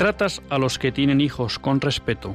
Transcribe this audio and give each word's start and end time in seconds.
Tratas 0.00 0.40
a 0.48 0.56
los 0.56 0.78
que 0.78 0.92
tienen 0.92 1.20
hijos 1.20 1.58
con 1.58 1.78
respeto 1.78 2.34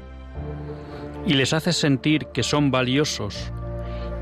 y 1.25 1.33
les 1.33 1.52
haces 1.52 1.75
sentir 1.75 2.27
que 2.27 2.44
son 2.44 2.69
valiosos 2.69 3.52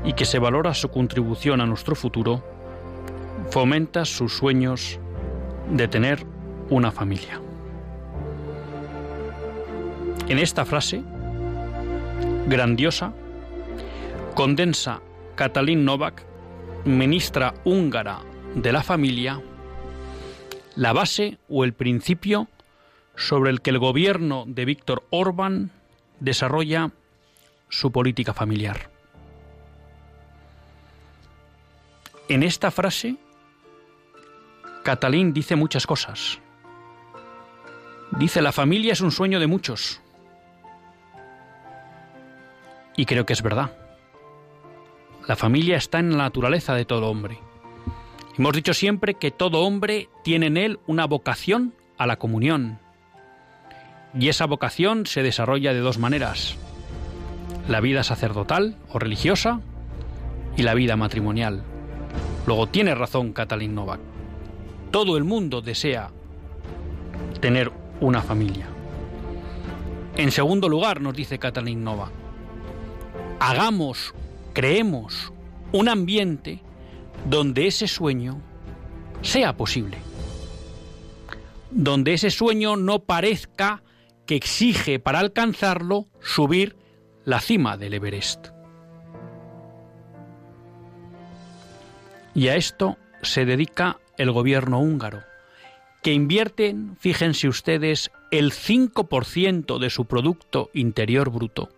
y 0.02 0.14
que 0.14 0.24
se 0.24 0.38
valora 0.38 0.72
su 0.72 0.88
contribución 0.88 1.60
a 1.60 1.66
nuestro 1.66 1.94
futuro, 1.94 2.42
fomentas 3.50 4.08
sus 4.08 4.34
sueños 4.34 4.98
de 5.70 5.86
tener 5.88 6.24
una 6.70 6.90
familia. 6.90 7.38
En 10.26 10.38
esta 10.38 10.64
frase, 10.64 11.02
grandiosa, 12.48 13.12
condensa 14.34 15.02
Katalin 15.34 15.84
Novak, 15.84 16.24
ministra 16.86 17.52
húngara 17.66 18.20
de 18.54 18.72
la 18.72 18.82
familia, 18.82 19.42
la 20.76 20.94
base 20.94 21.36
o 21.50 21.62
el 21.64 21.74
principio 21.74 22.48
sobre 23.16 23.50
el 23.50 23.60
que 23.60 23.70
el 23.70 23.78
gobierno 23.78 24.44
de 24.46 24.64
Víctor 24.64 25.04
Orbán 25.10 25.70
desarrolla 26.20 26.90
su 27.68 27.90
política 27.90 28.34
familiar. 28.34 28.90
En 32.28 32.42
esta 32.42 32.70
frase, 32.70 33.16
Catalín 34.82 35.32
dice 35.32 35.56
muchas 35.56 35.86
cosas. 35.86 36.38
Dice, 38.12 38.40
la 38.40 38.52
familia 38.52 38.92
es 38.92 39.00
un 39.00 39.10
sueño 39.10 39.40
de 39.40 39.46
muchos. 39.46 40.00
Y 42.96 43.06
creo 43.06 43.26
que 43.26 43.32
es 43.32 43.42
verdad. 43.42 43.72
La 45.26 45.36
familia 45.36 45.76
está 45.76 45.98
en 45.98 46.10
la 46.12 46.24
naturaleza 46.24 46.74
de 46.74 46.84
todo 46.84 47.08
hombre. 47.08 47.38
Hemos 48.38 48.52
dicho 48.52 48.74
siempre 48.74 49.14
que 49.14 49.30
todo 49.30 49.62
hombre 49.62 50.08
tiene 50.22 50.46
en 50.46 50.56
él 50.56 50.78
una 50.86 51.06
vocación 51.06 51.74
a 51.98 52.06
la 52.06 52.16
comunión, 52.16 52.78
y 54.18 54.28
esa 54.28 54.46
vocación 54.46 55.06
se 55.06 55.22
desarrolla 55.22 55.72
de 55.72 55.80
dos 55.80 55.98
maneras. 55.98 56.56
La 57.68 57.80
vida 57.80 58.02
sacerdotal 58.02 58.76
o 58.90 58.98
religiosa 58.98 59.60
y 60.56 60.62
la 60.62 60.74
vida 60.74 60.96
matrimonial. 60.96 61.62
Luego 62.46 62.68
tiene 62.68 62.94
razón 62.94 63.32
Katalin 63.32 63.74
Novak. 63.74 64.00
Todo 64.90 65.16
el 65.16 65.24
mundo 65.24 65.62
desea 65.62 66.10
tener 67.40 67.72
una 68.00 68.22
familia. 68.22 68.66
En 70.16 70.30
segundo 70.30 70.68
lugar, 70.68 71.00
nos 71.00 71.14
dice 71.14 71.38
Katalin 71.38 71.82
Novak, 71.82 72.12
hagamos, 73.40 74.14
creemos 74.52 75.32
un 75.72 75.88
ambiente 75.88 76.60
donde 77.28 77.66
ese 77.66 77.88
sueño 77.88 78.40
sea 79.22 79.56
posible. 79.56 79.98
Donde 81.70 82.14
ese 82.14 82.30
sueño 82.30 82.76
no 82.76 83.00
parezca 83.00 83.82
que 84.26 84.36
exige 84.36 84.98
para 84.98 85.18
alcanzarlo 85.18 86.06
subir 86.20 86.76
la 87.24 87.40
cima 87.40 87.76
del 87.76 87.94
Everest. 87.94 88.48
Y 92.34 92.48
a 92.48 92.56
esto 92.56 92.96
se 93.22 93.44
dedica 93.44 93.98
el 94.18 94.32
gobierno 94.32 94.80
húngaro, 94.80 95.22
que 96.02 96.12
invierte, 96.12 96.74
fíjense 96.98 97.48
ustedes, 97.48 98.10
el 98.30 98.52
5% 98.52 99.78
de 99.78 99.90
su 99.90 100.06
Producto 100.06 100.70
Interior 100.74 101.30
Bruto 101.30 101.70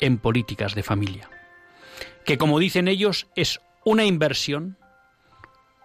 en 0.00 0.18
políticas 0.18 0.74
de 0.74 0.82
familia, 0.82 1.30
que 2.24 2.38
como 2.38 2.58
dicen 2.58 2.88
ellos 2.88 3.28
es 3.36 3.60
una 3.84 4.04
inversión 4.04 4.76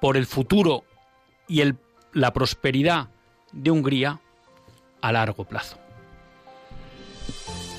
por 0.01 0.17
el 0.17 0.25
futuro 0.25 0.85
y 1.47 1.61
el, 1.61 1.75
la 2.13 2.33
prosperidad 2.33 3.09
de 3.51 3.71
Hungría 3.71 4.21
a 5.07 5.11
largo 5.13 5.45
plazo. 5.45 5.77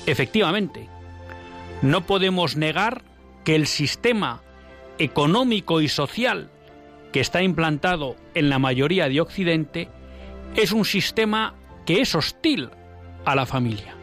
Efectivamente, 0.05 0.89
no 1.83 2.05
podemos 2.05 2.55
negar 2.55 3.03
que 3.43 3.55
el 3.55 3.67
sistema 3.67 4.41
económico 4.97 5.79
y 5.81 5.87
social 5.87 6.49
que 7.13 7.19
está 7.19 7.43
implantado 7.43 8.15
en 8.33 8.49
la 8.49 8.57
mayoría 8.57 9.07
de 9.07 9.21
Occidente 9.21 9.87
es 10.55 10.71
un 10.71 10.85
sistema 10.85 11.53
que 11.85 12.01
es 12.01 12.15
hostil 12.15 12.69
a 13.25 13.35
la 13.35 13.45
familia. 13.45 13.95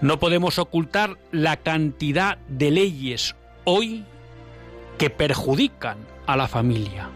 No 0.00 0.20
podemos 0.20 0.58
ocultar 0.58 1.18
la 1.32 1.56
cantidad 1.56 2.38
de 2.48 2.70
leyes 2.70 3.34
hoy 3.64 4.04
que 4.98 5.10
perjudican 5.10 5.98
a 6.26 6.36
la 6.36 6.46
familia, 6.46 7.08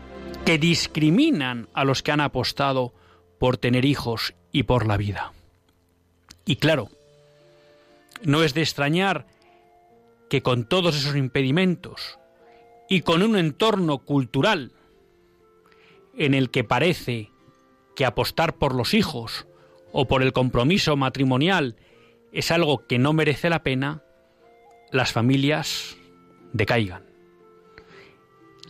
que 0.44 0.58
discriminan 0.58 1.68
a 1.74 1.84
los 1.84 2.02
que 2.02 2.10
han 2.10 2.20
apostado 2.20 2.92
por 3.38 3.56
tener 3.56 3.84
hijos 3.84 4.34
y 4.52 4.64
por 4.64 4.86
la 4.86 4.96
vida. 4.96 5.32
Y 6.44 6.56
claro, 6.56 6.88
no 8.22 8.42
es 8.42 8.54
de 8.54 8.62
extrañar 8.62 9.26
que 10.28 10.42
con 10.42 10.64
todos 10.64 10.96
esos 10.96 11.16
impedimentos 11.16 12.18
y 12.88 13.02
con 13.02 13.22
un 13.22 13.36
entorno 13.36 13.98
cultural 13.98 14.72
en 16.16 16.34
el 16.34 16.50
que 16.50 16.64
parece 16.64 17.30
que 17.96 18.04
apostar 18.04 18.54
por 18.54 18.74
los 18.74 18.94
hijos 18.94 19.46
o 19.92 20.06
por 20.06 20.22
el 20.22 20.32
compromiso 20.32 20.96
matrimonial 20.96 21.76
es 22.32 22.50
algo 22.50 22.86
que 22.86 22.98
no 22.98 23.12
merece 23.12 23.50
la 23.50 23.62
pena, 23.62 24.02
las 24.92 25.12
familias 25.12 25.96
decaigan. 26.52 27.04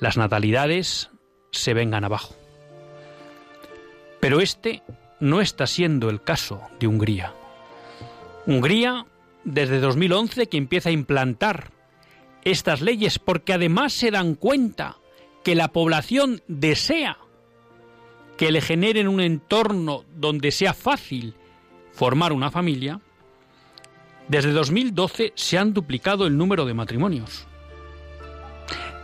Las 0.01 0.17
natalidades 0.17 1.11
se 1.51 1.75
vengan 1.75 2.05
abajo. 2.05 2.35
Pero 4.19 4.41
este 4.41 4.83
no 5.21 5.41
está 5.41 5.67
siendo 5.67 6.11
el 6.11 6.23
caso 6.23 6.63
de 6.79 6.87
Hungría. 6.87 7.35
Hungría, 8.47 9.07
desde 9.45 9.81
2011, 9.81 10.49
que 10.49 10.57
empieza 10.57 10.89
a 10.89 10.93
implantar 10.93 11.71
estas 12.45 12.81
leyes 12.81 13.19
porque 13.19 13.53
además 13.53 13.93
se 13.93 14.11
dan 14.11 14.35
cuenta 14.35 14.97
que 15.45 15.55
la 15.55 15.69
población 15.69 16.43
desea 16.49 17.19
que 18.37 18.51
le 18.51 18.61
generen 18.63 19.09
un 19.09 19.21
entorno 19.21 20.05
donde 20.17 20.51
sea 20.51 20.73
fácil 20.73 21.35
formar 21.93 22.33
una 22.33 22.51
familia, 22.51 23.01
desde 24.29 24.53
2012 24.53 25.33
se 25.35 25.59
han 25.59 25.75
duplicado 25.75 26.27
el 26.27 26.39
número 26.39 26.65
de 26.65 26.73
matrimonios. 26.73 27.47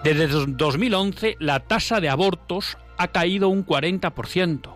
Desde 0.03 0.29
2011 0.29 1.37
la 1.41 1.61
tasa 1.61 2.01
de 2.01 2.09
abortos 2.09 2.79
ha 2.97 3.09
caído 3.09 3.49
un 3.49 3.67
40%. 3.67 4.76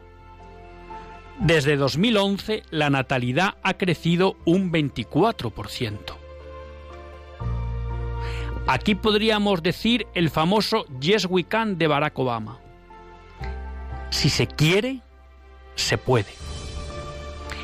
Desde 1.40 1.78
2011 1.78 2.64
la 2.70 2.90
natalidad 2.90 3.54
ha 3.62 3.74
crecido 3.74 4.36
un 4.44 4.70
24%. 4.70 5.96
Aquí 8.66 8.94
podríamos 8.94 9.62
decir 9.62 10.06
el 10.12 10.28
famoso 10.28 10.84
Yes 11.00 11.26
We 11.30 11.44
Can 11.44 11.78
de 11.78 11.86
Barack 11.86 12.18
Obama. 12.18 12.60
Si 14.10 14.28
se 14.28 14.46
quiere, 14.46 15.00
se 15.76 15.96
puede. 15.96 16.28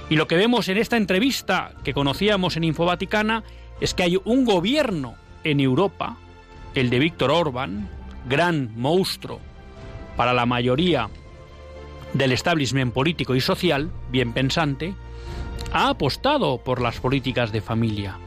Y 0.08 0.16
lo 0.16 0.26
que 0.26 0.36
vemos 0.36 0.70
en 0.70 0.78
esta 0.78 0.96
entrevista 0.96 1.72
que 1.84 1.92
conocíamos 1.92 2.56
en 2.56 2.64
Infovaticana 2.64 3.44
es 3.82 3.92
que 3.92 4.04
hay 4.04 4.18
un 4.24 4.46
gobierno 4.46 5.16
en 5.44 5.60
Europa, 5.60 6.16
el 6.74 6.88
de 6.88 6.98
Víctor 6.98 7.30
Orbán, 7.30 7.90
gran 8.26 8.70
monstruo 8.74 9.38
para 10.16 10.32
la 10.32 10.46
mayoría 10.46 11.10
del 12.12 12.32
establishment 12.32 12.92
político 12.92 13.34
y 13.34 13.40
social, 13.40 13.90
bien 14.10 14.32
pensante, 14.32 14.94
ha 15.72 15.88
apostado 15.88 16.58
por 16.58 16.80
las 16.80 17.00
políticas 17.00 17.52
de 17.52 17.60
familia, 17.60 18.18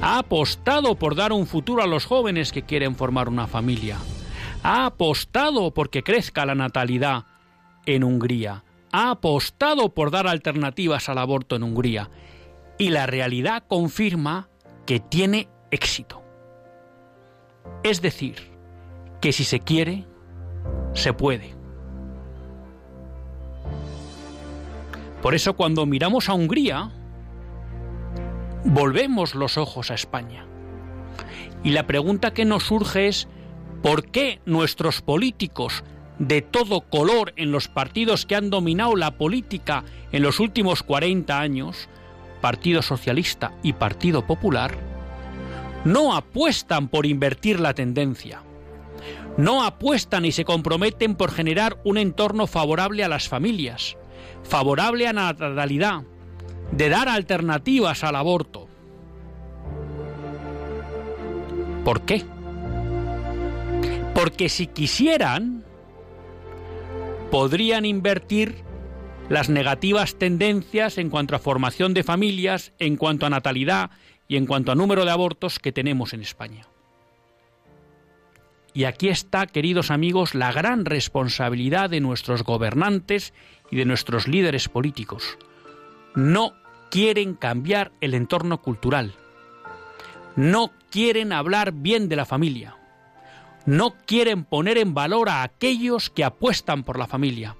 ha 0.00 0.18
apostado 0.18 0.96
por 0.96 1.14
dar 1.14 1.32
un 1.32 1.46
futuro 1.46 1.82
a 1.82 1.86
los 1.86 2.06
jóvenes 2.06 2.52
que 2.52 2.62
quieren 2.62 2.96
formar 2.96 3.28
una 3.28 3.46
familia, 3.46 3.98
ha 4.62 4.86
apostado 4.86 5.72
porque 5.72 6.02
crezca 6.02 6.46
la 6.46 6.54
natalidad 6.54 7.24
en 7.86 8.04
Hungría, 8.04 8.64
ha 8.92 9.10
apostado 9.10 9.94
por 9.94 10.10
dar 10.10 10.26
alternativas 10.26 11.08
al 11.08 11.18
aborto 11.18 11.56
en 11.56 11.62
Hungría 11.62 12.10
y 12.78 12.90
la 12.90 13.06
realidad 13.06 13.64
confirma 13.66 14.48
que 14.86 15.00
tiene 15.00 15.48
éxito. 15.70 16.22
Es 17.82 18.02
decir, 18.02 18.36
que 19.20 19.32
si 19.32 19.44
se 19.44 19.60
quiere, 19.60 20.04
se 20.94 21.12
puede. 21.12 21.61
Por 25.22 25.36
eso 25.36 25.54
cuando 25.54 25.86
miramos 25.86 26.28
a 26.28 26.34
Hungría, 26.34 26.90
volvemos 28.64 29.36
los 29.36 29.56
ojos 29.56 29.92
a 29.92 29.94
España. 29.94 30.46
Y 31.62 31.70
la 31.70 31.86
pregunta 31.86 32.34
que 32.34 32.44
nos 32.44 32.64
surge 32.64 33.06
es, 33.06 33.28
¿por 33.82 34.10
qué 34.10 34.40
nuestros 34.46 35.00
políticos 35.00 35.84
de 36.18 36.42
todo 36.42 36.80
color 36.80 37.32
en 37.36 37.52
los 37.52 37.68
partidos 37.68 38.26
que 38.26 38.34
han 38.34 38.50
dominado 38.50 38.96
la 38.96 39.12
política 39.12 39.84
en 40.10 40.22
los 40.22 40.40
últimos 40.40 40.82
40 40.82 41.38
años, 41.38 41.88
Partido 42.40 42.82
Socialista 42.82 43.52
y 43.62 43.74
Partido 43.74 44.26
Popular, 44.26 44.76
no 45.84 46.16
apuestan 46.16 46.88
por 46.88 47.06
invertir 47.06 47.60
la 47.60 47.74
tendencia? 47.74 48.42
No 49.36 49.64
apuestan 49.64 50.24
y 50.24 50.32
se 50.32 50.44
comprometen 50.44 51.14
por 51.14 51.30
generar 51.30 51.78
un 51.84 51.96
entorno 51.96 52.48
favorable 52.48 53.04
a 53.04 53.08
las 53.08 53.28
familias, 53.28 53.96
favorable 54.42 55.06
a 55.06 55.12
la 55.12 55.32
natalidad, 55.32 56.02
de 56.72 56.88
dar 56.88 57.08
alternativas 57.08 58.04
al 58.04 58.16
aborto. 58.16 58.68
¿Por 61.84 62.02
qué? 62.02 62.24
Porque 64.14 64.48
si 64.48 64.66
quisieran, 64.66 65.64
podrían 67.30 67.84
invertir 67.84 68.62
las 69.28 69.48
negativas 69.48 70.16
tendencias 70.16 70.98
en 70.98 71.08
cuanto 71.08 71.34
a 71.34 71.38
formación 71.38 71.94
de 71.94 72.04
familias, 72.04 72.72
en 72.78 72.96
cuanto 72.96 73.26
a 73.26 73.30
natalidad 73.30 73.90
y 74.28 74.36
en 74.36 74.46
cuanto 74.46 74.72
a 74.72 74.74
número 74.74 75.04
de 75.04 75.10
abortos 75.10 75.58
que 75.58 75.72
tenemos 75.72 76.12
en 76.12 76.20
España. 76.20 76.66
Y 78.74 78.84
aquí 78.84 79.08
está, 79.08 79.46
queridos 79.46 79.90
amigos, 79.90 80.34
la 80.34 80.52
gran 80.52 80.84
responsabilidad 80.84 81.90
de 81.90 82.00
nuestros 82.00 82.42
gobernantes 82.42 83.34
y 83.72 83.76
de 83.76 83.86
nuestros 83.86 84.28
líderes 84.28 84.68
políticos. 84.68 85.38
No 86.14 86.52
quieren 86.90 87.34
cambiar 87.34 87.90
el 88.02 88.12
entorno 88.12 88.60
cultural. 88.60 89.14
No 90.36 90.70
quieren 90.90 91.32
hablar 91.32 91.72
bien 91.72 92.10
de 92.10 92.16
la 92.16 92.26
familia. 92.26 92.76
No 93.64 93.94
quieren 94.06 94.44
poner 94.44 94.76
en 94.76 94.92
valor 94.92 95.30
a 95.30 95.42
aquellos 95.42 96.10
que 96.10 96.22
apuestan 96.22 96.84
por 96.84 96.98
la 96.98 97.06
familia. 97.06 97.56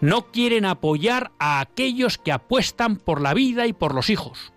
No 0.00 0.30
quieren 0.30 0.64
apoyar 0.64 1.32
a 1.40 1.58
aquellos 1.58 2.18
que 2.18 2.30
apuestan 2.30 2.96
por 2.96 3.20
la 3.20 3.34
vida 3.34 3.66
y 3.66 3.72
por 3.72 3.94
los 3.94 4.10
hijos. 4.10 4.52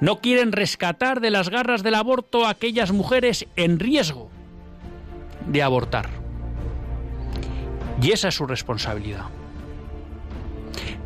No 0.00 0.20
quieren 0.20 0.52
rescatar 0.52 1.20
de 1.20 1.30
las 1.30 1.50
garras 1.50 1.82
del 1.82 1.96
aborto 1.96 2.46
a 2.46 2.50
aquellas 2.50 2.92
mujeres 2.92 3.46
en 3.56 3.78
riesgo 3.80 4.30
de 5.46 5.62
abortar. 5.62 6.17
Y 8.00 8.12
esa 8.12 8.28
es 8.28 8.34
su 8.34 8.46
responsabilidad. 8.46 9.26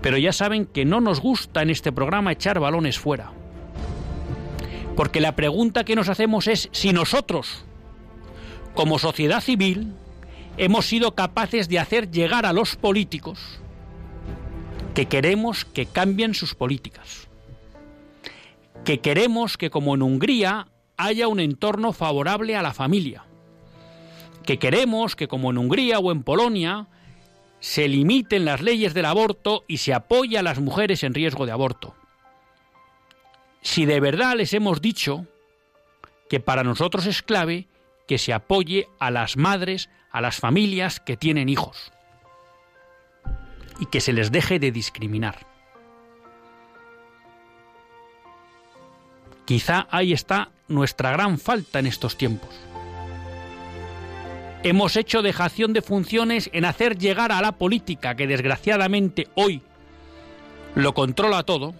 Pero 0.00 0.18
ya 0.18 0.32
saben 0.32 0.66
que 0.66 0.84
no 0.84 1.00
nos 1.00 1.20
gusta 1.20 1.62
en 1.62 1.70
este 1.70 1.92
programa 1.92 2.32
echar 2.32 2.58
balones 2.58 2.98
fuera. 2.98 3.32
Porque 4.96 5.20
la 5.20 5.36
pregunta 5.36 5.84
que 5.84 5.96
nos 5.96 6.08
hacemos 6.08 6.48
es 6.48 6.68
si 6.72 6.92
nosotros, 6.92 7.64
como 8.74 8.98
sociedad 8.98 9.40
civil, 9.40 9.94
hemos 10.58 10.86
sido 10.86 11.14
capaces 11.14 11.68
de 11.68 11.78
hacer 11.78 12.10
llegar 12.10 12.44
a 12.44 12.52
los 12.52 12.76
políticos 12.76 13.60
que 14.94 15.06
queremos 15.06 15.64
que 15.64 15.86
cambien 15.86 16.34
sus 16.34 16.54
políticas 16.54 17.28
que 18.84 19.00
queremos 19.00 19.56
que 19.56 19.70
como 19.70 19.94
en 19.94 20.02
Hungría 20.02 20.68
haya 20.96 21.28
un 21.28 21.40
entorno 21.40 21.92
favorable 21.92 22.56
a 22.56 22.62
la 22.62 22.74
familia, 22.74 23.24
que 24.42 24.58
queremos 24.58 25.16
que 25.16 25.28
como 25.28 25.50
en 25.50 25.58
Hungría 25.58 25.98
o 25.98 26.12
en 26.12 26.22
Polonia 26.22 26.86
se 27.60 27.86
limiten 27.88 28.44
las 28.44 28.60
leyes 28.60 28.94
del 28.94 29.04
aborto 29.04 29.64
y 29.68 29.78
se 29.78 29.94
apoye 29.94 30.36
a 30.36 30.42
las 30.42 30.58
mujeres 30.58 31.04
en 31.04 31.14
riesgo 31.14 31.46
de 31.46 31.52
aborto. 31.52 31.94
Si 33.60 33.86
de 33.86 34.00
verdad 34.00 34.34
les 34.36 34.52
hemos 34.52 34.80
dicho 34.80 35.26
que 36.28 36.40
para 36.40 36.64
nosotros 36.64 37.06
es 37.06 37.22
clave 37.22 37.68
que 38.08 38.18
se 38.18 38.32
apoye 38.32 38.88
a 38.98 39.10
las 39.10 39.36
madres, 39.36 39.88
a 40.10 40.20
las 40.20 40.36
familias 40.36 40.98
que 40.98 41.16
tienen 41.16 41.48
hijos 41.48 41.92
y 43.78 43.86
que 43.86 44.00
se 44.00 44.12
les 44.12 44.32
deje 44.32 44.58
de 44.58 44.72
discriminar. 44.72 45.46
Quizá 49.44 49.86
ahí 49.90 50.12
está 50.12 50.50
nuestra 50.68 51.12
gran 51.12 51.38
falta 51.38 51.78
en 51.78 51.86
estos 51.86 52.16
tiempos. 52.16 52.71
Hemos 54.64 54.96
hecho 54.96 55.22
dejación 55.22 55.72
de 55.72 55.82
funciones 55.82 56.48
en 56.52 56.64
hacer 56.64 56.96
llegar 56.96 57.32
a 57.32 57.40
la 57.40 57.52
política, 57.52 58.14
que 58.14 58.28
desgraciadamente 58.28 59.26
hoy 59.34 59.60
lo 60.76 60.94
controla 60.94 61.42
todo, 61.42 61.74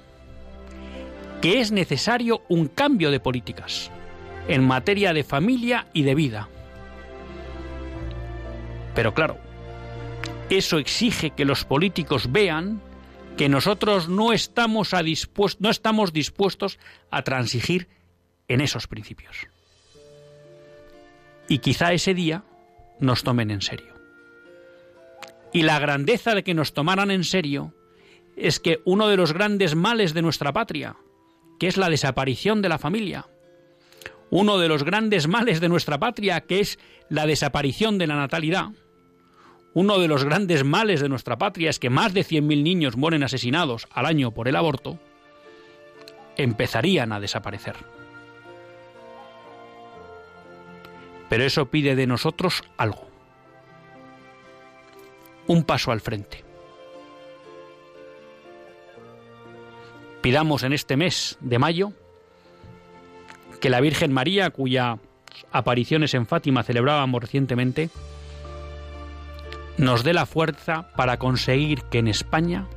que 1.41 1.61
es 1.61 1.71
necesario 1.71 2.43
un 2.49 2.67
cambio 2.67 3.13
de 3.13 3.21
políticas 3.21 3.91
en 4.49 4.65
materia 4.65 5.13
de 5.13 5.23
familia 5.23 5.87
y 5.93 6.03
de 6.03 6.15
vida. 6.17 6.49
Pero 8.97 9.15
claro, 9.15 9.39
eso 10.51 10.79
exige 10.79 11.31
que 11.31 11.45
los 11.45 11.65
políticos 11.65 12.33
vean 12.33 12.81
que 13.37 13.49
nosotros 13.49 14.09
no 14.09 14.33
estamos, 14.33 14.93
a 14.93 15.03
no 15.61 15.71
estamos 15.71 16.13
dispuestos 16.13 16.81
a 17.13 17.23
transigir 17.23 17.89
en 18.49 18.61
esos 18.61 18.89
principios. 18.89 19.37
Y 21.49 21.59
quizá 21.59 21.93
ese 21.93 22.13
día 22.13 22.43
nos 23.03 23.23
tomen 23.23 23.51
en 23.51 23.61
serio. 23.61 23.93
Y 25.53 25.63
la 25.63 25.79
grandeza 25.79 26.35
de 26.35 26.43
que 26.43 26.55
nos 26.55 26.73
tomaran 26.73 27.11
en 27.11 27.25
serio 27.25 27.75
es 28.37 28.59
que 28.59 28.81
uno 28.85 29.09
de 29.09 29.17
los 29.17 29.35
grandes 29.35 29.75
males 29.75 30.15
de 30.15 30.23
nuestra 30.23 30.53
patria, 30.53 30.97
que 31.59 31.67
es 31.67 31.77
la 31.77 31.91
desaparición 31.91 32.63
de 32.63 32.71
la 32.71 32.79
familia, 32.79 33.27
uno 34.31 34.57
de 34.59 34.69
los 34.69 34.83
grandes 34.85 35.29
males 35.29 35.61
de 35.61 35.69
nuestra 35.69 35.99
patria, 35.99 36.41
que 36.41 36.61
es 36.61 36.79
la 37.11 37.27
desaparición 37.27 37.99
de 37.99 38.07
la 38.07 38.17
natalidad, 38.17 38.71
uno 39.75 39.99
de 39.99 40.09
los 40.09 40.25
grandes 40.25 40.65
males 40.65 41.01
de 41.01 41.09
nuestra 41.09 41.37
patria 41.37 41.71
es 41.71 41.79
que 41.79 41.91
más 41.91 42.15
de 42.15 42.23
100.000 42.23 42.63
niños 42.63 42.97
mueren 42.97 43.23
asesinados 43.23 43.89
al 43.91 44.07
año 44.07 44.33
por 44.33 44.49
el 44.49 44.57
aborto, 44.57 44.99
empezarían 46.37 47.13
a 47.13 47.21
desaparecer. 47.21 47.77
Pero 51.33 51.45
eso 51.45 51.65
pide 51.65 51.97
de 51.97 52.07
nosotros 52.07 52.63
algo. 52.77 53.09
Un 55.47 55.65
paso 55.65 55.91
al 55.91 56.03
frente. 56.03 56.45
Pidamos 60.21 60.63
en 60.63 60.75
este 60.75 60.99
mes 60.99 61.39
de 61.41 61.59
mayo 61.59 61.95
que 63.63 63.71
la 63.71 63.81
Virgen 63.81 64.13
María, 64.13 64.51
cuya 64.51 64.99
apariciones 65.53 66.13
en 66.13 66.27
Fátima 66.27 66.65
celebrábamos 66.65 67.23
recientemente, 67.23 67.89
nos 69.79 70.05
dé 70.05 70.13
la 70.13 70.27
fuerza 70.27 70.93
para 70.97 71.19
conseguir 71.19 71.85
que 71.85 72.01
en 72.01 72.09
España 72.09 72.69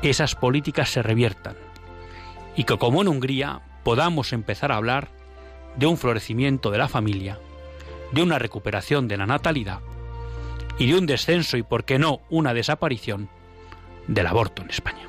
esas 0.00 0.36
políticas 0.36 0.90
se 0.90 1.02
reviertan 1.02 1.56
y 2.54 2.62
que 2.62 2.78
como 2.78 3.02
en 3.02 3.08
Hungría 3.08 3.62
podamos 3.82 4.32
empezar 4.32 4.70
a 4.70 4.76
hablar 4.76 5.08
de 5.74 5.86
un 5.86 5.96
florecimiento 5.96 6.70
de 6.70 6.78
la 6.78 6.86
familia, 6.86 7.40
de 8.14 8.22
una 8.22 8.38
recuperación 8.38 9.08
de 9.08 9.16
la 9.16 9.26
natalidad 9.26 9.80
y 10.78 10.86
de 10.86 10.98
un 10.98 11.06
descenso 11.06 11.56
y, 11.56 11.62
por 11.62 11.84
qué 11.84 11.98
no, 11.98 12.20
una 12.30 12.54
desaparición 12.54 13.28
del 14.06 14.26
aborto 14.26 14.62
en 14.62 14.70
España. 14.70 15.08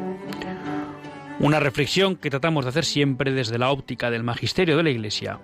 Una 1.41 1.59
reflexión 1.59 2.17
que 2.17 2.29
tratamos 2.29 2.65
de 2.65 2.69
hacer 2.69 2.85
siempre 2.85 3.31
desde 3.31 3.57
la 3.57 3.71
óptica 3.71 4.11
del 4.11 4.21
magisterio 4.21 4.77
de 4.77 4.83
la 4.83 4.91
Iglesia 4.91 5.39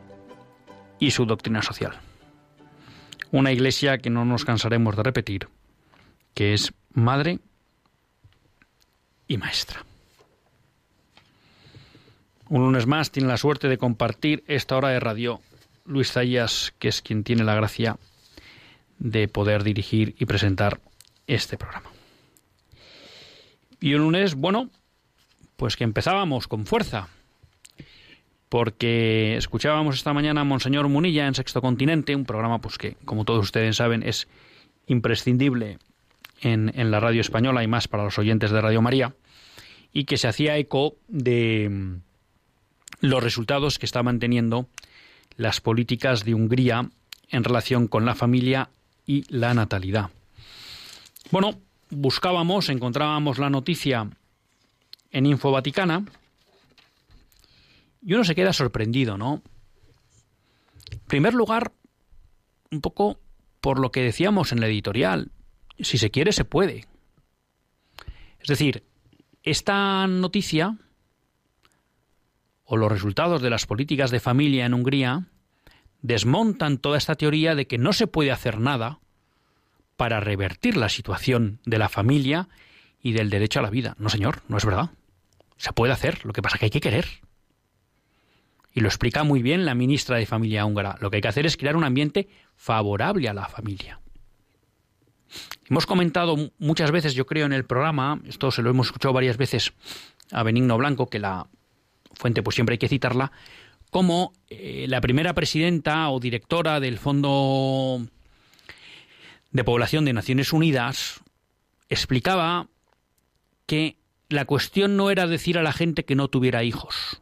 y 0.99 1.09
su 1.09 1.25
doctrina 1.25 1.63
social. 1.63 1.99
Una 3.31 3.51
Iglesia 3.51 3.97
que 3.97 4.11
no 4.11 4.23
nos 4.23 4.45
cansaremos 4.45 4.95
de 4.95 5.01
repetir, 5.01 5.49
que 6.35 6.53
es 6.53 6.71
madre 6.93 7.39
y 9.27 9.37
maestra. 9.37 9.83
Un 12.47 12.61
lunes 12.61 12.85
más 12.85 13.09
tiene 13.09 13.29
la 13.29 13.37
suerte 13.37 13.67
de 13.67 13.79
compartir 13.79 14.43
esta 14.45 14.77
hora 14.77 14.89
de 14.89 14.99
radio 14.99 15.41
Luis 15.83 16.11
Zayas, 16.11 16.75
que 16.77 16.89
es 16.89 17.01
quien 17.01 17.23
tiene 17.23 17.43
la 17.43 17.55
gracia 17.55 17.97
de 18.99 19.27
poder 19.27 19.63
dirigir 19.63 20.15
y 20.19 20.25
presentar 20.25 20.79
este 21.25 21.57
programa. 21.57 21.89
Y 23.79 23.95
un 23.95 24.01
lunes, 24.01 24.35
bueno, 24.35 24.69
pues 25.57 25.75
que 25.75 25.83
empezábamos 25.83 26.47
con 26.47 26.65
fuerza, 26.65 27.09
porque 28.47 29.35
escuchábamos 29.35 29.95
esta 29.95 30.13
mañana 30.13 30.41
a 30.41 30.45
Monseñor 30.45 30.87
Munilla 30.87 31.27
en 31.27 31.35
Sexto 31.35 31.61
Continente, 31.61 32.15
un 32.15 32.25
programa 32.25 32.59
pues 32.59 32.77
que, 32.77 32.95
como 33.03 33.25
todos 33.25 33.43
ustedes 33.43 33.75
saben, 33.75 34.03
es 34.03 34.27
imprescindible 34.85 35.79
en, 36.41 36.71
en 36.79 36.91
la 36.91 36.99
radio 36.99 37.19
española 37.19 37.63
y 37.63 37.67
más 37.67 37.87
para 37.87 38.05
los 38.05 38.17
oyentes 38.17 38.51
de 38.51 38.61
Radio 38.61 38.81
María, 38.81 39.13
y 39.91 40.05
que 40.05 40.17
se 40.17 40.27
hacía 40.27 40.57
eco 40.57 40.95
de 41.07 41.99
los 43.01 43.23
resultados 43.23 43.79
que 43.79 43.85
estaban 43.85 44.19
teniendo 44.19 44.67
las 45.35 45.59
políticas 45.59 46.23
de 46.23 46.33
Hungría 46.33 46.89
en 47.29 47.43
relación 47.43 47.87
con 47.87 48.05
la 48.05 48.15
familia 48.15 48.69
y 49.05 49.23
la 49.29 49.53
natalidad. 49.53 50.09
Bueno, 51.31 51.59
buscábamos, 51.89 52.69
encontrábamos 52.69 53.37
la 53.37 53.49
noticia 53.49 54.09
en 55.11 55.25
Info 55.25 55.51
Vaticana 55.51 56.05
y 58.01 58.13
uno 58.13 58.23
se 58.23 58.35
queda 58.35 58.53
sorprendido, 58.53 59.17
¿no? 59.17 59.41
En 60.91 60.99
primer 60.99 61.33
lugar, 61.33 61.73
un 62.71 62.81
poco 62.81 63.19
por 63.59 63.79
lo 63.79 63.91
que 63.91 64.01
decíamos 64.01 64.51
en 64.51 64.61
la 64.61 64.67
editorial, 64.67 65.31
si 65.79 65.97
se 65.97 66.11
quiere 66.11 66.31
se 66.31 66.45
puede. 66.45 66.85
Es 68.39 68.47
decir, 68.47 68.83
esta 69.43 70.07
noticia 70.07 70.77
o 72.63 72.77
los 72.77 72.91
resultados 72.91 73.41
de 73.41 73.49
las 73.49 73.65
políticas 73.65 74.11
de 74.11 74.19
familia 74.19 74.65
en 74.65 74.73
Hungría 74.73 75.25
desmontan 76.01 76.77
toda 76.77 76.97
esta 76.97 77.15
teoría 77.15 77.55
de 77.55 77.67
que 77.67 77.77
no 77.77 77.93
se 77.93 78.07
puede 78.07 78.31
hacer 78.31 78.59
nada 78.59 78.99
para 79.95 80.19
revertir 80.19 80.77
la 80.77 80.89
situación 80.89 81.59
de 81.65 81.79
la 81.79 81.89
familia 81.89 82.47
y 83.01 83.13
del 83.13 83.29
derecho 83.29 83.59
a 83.59 83.63
la 83.63 83.69
vida. 83.69 83.95
No, 83.99 84.09
señor, 84.09 84.41
no 84.47 84.57
es 84.57 84.65
verdad. 84.65 84.91
Se 85.57 85.73
puede 85.73 85.93
hacer, 85.93 86.25
lo 86.25 86.33
que 86.33 86.41
pasa 86.41 86.55
es 86.55 86.59
que 86.59 86.65
hay 86.65 86.71
que 86.71 86.81
querer. 86.81 87.07
Y 88.73 88.81
lo 88.81 88.87
explica 88.87 89.23
muy 89.23 89.41
bien 89.41 89.65
la 89.65 89.73
ministra 89.73 90.17
de 90.17 90.25
Familia 90.25 90.65
húngara. 90.65 90.97
Lo 90.99 91.09
que 91.09 91.17
hay 91.17 91.21
que 91.21 91.27
hacer 91.27 91.45
es 91.45 91.57
crear 91.57 91.75
un 91.75 91.83
ambiente 91.83 92.27
favorable 92.55 93.27
a 93.27 93.33
la 93.33 93.47
familia. 93.47 93.99
Hemos 95.69 95.85
comentado 95.85 96.35
muchas 96.59 96.91
veces, 96.91 97.13
yo 97.13 97.25
creo, 97.25 97.45
en 97.45 97.53
el 97.53 97.65
programa, 97.65 98.21
esto 98.25 98.51
se 98.51 98.61
lo 98.61 98.69
hemos 98.69 98.87
escuchado 98.87 99.13
varias 99.13 99.37
veces 99.37 99.73
a 100.31 100.43
Benigno 100.43 100.77
Blanco, 100.77 101.07
que 101.07 101.19
la 101.19 101.47
fuente 102.13 102.43
pues 102.43 102.55
siempre 102.55 102.73
hay 102.75 102.79
que 102.79 102.87
citarla, 102.87 103.31
como 103.89 104.33
eh, 104.49 104.85
la 104.87 105.01
primera 105.01 105.33
presidenta 105.33 106.09
o 106.09 106.19
directora 106.19 106.79
del 106.79 106.97
Fondo 106.97 108.05
de 109.51 109.63
Población 109.63 110.05
de 110.05 110.13
Naciones 110.13 110.53
Unidas 110.53 111.21
explicaba 111.89 112.67
que 113.67 113.99
la 114.29 114.45
cuestión 114.45 114.97
no 114.97 115.11
era 115.11 115.27
decir 115.27 115.59
a 115.59 115.63
la 115.63 115.71
gente 115.71 116.03
que 116.03 116.15
no 116.15 116.27
tuviera 116.27 116.63
hijos. 116.63 117.21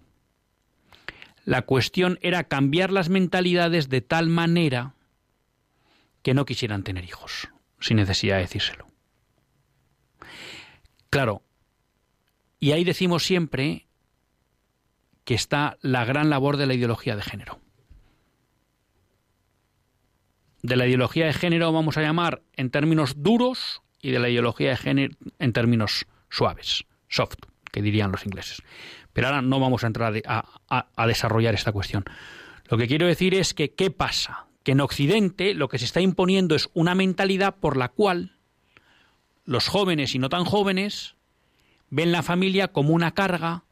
La 1.43 1.63
cuestión 1.63 2.17
era 2.21 2.45
cambiar 2.45 2.91
las 2.91 3.09
mentalidades 3.09 3.89
de 3.89 3.99
tal 4.01 4.29
manera 4.29 4.95
que 6.23 6.33
no 6.33 6.45
quisieran 6.45 6.83
tener 6.83 7.03
hijos, 7.03 7.49
sin 7.81 7.97
necesidad 7.97 8.37
de 8.37 8.43
decírselo. 8.43 8.87
Claro, 11.09 11.43
y 12.59 12.71
ahí 12.71 12.85
decimos 12.85 13.23
siempre 13.23 13.85
que 15.25 15.35
está 15.35 15.77
la 15.81 16.05
gran 16.05 16.29
labor 16.29 16.55
de 16.55 16.67
la 16.67 16.73
ideología 16.73 17.17
de 17.17 17.21
género 17.21 17.59
de 20.65 20.75
la 20.75 20.87
ideología 20.87 21.27
de 21.27 21.33
género 21.33 21.71
vamos 21.71 21.97
a 21.97 22.01
llamar 22.01 22.41
en 22.53 22.71
términos 22.71 23.21
duros 23.21 23.83
y 24.01 24.11
de 24.11 24.19
la 24.19 24.29
ideología 24.29 24.71
de 24.71 24.77
género 24.77 25.15
en 25.37 25.53
términos 25.53 26.07
suaves, 26.35 26.85
soft, 27.07 27.37
que 27.71 27.81
dirían 27.81 28.11
los 28.11 28.25
ingleses. 28.25 28.61
Pero 29.13 29.27
ahora 29.27 29.41
no 29.41 29.59
vamos 29.59 29.83
a 29.83 29.87
entrar 29.87 30.13
a, 30.25 31.07
desarrollar 31.07 31.53
esta 31.53 31.71
cuestión. 31.71 32.03
Lo 32.69 32.77
que 32.77 32.87
quiero 32.87 33.07
decir 33.07 33.33
es 33.33 33.53
que, 33.53 33.73
¿qué 33.73 33.91
pasa? 33.91 34.47
Que 34.63 34.73
en 34.73 34.81
Occidente 34.81 35.53
lo 35.53 35.69
que 35.69 35.77
se 35.77 35.85
está 35.85 36.01
imponiendo 36.01 36.55
es 36.55 36.69
una 36.73 36.95
mentalidad 36.95 37.55
por 37.55 37.77
la 37.77 37.89
cual 37.89 38.37
los 39.45 39.67
jóvenes 39.67 40.15
y 40.15 40.19
no 40.19 40.29
tan 40.29 40.43
jóvenes 40.43 41.15
ven 41.89 42.11
la 42.11 42.23
familia 42.23 42.69
como 42.69 42.93
una 42.93 43.13
carga, 43.13 43.63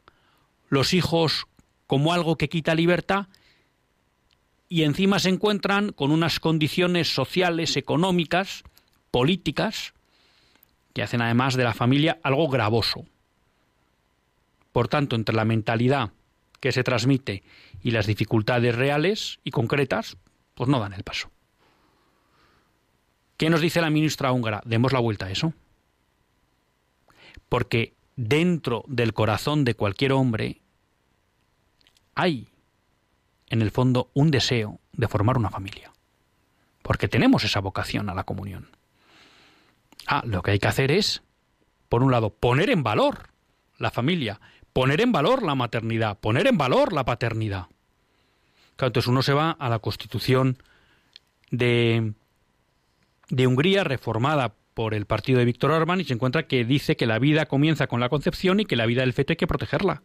los 0.70 0.94
hijos 0.94 1.48
como 1.88 2.14
algo 2.14 2.38
que 2.38 2.50
quita 2.50 2.76
libertad 2.76 3.28
y 4.70 4.84
encima 4.84 5.20
se 5.20 5.30
encuentran 5.30 5.92
con 5.92 6.12
unas 6.12 6.40
condiciones 6.40 7.14
sociales, 7.14 7.78
económicas, 7.78 8.64
políticas, 9.12 9.94
que 10.94 11.04
hacen 11.04 11.22
además 11.22 11.56
de 11.56 11.64
la 11.64 11.74
familia 11.74 12.20
algo 12.24 12.48
gravoso. 12.48 13.06
Por 14.72 14.88
tanto, 14.88 15.16
entre 15.16 15.36
la 15.36 15.46
mentalidad 15.46 16.12
que 16.60 16.72
se 16.72 16.84
transmite 16.84 17.44
y 17.82 17.92
las 17.92 18.08
dificultades 18.08 18.76
reales 18.76 19.40
y 19.44 19.52
concretas, 19.52 20.18
pues 20.56 20.70
no 20.70 20.80
dan 20.80 20.94
el 20.94 21.04
paso. 21.04 21.30
¿Qué 23.38 23.50
nos 23.50 23.62
dice 23.62 23.82
la 23.82 23.90
ministra 23.90 24.32
húngara? 24.32 24.62
Demos 24.66 24.94
la 24.94 25.00
vuelta 25.00 25.26
a 25.26 25.32
eso. 25.32 25.54
Porque 27.50 27.94
dentro 28.16 28.84
del 28.88 29.14
corazón 29.14 29.66
de 29.66 29.76
cualquier 29.76 30.14
hombre 30.14 30.62
hay 32.16 32.48
en 33.50 33.62
el 33.62 33.72
fondo 33.72 34.10
un 34.14 34.32
deseo 34.32 34.80
de 34.94 35.08
formar 35.08 35.38
una 35.38 35.50
familia. 35.50 35.92
Porque 36.82 37.08
tenemos 37.08 37.44
esa 37.44 37.60
vocación 37.60 38.10
a 38.10 38.16
la 38.16 38.24
comunión. 38.24 38.70
Ah, 40.08 40.24
lo 40.26 40.42
que 40.42 40.52
hay 40.52 40.60
que 40.60 40.68
hacer 40.68 40.92
es, 40.92 41.24
por 41.90 42.04
un 42.04 42.12
lado, 42.12 42.30
poner 42.32 42.70
en 42.70 42.84
valor 42.84 43.30
la 43.78 43.92
familia, 43.92 44.40
poner 44.74 45.02
en 45.02 45.12
valor 45.12 45.44
la 45.44 45.56
maternidad, 45.56 46.18
poner 46.20 46.48
en 46.48 46.58
valor 46.58 46.94
la 46.94 47.06
paternidad. 47.06 47.68
Claro, 48.76 48.90
entonces 48.90 49.08
uno 49.08 49.22
se 49.22 49.34
va 49.34 49.52
a 49.52 49.70
la 49.70 49.80
constitución 49.80 50.58
de, 51.52 52.14
de 53.30 53.48
Hungría 53.48 53.84
reformada 53.84 54.56
por 54.74 54.94
el 54.94 55.06
partido 55.06 55.40
de 55.40 55.46
Víctor 55.46 55.72
Orbán 55.72 56.02
y 56.02 56.06
se 56.06 56.14
encuentra 56.14 56.48
que 56.48 56.66
dice 56.66 56.96
que 56.96 57.06
la 57.06 57.20
vida 57.20 57.46
comienza 57.46 57.88
con 57.88 58.00
la 58.00 58.10
concepción 58.10 58.60
y 58.60 58.66
que 58.66 58.76
la 58.76 58.86
vida 58.86 59.02
del 59.02 59.14
feto 59.14 59.34
hay 59.34 59.38
que 59.38 59.48
protegerla. 59.48 60.02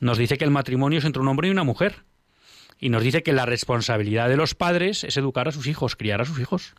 Nos 0.00 0.16
dice 0.16 0.38
que 0.38 0.44
el 0.44 0.50
matrimonio 0.50 0.98
es 0.98 1.04
entre 1.04 1.20
un 1.20 1.28
hombre 1.28 1.48
y 1.48 1.50
una 1.50 1.64
mujer 1.64 2.04
y 2.78 2.88
nos 2.88 3.02
dice 3.02 3.22
que 3.22 3.34
la 3.34 3.44
responsabilidad 3.44 4.30
de 4.30 4.36
los 4.36 4.54
padres 4.54 5.04
es 5.04 5.16
educar 5.18 5.48
a 5.48 5.52
sus 5.52 5.66
hijos, 5.66 5.96
criar 5.96 6.22
a 6.22 6.24
sus 6.24 6.40
hijos. 6.40 6.74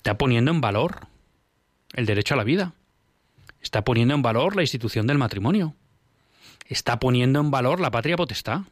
Está 0.00 0.16
poniendo 0.16 0.50
en 0.50 0.62
valor 0.62 1.08
el 1.92 2.06
derecho 2.06 2.32
a 2.32 2.38
la 2.38 2.42
vida. 2.42 2.72
Está 3.60 3.84
poniendo 3.84 4.14
en 4.14 4.22
valor 4.22 4.56
la 4.56 4.62
institución 4.62 5.06
del 5.06 5.18
matrimonio. 5.18 5.74
Está 6.64 6.98
poniendo 6.98 7.38
en 7.38 7.50
valor 7.50 7.80
la 7.80 7.90
patria 7.90 8.16
potestad. 8.16 8.62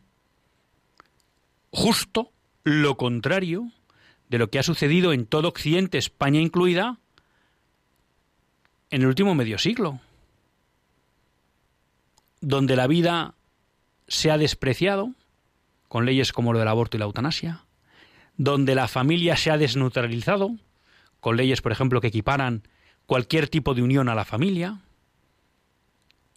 Justo 1.70 2.32
lo 2.64 2.96
contrario 2.96 3.70
de 4.30 4.38
lo 4.38 4.48
que 4.48 4.58
ha 4.58 4.62
sucedido 4.62 5.12
en 5.12 5.26
todo 5.26 5.48
Occidente, 5.48 5.98
España 5.98 6.40
incluida, 6.40 6.96
en 8.88 9.02
el 9.02 9.08
último 9.08 9.34
medio 9.34 9.58
siglo, 9.58 10.00
donde 12.40 12.74
la 12.74 12.86
vida 12.86 13.34
se 14.06 14.30
ha 14.30 14.38
despreciado, 14.38 15.12
con 15.88 16.06
leyes 16.06 16.32
como 16.32 16.54
lo 16.54 16.58
del 16.58 16.68
aborto 16.68 16.96
y 16.96 17.00
la 17.00 17.04
eutanasia, 17.04 17.66
donde 18.38 18.74
la 18.74 18.88
familia 18.88 19.36
se 19.36 19.50
ha 19.50 19.58
desneutralizado, 19.58 20.56
con 21.20 21.36
leyes, 21.36 21.62
por 21.62 21.72
ejemplo, 21.72 22.00
que 22.00 22.08
equiparan 22.08 22.62
cualquier 23.06 23.48
tipo 23.48 23.74
de 23.74 23.82
unión 23.82 24.08
a 24.08 24.14
la 24.14 24.24
familia, 24.24 24.80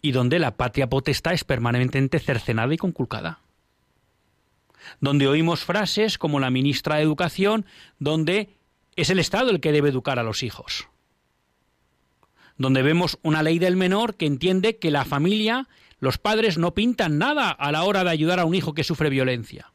y 0.00 0.12
donde 0.12 0.38
la 0.38 0.56
patria 0.56 0.88
potestad 0.88 1.32
es 1.32 1.44
permanentemente 1.44 2.18
cercenada 2.18 2.74
y 2.74 2.76
conculcada. 2.76 3.40
donde 5.00 5.28
oímos 5.28 5.64
frases 5.64 6.18
como 6.18 6.40
la 6.40 6.50
ministra 6.50 6.96
de 6.96 7.02
Educación, 7.02 7.66
donde 7.98 8.56
es 8.96 9.10
el 9.10 9.18
Estado 9.18 9.50
el 9.50 9.60
que 9.60 9.72
debe 9.72 9.88
educar 9.88 10.18
a 10.18 10.22
los 10.22 10.42
hijos. 10.42 10.88
Donde 12.58 12.82
vemos 12.82 13.18
una 13.22 13.42
ley 13.42 13.58
del 13.58 13.76
menor 13.76 14.14
que 14.14 14.26
entiende 14.26 14.78
que 14.78 14.90
la 14.90 15.04
familia, 15.04 15.68
los 16.00 16.18
padres 16.18 16.58
no 16.58 16.74
pintan 16.74 17.18
nada 17.18 17.50
a 17.50 17.72
la 17.72 17.84
hora 17.84 18.04
de 18.04 18.10
ayudar 18.10 18.40
a 18.40 18.44
un 18.44 18.54
hijo 18.54 18.74
que 18.74 18.84
sufre 18.84 19.08
violencia. 19.08 19.72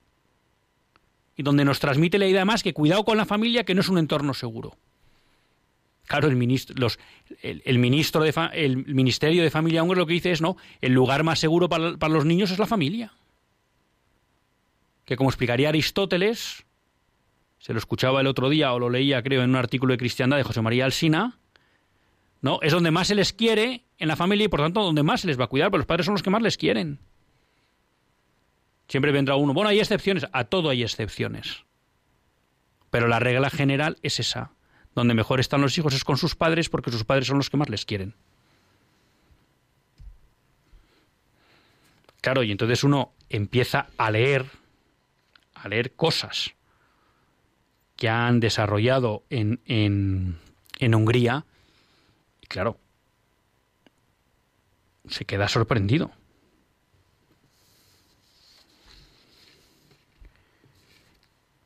Y 1.36 1.44
donde 1.44 1.66
nos 1.66 1.80
transmite 1.80 2.18
la 2.18 2.28
idea 2.28 2.46
más 2.46 2.64
que 2.64 2.74
cuidado 2.74 3.06
con 3.06 3.18
la 3.18 3.26
familia, 3.26 3.64
que 3.64 3.76
no 3.76 3.82
es 3.82 3.90
un 3.90 3.98
entorno 3.98 4.34
seguro. 4.34 4.78
Claro, 6.08 6.30
el 6.30 6.38
ministro, 6.38 6.88
el, 7.42 7.80
ministro 7.80 8.22
Ministerio 8.88 9.44
de 9.44 9.52
Familia 9.52 9.84
Húngaro 9.84 10.00
lo 10.00 10.08
que 10.08 10.14
dice 10.14 10.32
es, 10.32 10.42
no, 10.42 10.56
el 10.80 10.94
lugar 10.94 11.24
más 11.24 11.38
seguro 11.38 11.68
para, 11.68 12.08
los 12.08 12.24
niños 12.24 12.50
es 12.50 12.60
la 12.60 12.66
familia. 12.66 13.12
Que 15.04 15.18
como 15.18 15.30
explicaría 15.30 15.68
Aristóteles, 15.68 16.66
se 17.60 17.74
lo 17.74 17.80
escuchaba 17.80 18.22
el 18.22 18.28
otro 18.28 18.48
día 18.48 18.74
o 18.74 18.80
lo 18.80 18.90
leía, 18.90 19.22
creo, 19.22 19.44
en 19.44 19.50
un 19.50 19.58
artículo 19.58 19.92
de 19.92 19.98
Cristiandad 19.98 20.38
de 20.38 20.44
José 20.44 20.62
María 20.62 20.86
Alsina, 20.86 21.40
¿no? 22.42 22.60
Es 22.62 22.72
donde 22.72 22.92
más 22.92 23.10
se 23.10 23.16
les 23.16 23.34
quiere 23.34 23.84
en 23.98 24.08
la 24.08 24.16
familia 24.16 24.46
y 24.46 24.48
por 24.48 24.62
tanto 24.62 24.84
donde 24.84 25.04
más 25.04 25.22
se 25.22 25.28
les 25.28 25.38
va 25.38 25.44
a 25.44 25.48
cuidar, 25.48 25.72
pero 25.72 25.80
los 25.80 25.88
padres 25.88 26.06
son 26.06 26.14
los 26.14 26.24
que 26.24 26.30
más 26.30 26.42
les 26.42 26.56
quieren. 26.56 27.00
Siempre 28.88 29.12
vendrá 29.12 29.36
uno, 29.36 29.54
bueno, 29.54 29.70
hay 29.70 29.80
excepciones, 29.82 30.26
a 30.32 30.46
todo 30.46 30.70
hay 30.70 30.84
excepciones. 30.84 31.66
Pero 32.92 33.10
la 33.10 33.20
regla 33.20 33.50
general 33.50 33.98
es 34.04 34.22
esa. 34.22 34.52
Donde 34.98 35.14
mejor 35.14 35.40
están 35.40 35.62
los 35.62 35.78
hijos 35.78 35.94
es 35.94 36.04
con 36.04 36.18
sus 36.18 36.34
padres 36.34 36.70
porque 36.70 36.90
sus 36.90 37.04
padres 37.04 37.28
son 37.28 37.38
los 37.38 37.52
que 37.52 37.58
más 37.58 37.70
les 37.70 37.86
quieren. 37.86 38.16
Claro, 42.20 42.42
y 42.42 42.52
entonces 42.52 42.84
uno 42.84 43.12
empieza 43.30 43.90
a 43.96 44.10
leer, 44.10 44.48
a 45.54 45.68
leer 45.68 45.92
cosas 45.94 46.56
que 47.96 48.10
han 48.10 48.40
desarrollado 48.40 49.22
en, 49.30 49.60
en, 49.68 50.40
en 50.80 50.96
Hungría, 50.96 51.46
y 52.42 52.48
claro, 52.48 52.80
se 55.08 55.26
queda 55.26 55.48
sorprendido. 55.48 56.10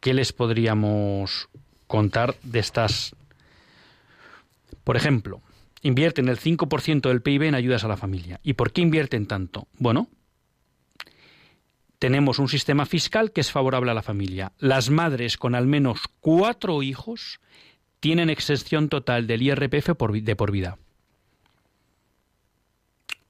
¿Qué 0.02 0.14
les 0.14 0.34
podríamos 0.34 1.48
contar 1.88 2.36
de 2.44 2.60
estas? 2.60 3.16
Por 4.84 4.98
ejemplo, 4.98 5.42
invierten 5.82 6.28
el 6.28 6.40
5% 6.40 7.02
del 7.02 7.22
PIB 7.22 7.44
en 7.44 7.56
ayudas 7.56 7.84
a 7.84 7.88
la 7.88 7.98
familia. 7.98 8.40
¿Y 8.44 8.54
por 8.54 8.72
qué 8.72 8.82
invierten 8.82 9.26
tanto? 9.26 9.68
Bueno, 9.78 10.10
tenemos 12.00 12.40
un 12.40 12.48
sistema 12.48 12.86
fiscal 12.86 13.32
que 13.32 13.42
es 13.42 13.52
favorable 13.52 13.92
a 13.92 13.94
la 13.94 14.02
familia. 14.02 14.54
Las 14.58 14.90
madres 14.90 15.38
con 15.38 15.54
al 15.54 15.68
menos 15.68 16.02
cuatro 16.20 16.82
hijos 16.82 17.40
tienen 18.00 18.30
exención 18.30 18.90
total 18.90 19.28
del 19.28 19.44
IRPF 19.44 19.90
de 20.24 20.36
por 20.36 20.52
vida. 20.52 20.78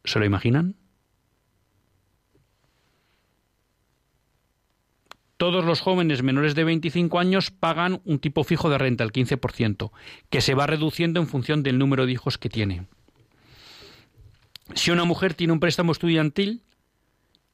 ¿Se 0.06 0.20
lo 0.20 0.26
imaginan? 0.26 0.76
Todos 5.41 5.65
los 5.65 5.82
jóvenes 5.82 6.21
menores 6.21 6.54
de 6.54 6.63
25 6.63 7.17
años 7.17 7.49
pagan 7.49 7.99
un 8.06 8.19
tipo 8.19 8.43
fijo 8.43 8.69
de 8.69 8.77
renta, 8.77 9.04
el 9.04 9.12
15%, 9.12 9.89
que 10.30 10.39
se 10.39 10.54
va 10.54 10.67
reduciendo 10.67 11.19
en 11.19 11.25
función 11.25 11.63
del 11.63 11.80
número 11.80 12.06
de 12.06 12.12
hijos 12.12 12.38
que 12.38 12.47
tiene. 12.47 12.86
Si 14.75 14.91
una 14.91 15.04
mujer 15.04 15.34
tiene 15.34 15.54
un 15.54 15.60
préstamo 15.60 15.93
estudiantil, 15.93 16.62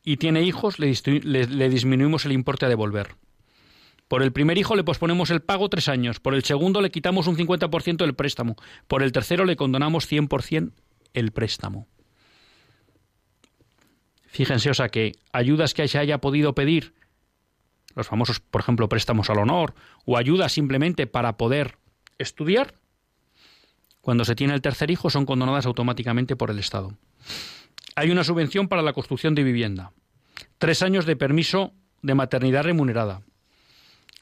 y 0.04 0.18
tiene 0.18 0.42
hijos, 0.42 0.80
le, 0.80 0.90
disminuimos 1.70 2.26
el 2.26 2.34
importe 2.34 2.66
a 2.66 2.70
devolver. 2.70 3.16
Por 4.10 4.22
el 4.22 4.34
primer 4.34 4.58
hijo 4.58 4.76
le 4.76 4.84
posponemos 4.84 5.30
el 5.30 5.40
pago 5.40 5.70
tres 5.70 5.88
años, 5.88 6.20
por 6.20 6.36
el 6.36 6.44
segundo 6.44 6.82
le 6.82 6.92
quitamos 6.92 7.26
un 7.26 7.38
50% 7.38 8.00
del 8.00 8.16
préstamo, 8.16 8.58
por 8.90 9.02
el 9.02 9.14
tercero 9.14 9.46
le 9.46 9.56
condonamos 9.56 10.12
100% 10.12 10.74
el 11.14 11.32
préstamo. 11.32 11.88
Fíjense, 14.26 14.72
o 14.72 14.74
sea, 14.74 14.90
que 14.90 15.14
ayudas 15.32 15.74
que 15.74 15.88
se 15.88 16.00
haya 16.00 16.18
podido 16.18 16.54
pedir, 16.54 16.92
los 17.98 18.08
famosos, 18.08 18.40
por 18.40 18.62
ejemplo, 18.62 18.88
préstamos 18.88 19.30
al 19.30 19.40
honor, 19.40 19.74
o 20.06 20.18
ayudas 20.18 20.54
simplemente 20.54 21.08
para 21.08 21.36
poder 21.36 21.78
estudiar, 22.20 22.76
cuando 24.02 24.24
se 24.24 24.36
tiene 24.36 24.54
el 24.54 24.62
tercer 24.62 24.92
hijo 24.92 25.10
son 25.10 25.26
condonadas 25.26 25.66
automáticamente 25.66 26.36
por 26.36 26.52
el 26.52 26.60
Estado. 26.60 26.94
Hay 27.96 28.12
una 28.12 28.24
subvención 28.24 28.68
para 28.68 28.84
la 28.84 28.94
construcción 28.94 29.36
de 29.36 29.44
vivienda. 29.44 29.92
Tres 30.60 30.84
años 30.84 31.06
de 31.06 31.16
permiso 31.16 31.74
de 32.04 32.14
maternidad 32.14 32.64
remunerada. 32.64 33.24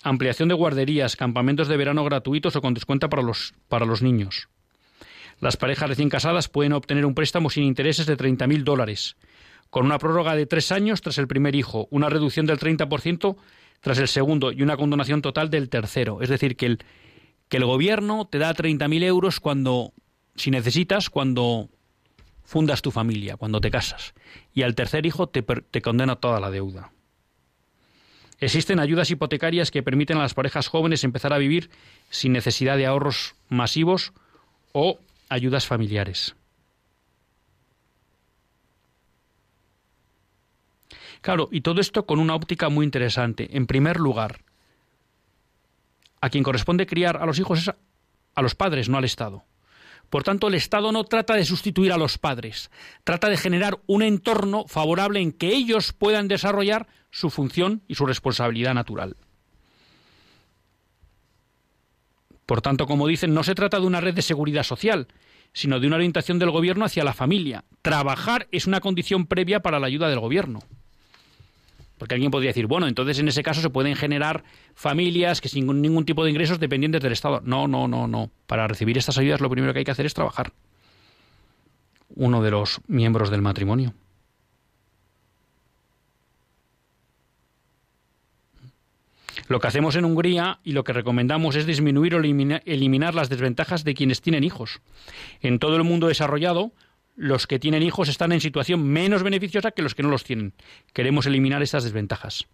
Ampliación 0.02 0.48
de 0.48 0.56
guarderías, 0.56 1.18
campamentos 1.18 1.68
de 1.68 1.78
verano 1.78 2.04
gratuitos 2.06 2.56
o 2.56 2.62
con 2.62 2.74
descuento 2.74 3.10
para 3.10 3.22
los, 3.22 3.54
para 3.68 3.86
los 3.86 4.02
niños. 4.02 4.48
Las 5.42 5.58
parejas 5.58 5.90
recién 5.90 6.10
casadas 6.10 6.48
pueden 6.48 6.74
obtener 6.74 7.06
un 7.06 7.14
préstamo 7.14 7.50
sin 7.50 7.66
intereses 7.66 8.06
de 8.06 8.18
30.000 8.18 8.64
dólares, 8.64 9.18
con 9.70 9.86
una 9.86 10.00
prórroga 10.00 10.36
de 10.36 10.46
tres 10.46 10.72
años 10.72 11.02
tras 11.02 11.18
el 11.18 11.28
primer 11.28 11.56
hijo, 11.56 11.88
una 11.92 12.10
reducción 12.10 12.46
del 12.46 12.58
30% 12.58 13.36
tras 13.82 13.98
el 14.00 14.08
segundo 14.08 14.52
y 14.52 14.62
una 14.62 14.78
condonación 14.78 15.22
total 15.22 15.50
del 15.50 15.70
tercero. 15.70 16.22
Es 16.22 16.30
decir, 16.30 16.56
que 16.56 16.66
el, 16.66 16.80
que 17.50 17.58
el 17.58 17.66
gobierno 17.66 18.26
te 18.26 18.40
da 18.40 18.54
30.000 18.54 19.04
euros 19.04 19.40
cuando, 19.40 19.94
si 20.36 20.52
necesitas, 20.52 21.10
cuando 21.10 21.70
fundas 22.46 22.82
tu 22.82 22.92
familia 22.92 23.36
cuando 23.38 23.60
te 23.60 23.72
casas 23.72 24.14
y 24.54 24.62
al 24.62 24.76
tercer 24.76 25.06
hijo 25.06 25.28
te, 25.28 25.42
te 25.42 25.82
condena 25.82 26.16
toda 26.16 26.40
la 26.40 26.52
deuda. 26.52 26.92
Existen 28.40 28.80
ayudas 28.80 29.12
hipotecarias 29.12 29.72
que 29.72 29.84
permiten 29.84 30.18
a 30.18 30.22
las 30.22 30.34
parejas 30.34 30.68
jóvenes 30.68 31.04
empezar 31.04 31.34
a 31.34 31.38
vivir 31.38 31.70
sin 32.10 32.34
necesidad 32.34 32.78
de 32.78 32.86
ahorros 32.86 33.36
masivos 33.50 34.14
o 34.74 35.00
ayudas 35.30 35.66
familiares. 35.66 36.36
Claro, 41.26 41.50
y 41.52 41.62
todo 41.62 41.82
esto 41.82 42.06
con 42.06 42.20
una 42.20 42.36
óptica 42.36 42.70
muy 42.70 42.86
interesante. 42.86 43.58
En 43.58 43.66
primer 43.66 44.00
lugar, 44.00 44.42
a 46.22 46.30
quien 46.30 46.44
corresponde 46.44 46.86
criar 46.86 47.18
a 47.18 47.26
los 47.26 47.40
hijos 47.40 47.62
es 47.62 47.72
a 48.36 48.42
los 48.44 48.54
padres, 48.54 48.90
no 48.90 49.00
al 49.00 49.06
Estado. 49.06 49.44
Por 50.12 50.22
tanto, 50.22 50.48
el 50.48 50.54
Estado 50.54 50.92
no 50.92 51.04
trata 51.04 51.34
de 51.34 51.44
sustituir 51.44 51.92
a 51.92 51.98
los 51.98 52.20
padres, 52.20 52.70
trata 53.04 53.28
de 53.28 53.38
generar 53.38 53.80
un 53.88 54.04
entorno 54.04 54.66
favorable 54.68 55.20
en 55.20 55.32
que 55.32 55.48
ellos 55.48 55.94
puedan 55.94 56.28
desarrollar 56.28 56.86
su 57.10 57.32
función 57.32 57.82
y 57.88 57.96
su 57.96 58.06
responsabilidad 58.06 58.76
natural. 58.76 59.18
Por 62.46 62.62
tanto, 62.62 62.86
como 62.86 63.08
dicen, 63.08 63.34
no 63.34 63.44
se 63.44 63.56
trata 63.56 63.80
de 63.80 63.88
una 63.88 64.00
red 64.00 64.14
de 64.14 64.22
seguridad 64.22 64.62
social, 64.62 65.08
sino 65.54 65.80
de 65.80 65.88
una 65.88 65.96
orientación 65.96 66.38
del 66.38 66.52
gobierno 66.52 66.86
hacia 66.86 67.04
la 67.04 67.14
familia. 67.14 67.64
Trabajar 67.82 68.48
es 68.52 68.68
una 68.68 68.80
condición 68.80 69.26
previa 69.26 69.62
para 69.62 69.80
la 69.80 69.88
ayuda 69.88 70.08
del 70.08 70.20
gobierno. 70.20 70.60
Porque 71.98 72.16
alguien 72.16 72.32
podría 72.32 72.50
decir, 72.50 72.68
bueno, 72.68 72.88
entonces 72.88 73.20
en 73.20 73.28
ese 73.28 73.42
caso 73.42 73.62
se 73.62 73.70
pueden 73.70 73.96
generar 73.96 74.44
familias 74.74 75.40
que 75.40 75.48
sin 75.48 75.66
ningún 75.82 76.06
tipo 76.06 76.24
de 76.24 76.32
ingresos 76.32 76.60
dependientes 76.60 77.02
del 77.02 77.14
Estado. 77.14 77.42
No, 77.44 77.68
no, 77.68 77.88
no, 77.88 78.08
no. 78.08 78.30
Para 78.48 78.68
recibir 78.68 78.98
estas 78.98 79.18
ayudas 79.18 79.42
lo 79.42 79.50
primero 79.50 79.72
que 79.74 79.80
hay 79.80 79.86
que 79.86 79.92
hacer 79.92 80.06
es 80.06 80.14
trabajar. 80.14 80.52
Uno 82.16 82.42
de 82.42 82.52
los 82.52 82.82
miembros 82.88 83.30
del 83.30 83.42
matrimonio. 83.42 83.94
Lo 89.48 89.60
que 89.60 89.68
hacemos 89.68 89.96
en 89.96 90.06
Hungría 90.06 90.60
y 90.64 90.72
lo 90.72 90.84
que 90.84 90.94
recomendamos 90.94 91.56
es 91.56 91.68
disminuir 91.68 92.16
o 92.16 92.20
eliminar 92.20 93.14
las 93.14 93.30
desventajas 93.30 93.84
de 93.84 93.94
quienes 93.94 94.22
tienen 94.22 94.44
hijos. 94.44 94.82
En 95.42 95.60
todo 95.60 95.76
el 95.76 95.84
mundo 95.84 96.08
desarrollado, 96.08 96.72
los 97.16 97.48
que 97.48 97.60
tienen 97.60 97.84
hijos 97.84 98.10
están 98.10 98.32
en 98.32 98.42
situación 98.42 98.84
menos 98.84 99.24
beneficiosa 99.24 99.72
que 99.72 99.82
los 99.82 99.96
que 99.96 100.04
no 100.04 100.10
los 100.10 100.24
tienen. 100.24 100.54
Queremos 100.94 101.26
eliminar 101.26 101.64
estas 101.64 101.84
desventajas. 101.84 102.46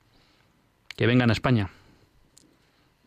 Que 0.95 1.07
vengan 1.07 1.29
a 1.29 1.33
España, 1.33 1.71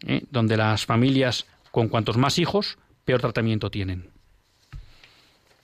¿eh? 0.06 0.24
donde 0.30 0.56
las 0.56 0.86
familias 0.86 1.46
con 1.70 1.88
cuantos 1.88 2.16
más 2.16 2.38
hijos, 2.38 2.78
peor 3.04 3.20
tratamiento 3.20 3.70
tienen. 3.70 4.10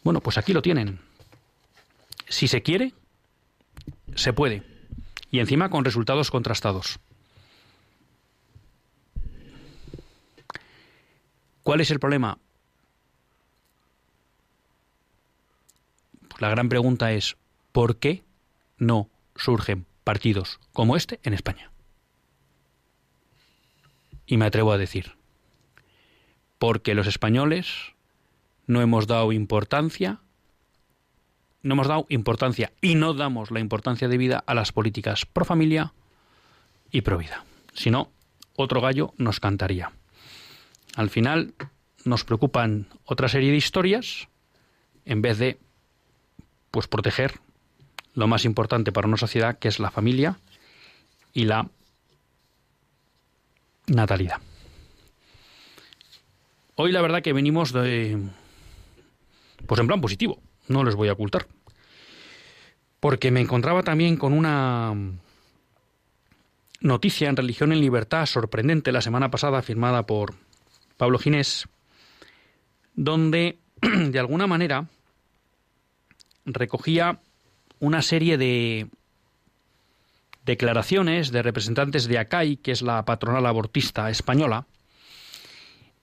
Bueno, 0.02 0.20
pues 0.20 0.38
aquí 0.38 0.52
lo 0.52 0.62
tienen. 0.62 1.00
Si 2.28 2.46
se 2.46 2.62
quiere, 2.62 2.92
se 4.14 4.32
puede. 4.32 4.62
Y 5.30 5.40
encima 5.40 5.70
con 5.70 5.84
resultados 5.84 6.30
contrastados. 6.30 6.98
¿Cuál 11.62 11.80
es 11.80 11.90
el 11.90 12.00
problema? 12.00 12.38
La 16.40 16.48
gran 16.48 16.68
pregunta 16.68 17.12
es, 17.12 17.36
¿por 17.70 17.98
qué 17.98 18.24
no 18.78 19.08
surgen 19.36 19.86
partidos 20.02 20.58
como 20.72 20.96
este 20.96 21.20
en 21.22 21.34
España? 21.34 21.70
Y 24.26 24.36
me 24.36 24.46
atrevo 24.46 24.72
a 24.72 24.78
decir, 24.78 25.12
porque 26.58 26.96
los 26.96 27.06
españoles 27.06 27.94
no 28.66 28.80
hemos 28.80 29.06
dado 29.06 29.30
importancia, 29.30 30.18
no 31.62 31.74
hemos 31.74 31.86
dado 31.86 32.06
importancia 32.08 32.72
y 32.80 32.96
no 32.96 33.14
damos 33.14 33.52
la 33.52 33.60
importancia 33.60 34.08
debida 34.08 34.42
a 34.44 34.54
las 34.54 34.72
políticas 34.72 35.26
pro 35.26 35.44
familia, 35.44 35.92
y 36.90 37.02
provida. 37.02 37.44
Si 37.74 37.90
no, 37.90 38.10
otro 38.56 38.80
gallo 38.80 39.14
nos 39.16 39.40
cantaría. 39.40 39.92
Al 40.96 41.10
final 41.10 41.54
nos 42.04 42.24
preocupan 42.24 42.88
otra 43.04 43.28
serie 43.28 43.50
de 43.50 43.56
historias 43.56 44.28
en 45.04 45.22
vez 45.22 45.38
de 45.38 45.58
pues 46.70 46.86
proteger 46.86 47.40
lo 48.14 48.26
más 48.26 48.44
importante 48.44 48.92
para 48.92 49.08
una 49.08 49.16
sociedad 49.16 49.58
que 49.58 49.68
es 49.68 49.78
la 49.78 49.90
familia 49.90 50.38
y 51.32 51.44
la 51.44 51.68
natalidad. 53.86 54.38
Hoy 56.76 56.92
la 56.92 57.02
verdad 57.02 57.22
que 57.22 57.32
venimos 57.32 57.72
de 57.72 58.18
pues 59.66 59.80
en 59.80 59.86
plan 59.86 60.00
positivo, 60.00 60.40
no 60.68 60.84
les 60.84 60.94
voy 60.94 61.08
a 61.08 61.12
ocultar. 61.12 61.46
Porque 62.98 63.30
me 63.30 63.40
encontraba 63.40 63.82
también 63.82 64.16
con 64.16 64.32
una 64.32 64.94
noticia 66.80 67.28
en 67.28 67.36
Religión 67.36 67.72
en 67.72 67.80
Libertad 67.80 68.26
sorprendente 68.26 68.92
la 68.92 69.00
semana 69.00 69.30
pasada 69.30 69.62
firmada 69.62 70.06
por 70.06 70.34
Pablo 70.96 71.18
Ginés, 71.18 71.68
donde 72.94 73.58
de 73.80 74.18
alguna 74.18 74.46
manera 74.46 74.86
recogía 76.54 77.18
una 77.78 78.02
serie 78.02 78.38
de 78.38 78.88
declaraciones 80.44 81.30
de 81.32 81.42
representantes 81.42 82.06
de 82.06 82.18
ACAI, 82.18 82.56
que 82.56 82.72
es 82.72 82.82
la 82.82 83.04
patronal 83.04 83.46
abortista 83.46 84.10
española, 84.10 84.66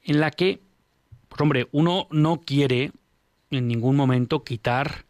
en 0.03 0.19
la 0.19 0.31
que, 0.31 0.61
pues 1.27 1.41
hombre, 1.41 1.67
uno 1.71 2.07
no 2.11 2.41
quiere 2.41 2.91
en 3.51 3.67
ningún 3.67 3.95
momento 3.95 4.43
quitar 4.43 5.05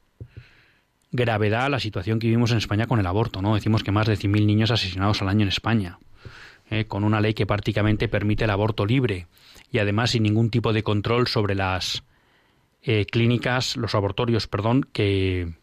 gravedad 1.11 1.65
a 1.65 1.69
la 1.69 1.79
situación 1.79 2.19
que 2.19 2.27
vivimos 2.27 2.51
en 2.51 2.57
España 2.57 2.87
con 2.87 2.99
el 2.99 3.07
aborto, 3.07 3.41
¿no? 3.41 3.55
Decimos 3.55 3.83
que 3.83 3.91
más 3.91 4.07
de 4.07 4.15
100.000 4.15 4.45
niños 4.45 4.71
asesinados 4.71 5.21
al 5.21 5.29
año 5.29 5.43
en 5.43 5.49
España, 5.49 5.99
¿eh? 6.69 6.85
con 6.85 7.03
una 7.03 7.21
ley 7.21 7.33
que 7.33 7.45
prácticamente 7.45 8.07
permite 8.07 8.43
el 8.43 8.49
aborto 8.49 8.85
libre 8.85 9.27
y 9.71 9.79
además 9.79 10.11
sin 10.11 10.23
ningún 10.23 10.49
tipo 10.49 10.73
de 10.73 10.83
control 10.83 11.27
sobre 11.27 11.55
las 11.55 12.03
eh, 12.83 13.05
clínicas, 13.05 13.77
los 13.77 13.95
abortorios, 13.95 14.47
perdón, 14.47 14.87
que, 14.93 15.53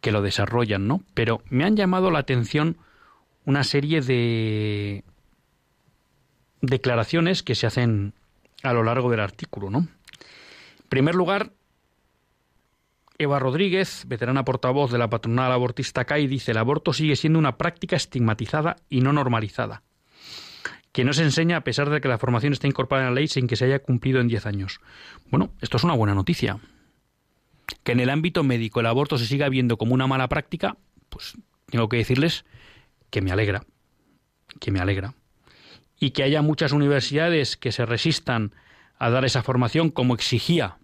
que 0.00 0.12
lo 0.12 0.22
desarrollan, 0.22 0.86
¿no? 0.86 1.02
Pero 1.14 1.42
me 1.48 1.64
han 1.64 1.76
llamado 1.76 2.10
la 2.10 2.20
atención 2.20 2.76
una 3.44 3.64
serie 3.64 4.00
de 4.00 5.04
declaraciones 6.60 7.42
que 7.42 7.54
se 7.54 7.66
hacen 7.66 8.12
a 8.62 8.72
lo 8.72 8.82
largo 8.82 9.10
del 9.10 9.20
artículo, 9.20 9.70
¿no? 9.70 9.78
En 9.78 10.88
primer 10.88 11.14
lugar, 11.14 11.52
Eva 13.18 13.38
Rodríguez, 13.38 14.04
veterana 14.06 14.44
portavoz 14.44 14.90
de 14.90 14.98
la 14.98 15.08
patronal 15.08 15.50
abortista 15.52 16.04
CAI, 16.04 16.26
dice 16.26 16.50
el 16.50 16.58
aborto 16.58 16.92
sigue 16.92 17.16
siendo 17.16 17.38
una 17.38 17.56
práctica 17.56 17.96
estigmatizada 17.96 18.76
y 18.88 19.00
no 19.00 19.12
normalizada, 19.12 19.82
que 20.96 21.04
no 21.04 21.12
se 21.12 21.24
enseña 21.24 21.58
a 21.58 21.60
pesar 21.60 21.90
de 21.90 22.00
que 22.00 22.08
la 22.08 22.16
formación 22.16 22.54
está 22.54 22.68
incorporada 22.68 23.06
en 23.06 23.14
la 23.14 23.20
ley 23.20 23.28
sin 23.28 23.48
que 23.48 23.56
se 23.56 23.66
haya 23.66 23.80
cumplido 23.80 24.18
en 24.18 24.28
10 24.28 24.46
años. 24.46 24.80
Bueno, 25.30 25.50
esto 25.60 25.76
es 25.76 25.84
una 25.84 25.92
buena 25.92 26.14
noticia. 26.14 26.58
Que 27.84 27.92
en 27.92 28.00
el 28.00 28.08
ámbito 28.08 28.42
médico 28.42 28.80
el 28.80 28.86
aborto 28.86 29.18
se 29.18 29.26
siga 29.26 29.50
viendo 29.50 29.76
como 29.76 29.92
una 29.92 30.06
mala 30.06 30.26
práctica, 30.30 30.78
pues 31.10 31.36
tengo 31.66 31.90
que 31.90 31.98
decirles 31.98 32.46
que 33.10 33.20
me 33.20 33.30
alegra, 33.30 33.66
que 34.58 34.70
me 34.70 34.80
alegra. 34.80 35.12
Y 36.00 36.12
que 36.12 36.22
haya 36.22 36.40
muchas 36.40 36.72
universidades 36.72 37.58
que 37.58 37.72
se 37.72 37.84
resistan 37.84 38.54
a 38.98 39.10
dar 39.10 39.26
esa 39.26 39.42
formación 39.42 39.90
como 39.90 40.14
exigía 40.14 40.78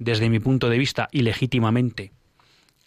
desde 0.00 0.28
mi 0.28 0.40
punto 0.40 0.68
de 0.68 0.78
vista, 0.78 1.06
ilegítimamente, 1.12 2.10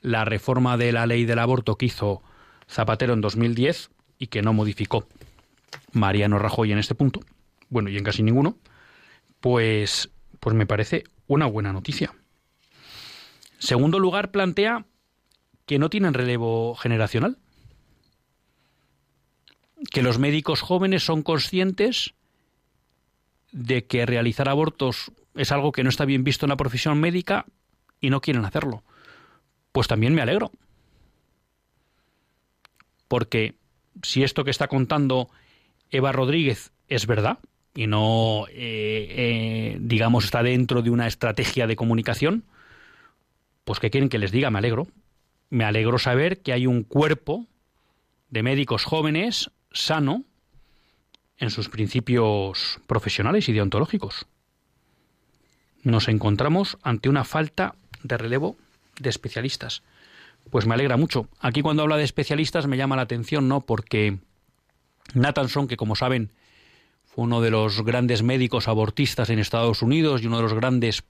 la 0.02 0.26
reforma 0.26 0.76
de 0.76 0.92
la 0.92 1.06
ley 1.06 1.24
del 1.24 1.40
aborto 1.40 1.78
que 1.78 1.86
hizo 1.86 2.22
Zapatero 2.70 3.14
en 3.14 3.22
2010 3.22 3.90
y 4.18 4.28
que 4.28 4.42
no 4.42 4.52
modificó 4.52 5.08
Mariano 5.92 6.40
Rajoy 6.40 6.72
en 6.72 6.80
este 6.80 6.96
punto, 6.96 7.22
bueno, 7.70 7.90
y 7.90 7.98
en 7.98 8.04
casi 8.04 8.24
ninguno, 8.24 8.58
pues, 9.40 10.10
pues 10.40 10.56
me 10.56 10.66
parece 10.66 11.04
una 11.28 11.46
buena 11.46 11.74
noticia. 11.74 12.14
Segundo 13.58 14.00
lugar, 14.00 14.32
plantea 14.32 14.86
que 15.66 15.80
no 15.80 15.90
tienen 15.90 16.14
relevo 16.14 16.76
generacional, 16.76 17.38
que 19.92 20.02
los 20.02 20.20
médicos 20.20 20.62
jóvenes 20.62 21.04
son 21.04 21.24
conscientes 21.24 22.14
de 23.52 23.86
que 23.86 24.06
realizar 24.06 24.50
abortos 24.50 25.12
es 25.36 25.52
algo 25.52 25.72
que 25.72 25.84
no 25.84 25.90
está 25.90 26.06
bien 26.06 26.24
visto 26.24 26.46
en 26.46 26.50
la 26.50 26.58
profesión 26.58 27.00
médica 27.00 27.46
y 28.02 28.10
no 28.10 28.22
quieren 28.22 28.46
hacerlo. 28.46 28.84
Pues 29.72 29.88
también 29.88 30.14
me 30.14 30.22
alegro. 30.22 30.52
Porque 33.08 33.56
si 34.04 34.24
esto 34.24 34.44
que 34.44 34.52
está 34.52 34.68
contando 34.68 35.30
Eva 35.92 36.12
Rodríguez 36.12 36.72
es 36.88 37.08
verdad 37.08 37.40
y 37.76 37.88
no, 37.88 38.46
eh, 38.50 39.08
eh, 39.10 39.78
digamos, 39.80 40.26
está 40.26 40.44
dentro 40.44 40.82
de 40.82 40.90
una 40.90 41.08
estrategia 41.08 41.68
de 41.68 41.76
comunicación, 41.76 42.44
pues 43.64 43.80
¿qué 43.80 43.90
quieren 43.90 44.10
que 44.10 44.18
les 44.18 44.32
diga? 44.32 44.50
Me 44.50 44.60
alegro. 44.60 44.88
Me 45.50 45.64
alegro 45.64 45.98
saber 45.98 46.42
que 46.42 46.54
hay 46.54 46.68
un 46.68 46.84
cuerpo 46.84 47.46
de 48.30 48.44
médicos 48.44 48.84
jóvenes 48.84 49.52
sano 49.72 50.24
en 51.38 51.50
sus 51.50 51.70
principios 51.70 52.80
profesionales 52.88 53.48
y 53.50 53.54
deontológicos. 53.54 54.28
Nos 55.84 56.08
encontramos 56.08 56.78
ante 56.84 57.10
una 57.10 57.24
falta 57.24 57.76
de 58.04 58.18
relevo 58.18 58.58
de 59.00 59.10
especialistas. 59.10 59.84
Pues 60.50 60.66
me 60.66 60.74
alegra 60.74 60.98
mucho. 60.98 61.28
Aquí 61.40 61.62
cuando 61.62 61.84
habla 61.84 61.98
de 61.98 62.04
especialistas 62.04 62.68
me 62.68 62.78
llama 62.78 62.96
la 62.96 63.04
atención, 63.04 63.48
¿no? 63.48 63.62
Porque 63.62 64.18
Nathanson, 65.14 65.68
que 65.68 65.78
como 65.78 65.96
saben 65.96 66.32
fue 67.06 67.24
uno 67.24 67.42
de 67.42 67.52
los 67.52 67.84
grandes 67.84 68.22
médicos 68.24 68.68
abortistas 68.68 69.30
en 69.30 69.40
Estados 69.40 69.82
Unidos 69.82 70.22
y 70.22 70.28
uno 70.28 70.38
de 70.38 70.44
los 70.44 70.54
grandes 70.54 71.04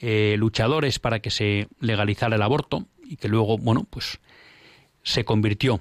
eh, 0.00 0.34
luchadores 0.38 0.98
para 0.98 1.20
que 1.20 1.30
se 1.30 1.68
legalizara 1.78 2.36
el 2.36 2.42
aborto 2.42 2.86
y 3.04 3.16
que 3.16 3.28
luego, 3.28 3.58
bueno, 3.58 3.86
pues 3.88 4.18
se 5.02 5.24
convirtió 5.24 5.80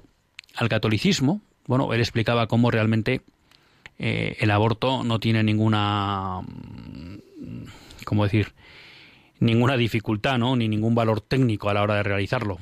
al 0.56 0.70
catolicismo. 0.70 1.42
Bueno, 1.68 1.94
él 1.94 2.00
explicaba 2.00 2.48
cómo 2.48 2.72
realmente 2.72 3.22
eh, 3.98 4.38
el 4.40 4.52
aborto 4.52 5.04
no 5.04 5.20
tiene 5.20 5.44
ninguna, 5.44 6.42
¿cómo 8.06 8.24
decir? 8.24 8.54
Ninguna 9.40 9.78
dificultad, 9.78 10.38
¿no? 10.38 10.56
Ni 10.56 10.68
ningún 10.68 10.96
valor 10.96 11.22
técnico 11.22 11.70
a 11.70 11.74
la 11.74 11.82
hora 11.82 11.96
de 11.96 12.04
realizarlo. 12.04 12.58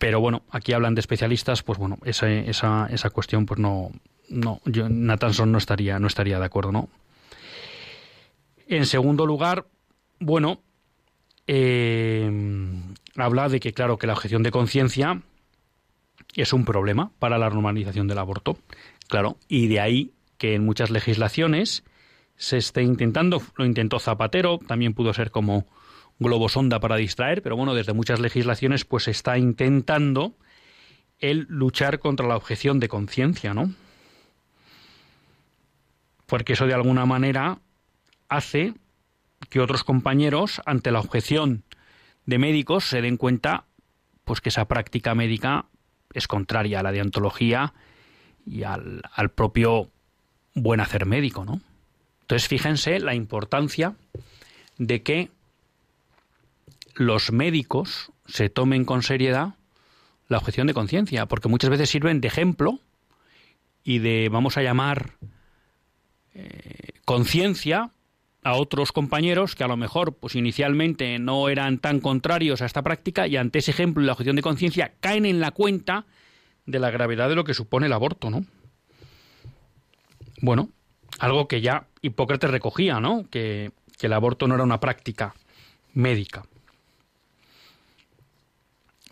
Pero 0.00 0.18
bueno, 0.18 0.44
aquí 0.50 0.72
hablan 0.72 0.94
de 0.94 1.00
especialistas, 1.00 1.62
pues 1.62 1.78
bueno, 1.78 1.98
esa, 2.06 2.26
esa, 2.32 2.88
esa 2.90 3.10
cuestión, 3.10 3.44
pues 3.44 3.60
no, 3.60 3.90
no, 4.30 4.62
yo, 4.64 4.88
Nathanson 4.88 5.52
no 5.52 5.58
estaría, 5.58 5.98
no 5.98 6.06
estaría 6.06 6.38
de 6.38 6.46
acuerdo, 6.46 6.72
¿no? 6.72 6.88
En 8.66 8.86
segundo 8.86 9.26
lugar, 9.26 9.66
bueno, 10.18 10.62
eh, 11.46 12.30
habla 13.16 13.50
de 13.50 13.60
que, 13.60 13.74
claro, 13.74 13.98
que 13.98 14.06
la 14.06 14.14
objeción 14.14 14.42
de 14.42 14.50
conciencia 14.50 15.20
es 16.34 16.54
un 16.54 16.64
problema 16.64 17.12
para 17.18 17.36
la 17.36 17.50
normalización 17.50 18.08
del 18.08 18.20
aborto. 18.20 18.56
Claro, 19.06 19.36
y 19.48 19.68
de 19.68 19.80
ahí 19.80 20.12
que 20.38 20.54
en 20.54 20.64
muchas 20.64 20.88
legislaciones 20.88 21.84
se 22.36 22.56
esté 22.56 22.80
intentando, 22.80 23.42
lo 23.56 23.66
intentó 23.66 23.98
Zapatero, 23.98 24.60
también 24.66 24.94
pudo 24.94 25.12
ser 25.12 25.30
como 25.30 25.66
globo 26.20 26.48
sonda 26.48 26.78
para 26.78 26.96
distraer, 26.96 27.42
pero 27.42 27.56
bueno, 27.56 27.74
desde 27.74 27.94
muchas 27.94 28.20
legislaciones 28.20 28.84
pues 28.84 29.08
está 29.08 29.38
intentando 29.38 30.36
el 31.18 31.46
luchar 31.48 31.98
contra 31.98 32.28
la 32.28 32.36
objeción 32.36 32.78
de 32.78 32.88
conciencia, 32.88 33.54
¿no? 33.54 33.74
Porque 36.26 36.52
eso 36.52 36.66
de 36.66 36.74
alguna 36.74 37.06
manera 37.06 37.58
hace 38.28 38.74
que 39.48 39.60
otros 39.60 39.82
compañeros 39.82 40.60
ante 40.66 40.92
la 40.92 41.00
objeción 41.00 41.64
de 42.26 42.38
médicos 42.38 42.84
se 42.84 43.02
den 43.02 43.16
cuenta 43.16 43.64
pues 44.24 44.40
que 44.40 44.50
esa 44.50 44.68
práctica 44.68 45.14
médica 45.14 45.66
es 46.12 46.28
contraria 46.28 46.80
a 46.80 46.82
la 46.82 46.92
deontología 46.92 47.72
y 48.46 48.62
al, 48.62 49.02
propio 49.34 49.90
buen 50.54 50.80
hacer 50.80 51.06
médico, 51.06 51.44
¿no? 51.44 51.60
Entonces, 52.22 52.48
fíjense 52.48 53.00
la 53.00 53.14
importancia 53.14 53.94
de 54.78 55.02
que 55.02 55.30
los 57.00 57.32
médicos 57.32 58.12
se 58.26 58.50
tomen 58.50 58.84
con 58.84 59.02
seriedad 59.02 59.54
la 60.28 60.36
objeción 60.36 60.66
de 60.66 60.74
conciencia, 60.74 61.24
porque 61.24 61.48
muchas 61.48 61.70
veces 61.70 61.88
sirven 61.88 62.20
de 62.20 62.28
ejemplo 62.28 62.78
y 63.82 64.00
de, 64.00 64.28
vamos 64.30 64.58
a 64.58 64.62
llamar, 64.62 65.12
eh, 66.34 66.90
conciencia 67.06 67.90
a 68.42 68.52
otros 68.52 68.92
compañeros 68.92 69.54
que 69.54 69.64
a 69.64 69.68
lo 69.68 69.78
mejor, 69.78 70.12
pues 70.12 70.34
inicialmente 70.34 71.18
no 71.18 71.48
eran 71.48 71.78
tan 71.78 72.00
contrarios 72.00 72.60
a 72.60 72.66
esta 72.66 72.82
práctica 72.82 73.26
y 73.26 73.38
ante 73.38 73.60
ese 73.60 73.70
ejemplo 73.70 74.02
y 74.02 74.06
la 74.06 74.12
objeción 74.12 74.36
de 74.36 74.42
conciencia 74.42 74.92
caen 75.00 75.24
en 75.24 75.40
la 75.40 75.52
cuenta 75.52 76.04
de 76.66 76.80
la 76.80 76.90
gravedad 76.90 77.30
de 77.30 77.34
lo 77.34 77.44
que 77.44 77.54
supone 77.54 77.86
el 77.86 77.94
aborto, 77.94 78.28
¿no? 78.28 78.44
Bueno, 80.42 80.68
algo 81.18 81.48
que 81.48 81.62
ya 81.62 81.86
Hipócrates 82.02 82.50
recogía, 82.50 83.00
¿no? 83.00 83.24
Que, 83.30 83.72
que 83.98 84.06
el 84.06 84.12
aborto 84.12 84.46
no 84.46 84.54
era 84.54 84.64
una 84.64 84.80
práctica 84.80 85.34
médica. 85.94 86.44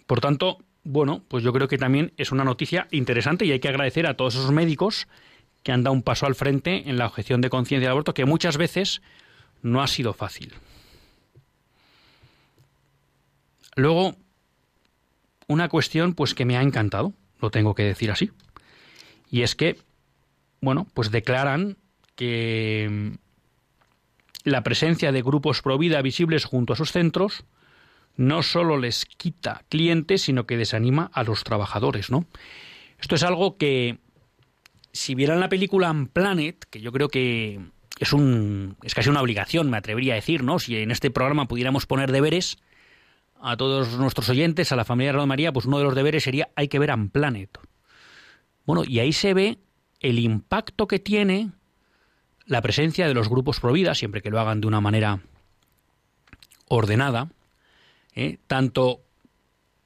Por 0.09 0.23
tanto, 0.23 0.64
bueno, 0.85 1.23
pues 1.29 1.44
yo 1.44 1.53
creo 1.53 1.68
que 1.68 1.77
también 1.77 2.14
es 2.16 2.33
una 2.33 2.42
noticia 2.42 2.88
interesante 2.92 3.44
y 3.44 3.53
hay 3.53 3.61
que 3.61 3.68
agradecer 3.68 4.07
a 4.07 4.14
todos 4.14 4.37
esos 4.37 4.51
médicos 4.51 5.07
que 5.62 5.71
han 5.71 5.83
dado 5.83 5.92
un 5.92 6.03
paso 6.03 6.25
al 6.25 6.35
frente 6.35 6.88
en 6.88 6.97
la 6.97 7.07
objeción 7.07 7.42
de 7.42 7.51
conciencia 7.51 7.88
del 7.88 7.92
aborto, 7.92 8.14
que 8.14 8.25
muchas 8.25 8.57
veces 8.57 9.03
no 9.61 9.83
ha 9.83 9.87
sido 9.87 10.14
fácil. 10.14 10.55
Luego, 13.77 14.16
una 15.47 15.68
cuestión 15.68 16.14
pues 16.14 16.35
que 16.35 16.47
me 16.47 16.57
ha 16.57 16.62
encantado, 16.62 17.12
lo 17.42 17.51
tengo 17.51 17.75
que 17.75 17.83
decir 17.83 18.11
así. 18.11 18.31
Y 19.31 19.42
es 19.42 19.55
que, 19.55 19.77
bueno, 20.62 20.87
pues 20.94 21.11
declaran 21.11 21.77
que 22.16 22.88
mm, 22.90 24.49
la 24.49 24.62
presencia 24.62 25.12
de 25.12 25.21
grupos 25.21 25.61
pro 25.61 25.77
vida 25.77 26.01
visibles 26.01 26.47
junto 26.47 26.73
a 26.73 26.77
sus 26.77 26.92
centros 26.92 27.44
no 28.18 28.42
solo 28.42 28.76
les 28.76 29.07
quita 29.07 29.62
clientes, 29.68 30.22
sino 30.22 30.44
que 30.44 30.57
desanima 30.57 31.11
a 31.14 31.22
los 31.22 31.44
trabajadores, 31.44 32.11
¿no? 32.11 32.26
Esto 33.00 33.14
es 33.14 33.22
algo 33.22 33.57
que, 33.57 33.98
si 34.92 35.14
vieran 35.14 35.38
la 35.40 35.48
película 35.48 35.94
Planet, 36.12 36.66
que 36.68 36.81
yo 36.81 36.90
creo 36.92 37.09
que 37.09 37.61
es 38.00 38.12
un 38.12 38.76
es 38.83 38.94
casi 38.94 39.09
una 39.09 39.22
obligación, 39.22 39.70
me 39.70 39.76
atrevería 39.76 40.14
a 40.14 40.16
decir, 40.16 40.42
¿no? 40.42 40.59
Si 40.59 40.76
en 40.76 40.90
este 40.90 41.12
programa 41.12 41.46
pudiéramos 41.46 41.87
poner 41.87 42.11
deberes 42.11 42.59
a 43.40 43.57
todos 43.57 43.96
nuestros 43.98 44.28
oyentes, 44.28 44.72
a 44.72 44.76
la 44.76 44.85
familia 44.85 45.12
de 45.12 45.26
María, 45.26 45.52
pues 45.52 45.66
uno 45.66 45.78
de 45.78 45.85
los 45.85 45.94
deberes 45.94 46.24
sería 46.24 46.48
hay 46.57 46.66
que 46.66 46.81
ver 46.81 46.92
Planet. 47.12 47.57
Bueno, 48.66 48.83
y 48.85 48.98
ahí 48.98 49.12
se 49.12 49.33
ve 49.33 49.59
el 50.00 50.18
impacto 50.18 50.88
que 50.88 50.98
tiene 50.98 51.52
la 52.46 52.62
presencia 52.62 53.07
de 53.07 53.14
los 53.14 53.28
grupos 53.28 53.61
pro 53.61 53.72
vida, 53.72 53.94
siempre 53.94 54.22
que 54.22 54.31
lo 54.31 54.40
hagan 54.40 54.61
de 54.61 54.66
una 54.66 54.81
manera 54.81 55.20
ordenada, 56.66 57.28
¿eh? 58.18 58.38
tanto 58.46 59.02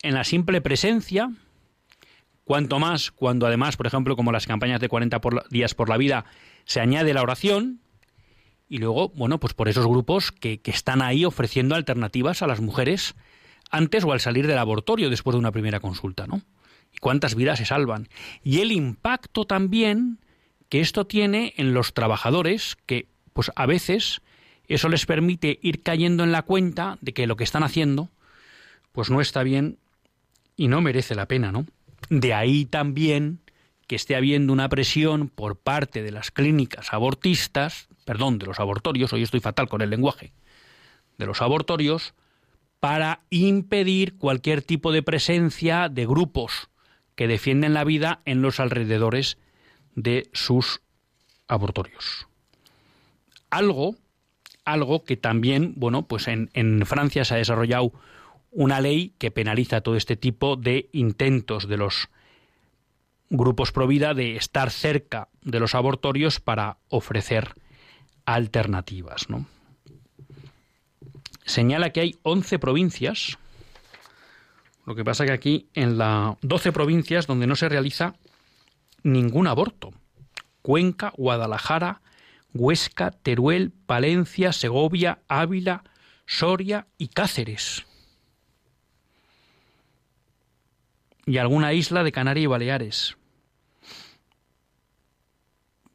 en 0.02 0.14
la 0.14 0.24
simple 0.24 0.60
presencia, 0.60 1.30
cuanto 2.44 2.78
más 2.78 3.10
cuando 3.10 3.46
además, 3.46 3.76
por 3.76 3.86
ejemplo, 3.86 4.16
como 4.16 4.32
las 4.32 4.46
campañas 4.46 4.80
de 4.80 4.88
40 4.88 5.20
días 5.50 5.74
por 5.74 5.88
la 5.88 5.98
vida, 5.98 6.24
se 6.64 6.80
añade 6.80 7.14
la 7.14 7.22
oración, 7.22 7.80
y 8.68 8.78
luego, 8.78 9.10
bueno, 9.10 9.38
pues 9.38 9.52
por 9.52 9.68
esos 9.68 9.86
grupos 9.86 10.32
que, 10.32 10.60
que 10.60 10.70
están 10.70 11.02
ahí 11.02 11.26
ofreciendo 11.26 11.74
alternativas 11.74 12.40
a 12.40 12.46
las 12.46 12.60
mujeres 12.60 13.14
antes 13.70 14.02
o 14.04 14.12
al 14.12 14.20
salir 14.20 14.46
del 14.46 14.58
abortorio 14.58 15.10
después 15.10 15.34
de 15.34 15.38
una 15.38 15.52
primera 15.52 15.80
consulta, 15.80 16.26
¿no? 16.26 16.40
Y 16.90 16.98
cuántas 16.98 17.34
vidas 17.34 17.58
se 17.58 17.66
salvan. 17.66 18.08
Y 18.42 18.60
el 18.60 18.72
impacto 18.72 19.44
también 19.44 20.20
que 20.70 20.80
esto 20.80 21.06
tiene 21.06 21.52
en 21.58 21.74
los 21.74 21.92
trabajadores 21.92 22.76
que, 22.86 23.08
pues 23.34 23.52
a 23.56 23.66
veces, 23.66 24.22
eso 24.68 24.88
les 24.88 25.04
permite 25.04 25.58
ir 25.62 25.82
cayendo 25.82 26.24
en 26.24 26.32
la 26.32 26.42
cuenta 26.42 26.96
de 27.02 27.12
que 27.12 27.26
lo 27.26 27.36
que 27.36 27.44
están 27.44 27.62
haciendo 27.62 28.08
pues 28.92 29.10
no 29.10 29.20
está 29.20 29.42
bien 29.42 29.78
y 30.56 30.68
no 30.68 30.80
merece 30.80 31.14
la 31.14 31.26
pena, 31.26 31.50
¿no? 31.50 31.66
De 32.08 32.34
ahí 32.34 32.66
también 32.66 33.40
que 33.86 33.96
esté 33.96 34.16
habiendo 34.16 34.52
una 34.52 34.68
presión 34.68 35.28
por 35.28 35.56
parte 35.56 36.02
de 36.02 36.12
las 36.12 36.30
clínicas 36.30 36.92
abortistas, 36.92 37.88
perdón, 38.04 38.38
de 38.38 38.46
los 38.46 38.60
abortorios, 38.60 39.12
hoy 39.12 39.22
estoy 39.22 39.40
fatal 39.40 39.68
con 39.68 39.82
el 39.82 39.90
lenguaje, 39.90 40.32
de 41.18 41.26
los 41.26 41.42
abortorios, 41.42 42.14
para 42.80 43.20
impedir 43.30 44.16
cualquier 44.18 44.62
tipo 44.62 44.92
de 44.92 45.02
presencia 45.02 45.88
de 45.88 46.06
grupos 46.06 46.68
que 47.14 47.28
defienden 47.28 47.74
la 47.74 47.84
vida 47.84 48.20
en 48.24 48.42
los 48.42 48.60
alrededores 48.60 49.38
de 49.94 50.28
sus 50.32 50.80
abortorios. 51.46 52.26
Algo, 53.50 53.96
algo 54.64 55.04
que 55.04 55.16
también, 55.16 55.74
bueno, 55.76 56.06
pues 56.06 56.28
en, 56.28 56.50
en 56.54 56.84
Francia 56.86 57.24
se 57.24 57.34
ha 57.34 57.38
desarrollado 57.38 57.92
una 58.52 58.80
ley 58.80 59.14
que 59.18 59.30
penaliza 59.30 59.80
todo 59.80 59.96
este 59.96 60.16
tipo 60.16 60.56
de 60.56 60.88
intentos 60.92 61.66
de 61.66 61.78
los 61.78 62.08
grupos 63.30 63.72
pro 63.72 63.86
vida 63.86 64.12
de 64.12 64.36
estar 64.36 64.70
cerca 64.70 65.28
de 65.40 65.58
los 65.58 65.74
abortorios 65.74 66.38
para 66.38 66.76
ofrecer 66.88 67.54
alternativas. 68.26 69.28
¿no? 69.30 69.46
Señala 71.44 71.90
que 71.90 72.00
hay 72.00 72.16
11 72.22 72.58
provincias, 72.58 73.38
lo 74.84 74.94
que 74.94 75.04
pasa 75.04 75.24
que 75.24 75.32
aquí 75.32 75.68
en 75.74 75.96
las 75.96 76.36
12 76.42 76.72
provincias 76.72 77.26
donde 77.26 77.46
no 77.46 77.56
se 77.56 77.70
realiza 77.70 78.14
ningún 79.02 79.46
aborto. 79.46 79.92
Cuenca, 80.60 81.12
Guadalajara, 81.16 82.02
Huesca, 82.52 83.10
Teruel, 83.10 83.72
Palencia, 83.86 84.52
Segovia, 84.52 85.20
Ávila, 85.26 85.84
Soria 86.26 86.86
y 86.98 87.08
Cáceres. 87.08 87.86
Y 91.26 91.38
alguna 91.38 91.72
isla 91.72 92.02
de 92.04 92.12
Canarias 92.12 92.44
y 92.44 92.46
Baleares. 92.46 93.16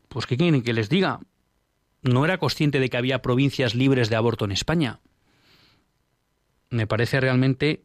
Pues 0.08 0.26
¿qué 0.26 0.38
quieren 0.38 0.64
que 0.64 0.74
les 0.74 0.90
diga? 0.90 1.20
No 2.02 2.26
era 2.26 2.38
consciente 2.38 2.80
de 2.80 2.90
que 2.90 2.98
había 2.98 3.22
provincias 3.22 3.76
libres 3.76 4.10
de 4.10 4.16
aborto 4.16 4.46
en 4.46 4.52
España. 4.52 5.00
Me 6.70 6.88
parece 6.88 7.20
realmente 7.20 7.84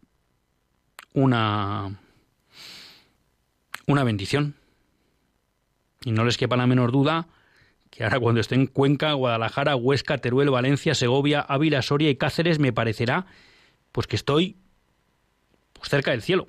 una 1.13 1.99
una 3.87 4.05
bendición. 4.05 4.55
Y 6.05 6.13
no 6.13 6.25
les 6.25 6.37
quepa 6.37 6.57
la 6.57 6.67
menor 6.67 6.93
duda 6.93 7.27
que 7.91 8.05
ahora 8.05 8.19
cuando 8.19 8.41
esté 8.41 8.55
en 8.55 8.67
Cuenca, 8.67 9.13
Guadalajara, 9.13 9.77
Huesca, 9.77 10.17
Teruel, 10.19 10.51
Valencia, 10.51 10.95
Segovia, 10.95 11.41
Ávila, 11.41 11.83
Soria 11.83 12.09
y 12.09 12.17
Cáceres 12.17 12.59
me 12.59 12.73
parecerá 12.73 13.27
pues 13.93 14.07
que 14.07 14.17
estoy 14.17 14.57
pues, 15.75 15.91
cerca 15.91 16.13
del 16.13 16.23
cielo 16.23 16.49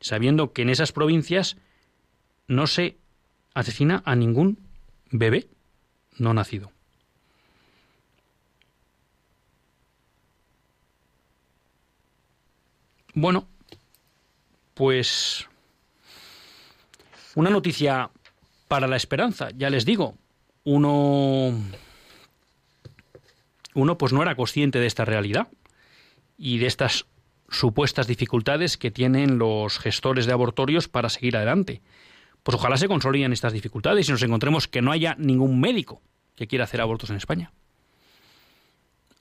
sabiendo 0.00 0.52
que 0.52 0.62
en 0.62 0.70
esas 0.70 0.92
provincias 0.92 1.56
no 2.48 2.66
se 2.66 2.96
asesina 3.54 4.02
a 4.04 4.16
ningún 4.16 4.58
bebé 5.10 5.48
no 6.18 6.34
nacido. 6.34 6.72
Bueno, 13.14 13.48
pues 14.74 15.48
una 17.34 17.50
noticia 17.50 18.10
para 18.68 18.86
la 18.86 18.96
esperanza, 18.96 19.50
ya 19.50 19.68
les 19.68 19.84
digo, 19.84 20.16
uno 20.64 21.52
uno 23.74 23.98
pues 23.98 24.12
no 24.12 24.22
era 24.22 24.36
consciente 24.36 24.78
de 24.78 24.86
esta 24.86 25.04
realidad 25.04 25.48
y 26.38 26.58
de 26.58 26.66
estas 26.66 27.06
supuestas 27.50 28.06
dificultades 28.06 28.76
que 28.76 28.90
tienen 28.90 29.38
los 29.38 29.78
gestores 29.78 30.26
de 30.26 30.32
abortorios 30.32 30.88
para 30.88 31.10
seguir 31.10 31.36
adelante. 31.36 31.82
Pues 32.42 32.54
ojalá 32.54 32.76
se 32.76 32.88
consoliden 32.88 33.32
estas 33.32 33.52
dificultades 33.52 34.08
y 34.08 34.12
nos 34.12 34.22
encontremos 34.22 34.68
que 34.68 34.82
no 34.82 34.92
haya 34.92 35.14
ningún 35.18 35.60
médico 35.60 36.00
que 36.36 36.46
quiera 36.46 36.64
hacer 36.64 36.80
abortos 36.80 37.10
en 37.10 37.16
España. 37.16 37.52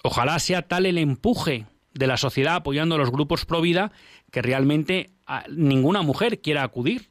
Ojalá 0.03 0.39
sea 0.39 0.61
tal 0.61 0.85
el 0.85 0.97
empuje 0.97 1.65
de 1.93 2.07
la 2.07 2.17
sociedad 2.17 2.55
apoyando 2.55 2.95
a 2.95 2.97
los 2.97 3.11
grupos 3.11 3.45
pro 3.45 3.61
vida 3.61 3.91
que 4.31 4.41
realmente 4.41 5.09
ninguna 5.49 6.01
mujer 6.01 6.39
quiera 6.39 6.63
acudir 6.63 7.09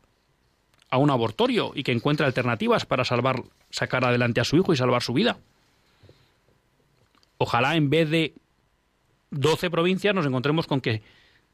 a 0.90 0.96
un 0.96 1.10
abortorio 1.10 1.72
y 1.74 1.82
que 1.82 1.92
encuentre 1.92 2.24
alternativas 2.24 2.86
para 2.86 3.04
salvar, 3.04 3.42
sacar 3.70 4.04
adelante 4.04 4.40
a 4.40 4.44
su 4.44 4.56
hijo 4.56 4.72
y 4.72 4.76
salvar 4.76 5.02
su 5.02 5.12
vida. 5.12 5.38
Ojalá 7.36 7.76
en 7.76 7.90
vez 7.90 8.08
de 8.08 8.34
12 9.30 9.70
provincias 9.70 10.14
nos 10.14 10.26
encontremos 10.26 10.66
con 10.66 10.80
que 10.80 11.02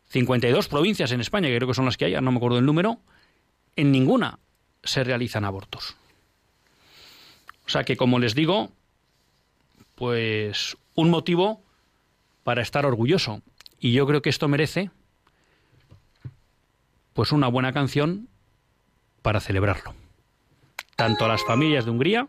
52 0.08 0.68
provincias 0.68 1.12
en 1.12 1.20
España, 1.20 1.48
que 1.48 1.56
creo 1.56 1.68
que 1.68 1.74
son 1.74 1.86
las 1.86 1.96
que 1.96 2.04
hay, 2.04 2.14
no 2.20 2.30
me 2.30 2.36
acuerdo 2.36 2.58
el 2.58 2.66
número, 2.66 3.00
en 3.76 3.90
ninguna 3.90 4.38
se 4.82 5.02
realizan 5.02 5.44
abortos. 5.44 5.96
O 7.66 7.70
sea 7.70 7.84
que, 7.84 7.96
como 7.96 8.18
les 8.18 8.34
digo, 8.34 8.70
pues 9.94 10.76
un 10.94 11.10
motivo 11.10 11.62
para 12.42 12.62
estar 12.62 12.86
orgulloso. 12.86 13.42
Y 13.80 13.92
yo 13.92 14.06
creo 14.06 14.22
que 14.22 14.30
esto 14.30 14.48
merece 14.48 14.90
pues 17.14 17.32
una 17.32 17.48
buena 17.48 17.72
canción 17.72 18.28
para 19.22 19.40
celebrarlo. 19.40 19.94
Tanto 20.96 21.24
a 21.24 21.28
las 21.28 21.44
familias 21.44 21.84
de 21.84 21.90
Hungría 21.90 22.28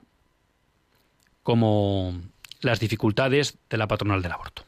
como 1.43 2.19
las 2.61 2.79
dificultades 2.79 3.57
de 3.69 3.77
la 3.77 3.87
patronal 3.87 4.21
del 4.21 4.31
aborto. 4.31 4.63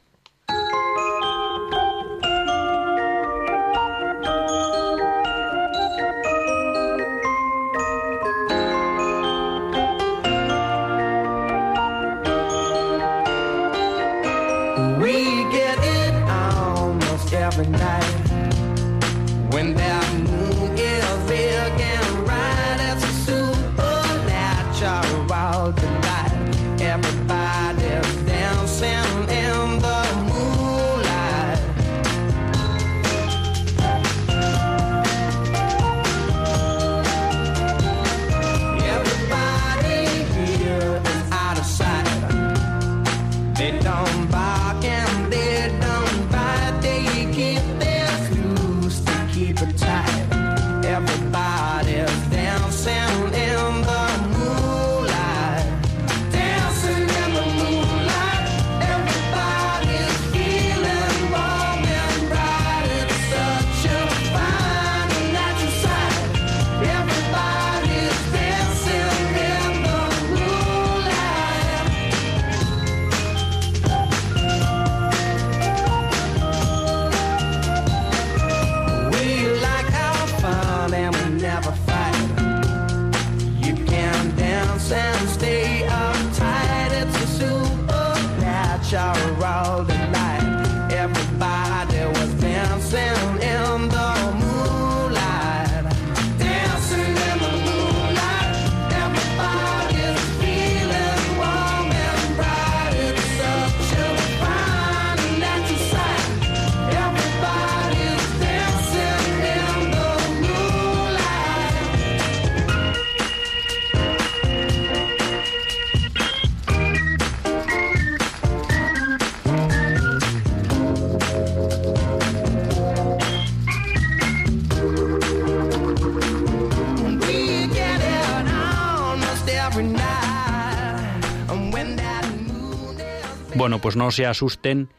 Pues 133.81 133.95
no 133.95 134.11
se 134.11 134.25
asusten 134.25 134.89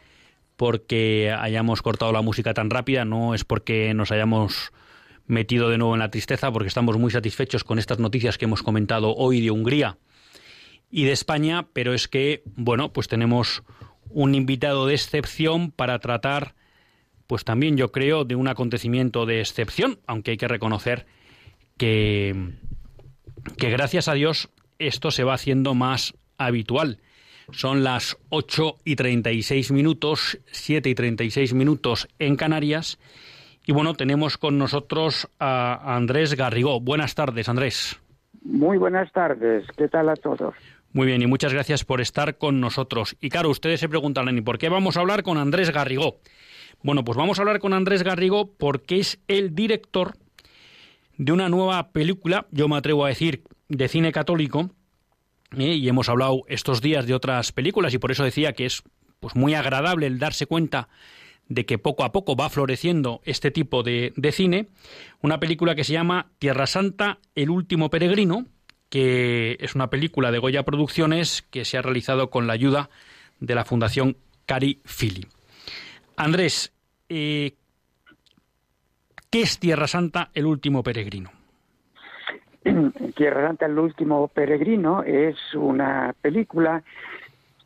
porque 0.56 1.32
hayamos 1.38 1.82
cortado 1.82 2.12
la 2.12 2.22
música 2.22 2.54
tan 2.54 2.70
rápida, 2.70 3.04
no 3.04 3.34
es 3.34 3.44
porque 3.44 3.94
nos 3.94 4.10
hayamos 4.10 4.72
metido 5.26 5.68
de 5.68 5.78
nuevo 5.78 5.94
en 5.94 6.00
la 6.00 6.10
tristeza, 6.10 6.50
porque 6.50 6.68
estamos 6.68 6.98
muy 6.98 7.10
satisfechos 7.10 7.62
con 7.62 7.78
estas 7.78 7.98
noticias 7.98 8.38
que 8.38 8.46
hemos 8.46 8.62
comentado 8.62 9.14
hoy 9.14 9.40
de 9.40 9.50
Hungría 9.50 9.98
y 10.90 11.04
de 11.04 11.12
España, 11.12 11.68
pero 11.72 11.94
es 11.94 12.08
que, 12.08 12.42
bueno, 12.56 12.92
pues 12.92 13.08
tenemos 13.08 13.62
un 14.10 14.34
invitado 14.34 14.86
de 14.86 14.94
excepción 14.94 15.70
para 15.70 15.98
tratar, 15.98 16.54
pues 17.26 17.44
también 17.44 17.76
yo 17.76 17.92
creo, 17.92 18.24
de 18.24 18.34
un 18.34 18.48
acontecimiento 18.48 19.26
de 19.26 19.40
excepción, 19.40 20.00
aunque 20.06 20.32
hay 20.32 20.36
que 20.38 20.48
reconocer 20.48 21.06
que, 21.76 22.54
que 23.58 23.70
gracias 23.70 24.08
a 24.08 24.14
Dios 24.14 24.48
esto 24.78 25.10
se 25.10 25.24
va 25.24 25.34
haciendo 25.34 25.74
más 25.74 26.14
habitual. 26.38 27.00
Son 27.50 27.82
las 27.82 28.18
8 28.28 28.76
y 28.84 28.96
36 28.96 29.72
minutos, 29.72 30.38
7 30.50 30.88
y 30.90 30.94
36 30.94 31.54
minutos 31.54 32.08
en 32.18 32.36
Canarias. 32.36 32.98
Y 33.66 33.72
bueno, 33.72 33.94
tenemos 33.94 34.38
con 34.38 34.58
nosotros 34.58 35.28
a 35.38 35.96
Andrés 35.96 36.34
Garrigó. 36.34 36.80
Buenas 36.80 37.14
tardes, 37.14 37.48
Andrés. 37.48 37.98
Muy 38.42 38.78
buenas 38.78 39.10
tardes. 39.12 39.66
¿Qué 39.76 39.88
tal 39.88 40.08
a 40.08 40.16
todos? 40.16 40.54
Muy 40.92 41.06
bien, 41.06 41.20
y 41.20 41.26
muchas 41.26 41.52
gracias 41.52 41.84
por 41.84 42.00
estar 42.00 42.38
con 42.38 42.60
nosotros. 42.60 43.16
Y 43.20 43.28
claro, 43.28 43.50
ustedes 43.50 43.80
se 43.80 43.88
preguntarán, 43.88 44.36
¿y 44.38 44.40
por 44.40 44.58
qué 44.58 44.68
vamos 44.68 44.96
a 44.96 45.00
hablar 45.00 45.22
con 45.22 45.36
Andrés 45.36 45.70
Garrigó? 45.70 46.20
Bueno, 46.82 47.04
pues 47.04 47.18
vamos 47.18 47.38
a 47.38 47.42
hablar 47.42 47.60
con 47.60 47.72
Andrés 47.72 48.02
Garrigó 48.02 48.52
porque 48.52 49.00
es 49.00 49.20
el 49.28 49.54
director 49.54 50.14
de 51.16 51.32
una 51.32 51.48
nueva 51.48 51.90
película, 51.90 52.46
yo 52.50 52.68
me 52.68 52.76
atrevo 52.76 53.04
a 53.04 53.08
decir, 53.08 53.42
de 53.68 53.88
cine 53.88 54.12
católico, 54.12 54.70
¿eh? 55.56 55.74
y 55.74 55.88
hemos 55.88 56.08
hablado 56.08 56.42
estos 56.48 56.80
días 56.80 57.06
de 57.06 57.14
otras 57.14 57.52
películas, 57.52 57.94
y 57.94 57.98
por 57.98 58.10
eso 58.10 58.24
decía 58.24 58.52
que 58.52 58.66
es 58.66 58.82
pues 59.20 59.34
muy 59.34 59.54
agradable 59.54 60.06
el 60.06 60.18
darse 60.18 60.46
cuenta 60.46 60.88
de 61.48 61.64
que 61.64 61.78
poco 61.78 62.04
a 62.04 62.12
poco 62.12 62.36
va 62.36 62.50
floreciendo 62.50 63.20
este 63.24 63.50
tipo 63.50 63.82
de, 63.82 64.12
de 64.16 64.32
cine, 64.32 64.68
una 65.22 65.40
película 65.40 65.74
que 65.74 65.84
se 65.84 65.94
llama 65.94 66.30
Tierra 66.38 66.66
Santa, 66.66 67.18
el 67.34 67.50
último 67.50 67.90
peregrino, 67.90 68.46
que 68.90 69.56
es 69.60 69.74
una 69.74 69.90
película 69.90 70.30
de 70.30 70.38
Goya 70.38 70.64
Producciones 70.64 71.42
que 71.50 71.64
se 71.64 71.78
ha 71.78 71.82
realizado 71.82 72.30
con 72.30 72.46
la 72.46 72.52
ayuda 72.52 72.90
de 73.40 73.54
la 73.54 73.64
Fundación 73.64 74.16
Cari 74.46 74.80
Fili. 74.84 75.26
Andrés, 76.16 76.72
eh, 77.08 77.54
¿qué 79.30 79.42
es 79.42 79.58
Tierra 79.58 79.86
Santa, 79.86 80.30
el 80.34 80.46
último 80.46 80.82
peregrino? 80.82 81.37
Tierra 83.16 83.46
Santa, 83.46 83.66
el 83.66 83.78
último 83.78 84.28
peregrino 84.28 85.02
es 85.02 85.36
una 85.54 86.14
película 86.20 86.82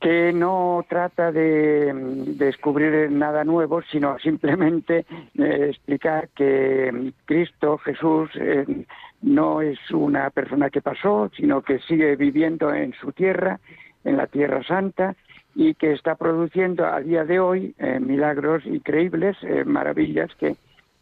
que 0.00 0.32
no 0.32 0.84
trata 0.88 1.30
de 1.30 1.92
descubrir 2.36 3.10
nada 3.12 3.44
nuevo, 3.44 3.82
sino 3.82 4.18
simplemente 4.22 5.06
eh, 5.38 5.66
explicar 5.70 6.28
que 6.34 7.12
Cristo, 7.24 7.78
Jesús, 7.78 8.30
eh, 8.34 8.84
no 9.22 9.60
es 9.60 9.78
una 9.92 10.30
persona 10.30 10.70
que 10.70 10.82
pasó, 10.82 11.30
sino 11.36 11.62
que 11.62 11.78
sigue 11.78 12.16
viviendo 12.16 12.74
en 12.74 12.92
su 12.94 13.12
tierra, 13.12 13.60
en 14.04 14.16
la 14.16 14.26
Tierra 14.26 14.64
Santa, 14.64 15.14
y 15.54 15.74
que 15.74 15.92
está 15.92 16.16
produciendo 16.16 16.86
a 16.86 17.00
día 17.00 17.24
de 17.24 17.38
hoy 17.38 17.74
eh, 17.78 18.00
milagros 18.00 18.66
increíbles, 18.66 19.36
maravillas 19.66 20.34
que 20.34 20.56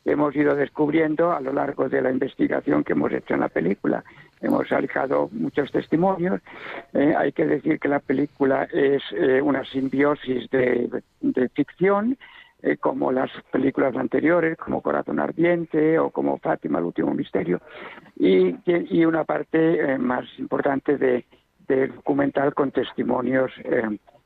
hemos 0.05 0.35
ido 0.35 0.55
descubriendo 0.55 1.33
a 1.33 1.41
lo 1.41 1.53
largo 1.53 1.89
de 1.89 2.01
la 2.01 2.11
investigación 2.11 2.85
que 2.85 2.93
hemos 2.93 3.13
hecho 3.13 3.35
en 3.35 3.41
la 3.41 3.49
película. 3.49 4.05
Hemos 4.41 4.71
alejado 4.73 5.29
muchos 5.33 5.71
testimonios. 5.71 6.41
Eh, 6.95 7.15
hay 7.17 7.33
que 7.33 7.47
decir 7.47 7.79
que 7.79 7.89
la 7.89 8.01
película 8.01 8.65
es 8.73 9.03
eh, 9.13 9.41
una 9.43 9.65
simbiosis 9.65 10.49
de, 10.51 11.03
ficción, 11.55 12.17
eh, 12.63 12.77
como 12.79 13.13
las 13.13 13.31
películas 13.51 13.95
anteriores, 13.97 14.57
como 14.57 14.81
Corazón 14.81 15.21
Ardiente 15.21 15.99
o 15.99 16.11
como 16.11 16.39
Fátima, 16.39 16.79
el 16.79 16.87
último 16.87 17.13
misterio, 17.15 17.61
y, 18.17 18.55
y 18.67 19.05
una 19.05 19.25
parte 19.25 19.99
más 19.99 20.27
importante 20.39 20.97
de, 20.97 21.25
de, 21.69 21.89
documental 21.89 22.55
con 22.55 22.71
testimonios 22.71 23.53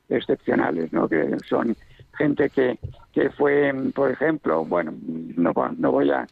excepcionales, 0.09 0.91
¿no? 0.91 1.07
que 1.07 1.37
son 1.47 1.75
gente 2.15 2.49
que, 2.49 2.79
que 3.13 3.29
fue, 3.31 3.73
por 3.93 4.11
ejemplo, 4.11 4.65
bueno, 4.65 4.93
no, 5.03 5.53
no 5.77 5.91
voy 5.91 6.11
a 6.11 6.25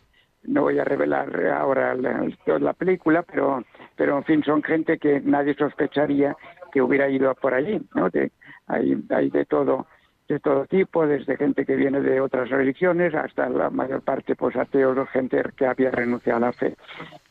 no 0.45 0.63
voy 0.63 0.79
a 0.79 0.83
revelar 0.83 1.45
ahora 1.47 1.95
la, 1.95 2.27
la 2.59 2.73
película, 2.73 3.23
pero, 3.23 3.63
pero 3.95 4.17
en 4.17 4.23
fin, 4.23 4.43
son 4.43 4.61
gente 4.61 4.97
que 4.97 5.21
nadie 5.21 5.55
sospecharía 5.55 6.35
que 6.71 6.81
hubiera 6.81 7.09
ido 7.09 7.33
por 7.35 7.53
allí, 7.53 7.81
¿no? 7.95 8.09
hay, 8.67 8.97
hay 9.09 9.29
de 9.29 9.45
todo, 9.45 9.87
de 10.27 10.39
todo 10.39 10.65
tipo, 10.65 11.05
desde 11.05 11.37
gente 11.37 11.65
que 11.65 11.75
viene 11.75 12.01
de 12.01 12.19
otras 12.19 12.49
religiones 12.49 13.13
hasta 13.13 13.47
la 13.49 13.69
mayor 13.69 14.01
parte, 14.01 14.35
pues 14.35 14.55
ateos, 14.55 15.07
gente 15.09 15.41
que 15.55 15.67
había 15.67 15.91
renunciado 15.91 16.37
a 16.37 16.47
la 16.47 16.53
fe. 16.53 16.75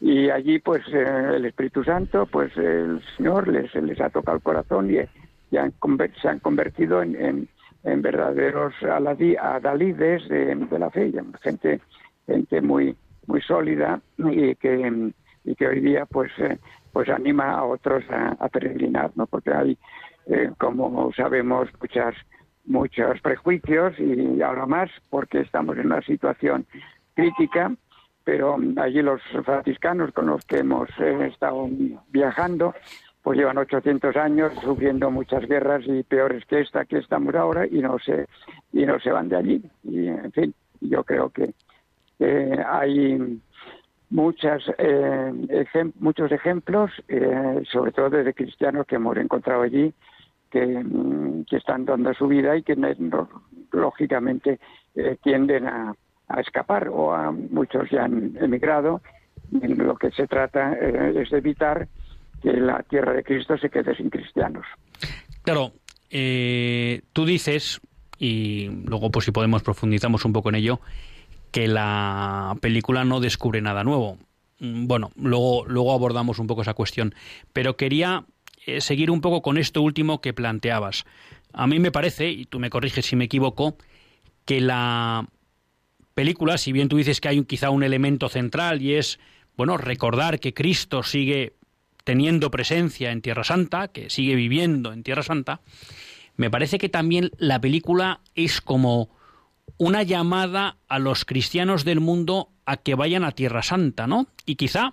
Y 0.01 0.31
allí, 0.31 0.59
pues, 0.59 0.83
eh, 0.93 1.33
el 1.35 1.45
Espíritu 1.45 1.83
Santo, 1.83 2.27
pues, 2.27 2.57
el 2.57 3.03
Señor 3.17 3.49
les, 3.49 3.75
les 3.75 4.01
ha 4.01 4.11
tocado 4.11 4.37
el 4.37 4.43
corazón 4.43 4.91
y, 4.91 4.99
han, 5.57 5.75
se 6.21 6.29
han 6.29 6.39
convertido 6.39 7.03
en 7.03 7.15
en 7.15 7.49
verdaderos 7.85 8.75
adalides 8.83 10.29
de, 10.29 10.79
la 10.79 10.91
fe, 10.91 11.13
gente, 11.43 11.81
gente 12.27 12.61
muy, 12.61 12.97
muy 13.27 13.41
sólida 13.43 14.01
y 14.19 14.55
que, 14.57 15.13
y 15.45 15.55
que 15.55 15.67
hoy 15.67 15.81
día 15.81 16.07
pues, 16.07 16.31
eh, 16.39 16.59
pues 16.93 17.09
anima 17.09 17.53
a 17.53 17.65
otros 17.65 18.05
a, 18.11 18.49
peregrinar, 18.49 19.11
¿no? 19.15 19.27
porque 19.27 19.53
hay, 19.53 19.79
eh, 20.27 20.51
como 20.59 21.13
sabemos, 21.13 21.69
muchas, 21.81 22.15
muchos 22.65 23.21
prejuicios 23.21 23.99
y 23.99 24.41
ahora 24.43 24.67
más 24.67 24.91
porque 25.11 25.41
estamos 25.41 25.77
en 25.79 25.87
una 25.87 26.03
situación 26.03 26.67
crítica, 27.15 27.75
pero 28.25 28.57
allí 28.77 29.03
los 29.03 29.21
franciscanos 29.45 30.13
con 30.13 30.27
los 30.27 30.45
que 30.45 30.59
hemos 30.59 30.89
eh, 31.01 31.27
estado 31.27 31.69
viajando, 32.09 32.75
pues 33.23 33.39
llevan 33.39 33.59
800 33.59 34.17
años 34.17 34.53
sufriendo 34.63 35.11
muchas 35.11 35.47
guerras 35.47 35.85
y 35.87 36.03
peores 36.03 36.45
que 36.47 36.61
esta 36.61 36.85
que 36.85 36.99
estamos 36.99 37.35
ahora 37.35 37.67
y 37.67 37.81
no 37.81 37.99
se 37.99 38.27
y 38.73 38.85
no 38.85 38.99
se 38.99 39.13
van 39.13 39.29
de 39.29 39.37
allí. 39.37 39.63
Y 39.85 40.09
en 40.09 40.33
fin 40.33 40.55
yo 40.81 41.05
creo 41.05 41.31
que 41.31 41.55
hay 42.67 43.41
muchas 44.11 44.63
eh, 44.79 45.33
muchos 45.99 46.31
ejemplos 46.33 46.91
eh, 47.09 47.63
sobre 47.71 47.93
todo 47.93 48.11
de 48.11 48.35
cristianos 48.35 48.87
que 48.87 48.97
hemos 48.97 49.17
encontrado 49.17 49.63
allí 49.63 49.93
que, 50.51 50.67
mm, 50.67 51.45
están 51.51 51.85
dando 51.85 52.13
su 52.15 52.29
vida 52.29 52.57
y 52.57 52.63
que 52.63 52.77
lógicamente 53.73 54.59
eh, 54.95 55.17
tienden 55.23 55.67
a, 55.67 55.95
escapar 56.39 56.89
o 56.89 57.13
a 57.13 57.31
muchos 57.31 57.91
ya 57.91 58.05
han 58.05 58.35
emigrado. 58.41 59.03
Lo 59.51 59.97
que 59.97 60.11
se 60.13 60.27
trata 60.27 60.73
es 60.73 61.29
de 61.29 61.37
evitar 61.37 61.87
que 62.43 62.53
la 62.53 62.83
tierra 62.83 63.13
de 63.13 63.23
Cristo 63.23 63.57
se 63.57 63.71
quede 63.71 63.95
sin 63.97 64.11
cristianos. 64.11 64.65
Claro, 65.43 65.73
eh, 66.11 67.03
tú 67.13 67.25
dices, 67.25 67.81
y 68.19 68.69
luego 68.85 69.11
pues 69.11 69.25
si 69.25 69.33
podemos 69.33 69.63
profundizamos 69.63 70.25
un 70.25 70.33
poco 70.33 70.49
en 70.49 70.57
ello, 70.57 70.81
que 71.51 71.69
la 71.69 72.57
película 72.61 73.05
no 73.05 73.21
descubre 73.21 73.61
nada 73.61 73.85
nuevo. 73.85 74.19
Mm, 74.59 74.87
bueno, 74.87 75.11
luego, 75.17 75.65
luego 75.67 75.93
abordamos 75.93 76.39
un 76.39 76.47
poco 76.47 76.63
esa 76.63 76.75
cuestión, 76.75 77.15
pero 77.53 77.77
quería 77.77 78.25
eh, 78.67 78.81
seguir 78.81 79.11
un 79.11 79.21
poco 79.21 79.43
con 79.43 79.59
esto 79.59 79.83
último 79.83 80.21
que 80.21 80.33
planteabas. 80.33 81.05
A 81.53 81.67
mí 81.67 81.79
me 81.79 81.93
parece, 81.93 82.31
y 82.31 82.47
tú 82.47 82.59
me 82.59 82.71
corriges 82.71 83.07
si 83.07 83.17
me 83.17 83.25
equivoco, 83.25 83.77
que 84.45 84.61
la 84.61 85.27
película, 86.15 86.59
si 86.59 86.73
bien 86.73 86.89
tú 86.89 86.97
dices 86.97 87.21
que 87.21 87.29
hay 87.29 87.45
quizá 87.45 87.71
un 87.71 87.83
elemento 87.83 88.29
central 88.29 88.83
y 88.83 88.95
es, 88.95 89.19
bueno, 89.57 89.77
recordar 89.77 90.41
que 90.41 90.55
Cristo 90.55 91.03
sigue 91.03 91.55
teniendo 92.05 92.51
presencia 92.51 93.13
en 93.13 93.23
Tierra 93.23 93.45
Santa, 93.45 93.89
que 93.89 94.11
sigue 94.11 94.35
viviendo 94.35 94.93
en 94.93 95.03
Tierra 95.03 95.23
Santa, 95.23 95.61
me 96.37 96.51
parece 96.51 96.79
que 96.79 96.89
también 96.89 97.31
la 97.39 97.61
película 97.61 98.21
es 98.35 98.61
como 98.61 99.11
una 99.79 100.03
llamada 100.03 100.77
a 100.89 100.99
los 100.99 101.25
cristianos 101.25 101.85
del 101.85 102.01
mundo 102.01 102.49
a 102.65 102.77
que 102.77 102.95
vayan 102.95 103.25
a 103.25 103.33
Tierra 103.33 103.63
Santa, 103.63 104.07
¿no? 104.07 104.29
Y 104.47 104.57
quizá 104.57 104.91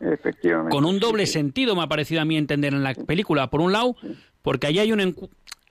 con 0.70 0.86
un 0.86 0.99
doble 0.99 1.28
sentido 1.28 1.76
me 1.76 1.84
ha 1.84 1.88
parecido 1.88 2.22
a 2.22 2.26
mí 2.26 2.38
entender 2.38 2.74
en 2.74 2.84
la 2.84 2.93
película. 2.93 3.49
Por 3.49 3.62
un 3.62 3.72
lado, 3.72 3.95
porque 4.41 4.68
ahí 4.68 4.80
hay 4.80 4.91
un, 4.91 5.16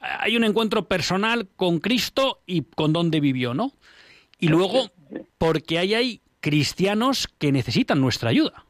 hay 0.01 0.37
un 0.37 0.45
encuentro 0.45 0.87
personal 0.87 1.49
con 1.57 1.81
Cristo 1.81 2.41
y 2.47 2.63
con 2.63 2.93
dónde 2.93 3.21
vivió, 3.21 3.55
¿no? 3.55 3.73
Y 4.39 4.49
luego, 4.49 4.91
porque 5.37 5.79
ahí 5.79 5.95
hay 5.95 6.21
cristianos 6.41 7.29
que 7.39 7.51
necesitan 7.51 8.01
nuestra 8.01 8.31
ayuda. 8.31 8.65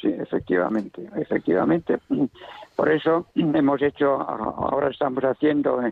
Sí, 0.00 0.08
efectivamente, 0.08 1.08
efectivamente. 1.16 1.98
Por 2.76 2.90
eso 2.90 3.26
hemos 3.34 3.82
hecho, 3.82 4.20
ahora 4.20 4.90
estamos 4.90 5.22
haciendo 5.24 5.82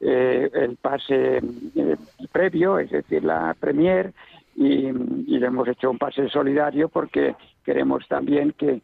eh, 0.00 0.50
el 0.52 0.76
pase 0.76 1.40
eh, 1.74 1.96
previo, 2.30 2.78
es 2.78 2.90
decir, 2.90 3.24
la 3.24 3.54
premier, 3.58 4.12
y, 4.54 4.90
le 4.92 5.46
hemos 5.46 5.68
hecho 5.68 5.90
un 5.90 5.98
pase 5.98 6.28
solidario 6.30 6.88
porque 6.88 7.34
queremos 7.62 8.06
también 8.08 8.52
que, 8.52 8.80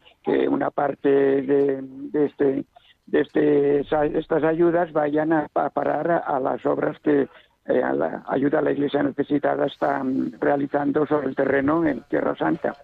una 0.47 0.69
parte 0.69 1.09
de, 1.09 1.83
este 2.13 2.63
este, 3.11 3.81
estas 3.81 4.43
ayudas 4.43 4.93
vayan 4.93 5.33
a, 5.33 5.47
parar 5.49 6.23
a, 6.25 6.39
las 6.39 6.65
obras 6.65 6.97
que 6.99 7.23
eh, 7.23 7.27
la 7.65 8.23
ayuda 8.27 8.59
a 8.59 8.61
la 8.61 8.71
Iglesia 8.71 9.03
necesitada 9.03 9.65
está 9.65 10.03
mm, 10.03 10.33
realizando 10.39 11.05
sobre 11.05 11.27
el 11.27 11.35
terreno 11.35 11.85
en 11.85 12.01
Tierra 12.03 12.35
Santa. 12.35 12.75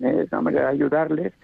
Eh, 0.00 0.26
de 0.30 0.60
ayudarles 0.64 1.34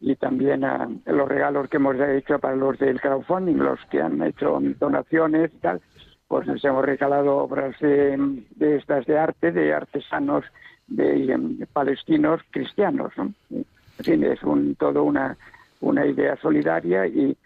y 0.00 0.14
también 0.16 0.64
a 0.64 0.88
los 1.06 1.28
regalos 1.28 1.68
que 1.68 1.78
hemos 1.78 1.96
hecho 1.98 2.38
para 2.38 2.54
los 2.54 2.78
del 2.78 3.00
crowdfunding, 3.00 3.56
los 3.56 3.80
que 3.90 4.00
han 4.00 4.22
hecho 4.22 4.60
donaciones 4.78 5.50
y 5.52 5.58
tal, 5.58 5.80
pues 6.28 6.46
nos 6.46 6.64
hemos 6.64 6.84
regalado 6.84 7.38
obras 7.38 7.74
de, 7.80 8.44
estas 8.60 9.06
de 9.06 9.18
arte, 9.18 9.50
de 9.50 9.72
artesanos 9.72 10.44
de, 10.86 11.32
em, 11.32 11.58
palestinos 11.72 12.40
cristianos. 12.50 13.12
En 13.50 13.64
fin, 13.98 14.22
es 14.22 14.42
un, 14.42 14.74
todo 14.76 15.02
una, 15.02 15.36
una 15.80 16.06
idea 16.06 16.36
solidaria 16.36 17.06
y, 17.06 17.36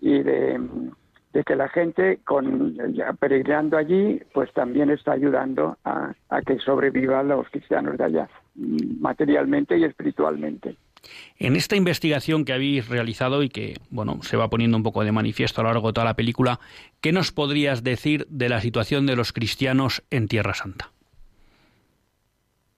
y 0.00 0.22
de, 0.22 0.60
que 1.44 1.56
la 1.56 1.68
gente, 1.68 2.18
con 2.24 2.76
peregrinando 3.18 3.76
allí, 3.76 4.20
pues 4.32 4.52
también 4.52 4.90
está 4.90 5.12
ayudando 5.12 5.76
a, 5.84 6.12
a 6.28 6.42
que 6.42 6.58
sobrevivan 6.58 7.28
los 7.28 7.48
cristianos 7.50 7.96
de 7.98 8.04
allá, 8.04 8.28
materialmente 8.54 9.78
y 9.78 9.84
espiritualmente. 9.84 10.76
En 11.38 11.56
esta 11.56 11.76
investigación 11.76 12.44
que 12.44 12.52
habéis 12.52 12.88
realizado 12.88 13.42
y 13.42 13.48
que, 13.48 13.76
bueno, 13.90 14.18
se 14.22 14.36
va 14.36 14.50
poniendo 14.50 14.76
un 14.76 14.82
poco 14.82 15.04
de 15.04 15.12
manifiesto 15.12 15.60
a 15.60 15.64
lo 15.64 15.70
largo 15.70 15.88
de 15.88 15.92
toda 15.92 16.04
la 16.04 16.14
película, 16.14 16.58
¿qué 17.00 17.12
nos 17.12 17.32
podrías 17.32 17.84
decir 17.84 18.26
de 18.28 18.48
la 18.48 18.60
situación 18.60 19.06
de 19.06 19.16
los 19.16 19.32
cristianos 19.32 20.02
en 20.10 20.28
Tierra 20.28 20.54
Santa? 20.54 20.90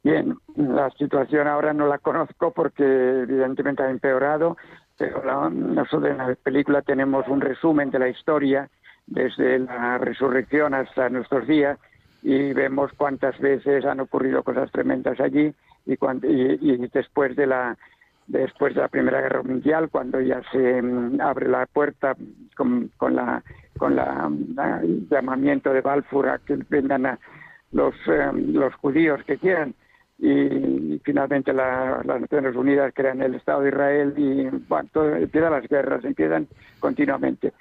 Bien, 0.03 0.37
la 0.57 0.91
situación 0.91 1.47
ahora 1.47 1.75
no 1.75 1.87
la 1.87 1.99
conozco 1.99 2.53
porque 2.53 2.83
evidentemente 2.83 3.83
ha 3.83 3.91
empeorado, 3.91 4.57
pero 5.01 5.49
nosotros 5.49 6.11
en 6.11 6.19
la 6.19 6.35
película 6.35 6.83
tenemos 6.83 7.27
un 7.27 7.41
resumen 7.41 7.91
de 7.91 7.99
la 7.99 8.09
historia 8.09 8.69
desde 9.07 9.59
la 9.61 9.97
resurrección 9.97 10.75
hasta 10.75 11.09
nuestros 11.09 11.47
días 11.47 11.79
y 12.23 12.53
vemos 12.53 12.93
cuántas 12.99 13.39
veces 13.41 13.87
han 13.87 14.01
ocurrido 14.01 14.43
cosas 14.43 14.71
tremendas 14.71 15.19
allí 15.19 15.55
y, 15.87 15.95
y 15.95 16.89
después 16.93 17.35
de 17.35 17.47
la 17.47 17.79
después 18.27 18.75
de 18.75 18.83
la 18.83 18.89
Primera 18.89 19.23
Guerra 19.23 19.43
Mundial, 19.43 19.89
cuando 19.91 20.21
ya 20.21 20.41
se 20.53 20.83
mm, 20.83 21.21
abre 21.21 21.49
la 21.49 21.67
puerta 21.67 22.15
con, 22.55 22.91
la 23.01 23.43
con 23.77 23.97
la, 23.97 24.31
llamamiento 25.11 25.73
de 25.73 25.81
Balfour 25.81 26.29
a 26.29 26.39
que 26.39 26.59
vengan 26.69 27.07
a 27.07 27.19
los, 27.73 27.95
em, 28.07 28.53
los 28.53 28.75
judíos 28.75 29.25
que 29.25 29.39
quieran 29.39 29.75
y, 30.21 31.01
finalmente 31.03 31.53
las 31.53 32.05
Naciones 32.05 32.55
Unidas 32.55 32.93
crean 32.95 33.23
el 33.23 33.35
Estado 33.35 33.63
de 33.63 33.71
Israel 33.71 34.15
y 34.17 34.45
bueno, 34.69 34.89
empiezan 35.17 35.53
las 35.53 35.67
guerras, 35.67 36.05
empiezan 36.05 36.47
continuamente. 36.79 37.53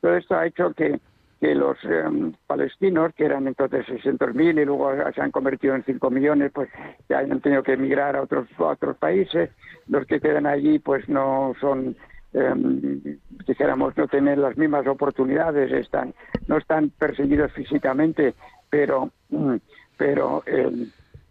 todo 0.00 0.16
esto 0.16 0.34
ha 0.36 0.46
hecho 0.46 0.72
que 0.72 0.98
que 1.40 1.54
los 1.54 1.76
em, 1.84 2.32
palestinos, 2.46 3.14
que 3.14 3.24
eran 3.24 3.46
entonces 3.46 3.86
600.000 3.86 4.60
y 4.60 4.64
luego 4.64 4.90
se 5.14 5.20
han 5.20 5.30
convertido 5.30 5.74
en 5.74 5.84
5 5.84 6.10
millones, 6.10 6.50
pues 6.52 6.68
ya 7.08 7.20
han 7.20 7.40
tenido 7.40 7.62
que 7.62 7.74
emigrar 7.74 8.16
a 8.16 8.22
otros, 8.22 8.48
otros 8.58 8.96
países. 8.96 9.50
Los 9.86 10.04
que 10.06 10.20
quedan 10.20 10.46
allí, 10.46 10.80
pues 10.80 11.08
no 11.08 11.54
son, 11.60 11.96
eh, 12.32 13.18
dijéramos, 13.46 13.96
no 13.96 14.08
tienen 14.08 14.42
las 14.42 14.56
mismas 14.56 14.86
oportunidades, 14.88 15.70
están, 15.70 16.12
no 16.48 16.58
están 16.58 16.90
perseguidos 16.90 17.52
físicamente, 17.52 18.34
pero, 18.68 19.10
mm, 19.30 19.56
pero 19.96 20.42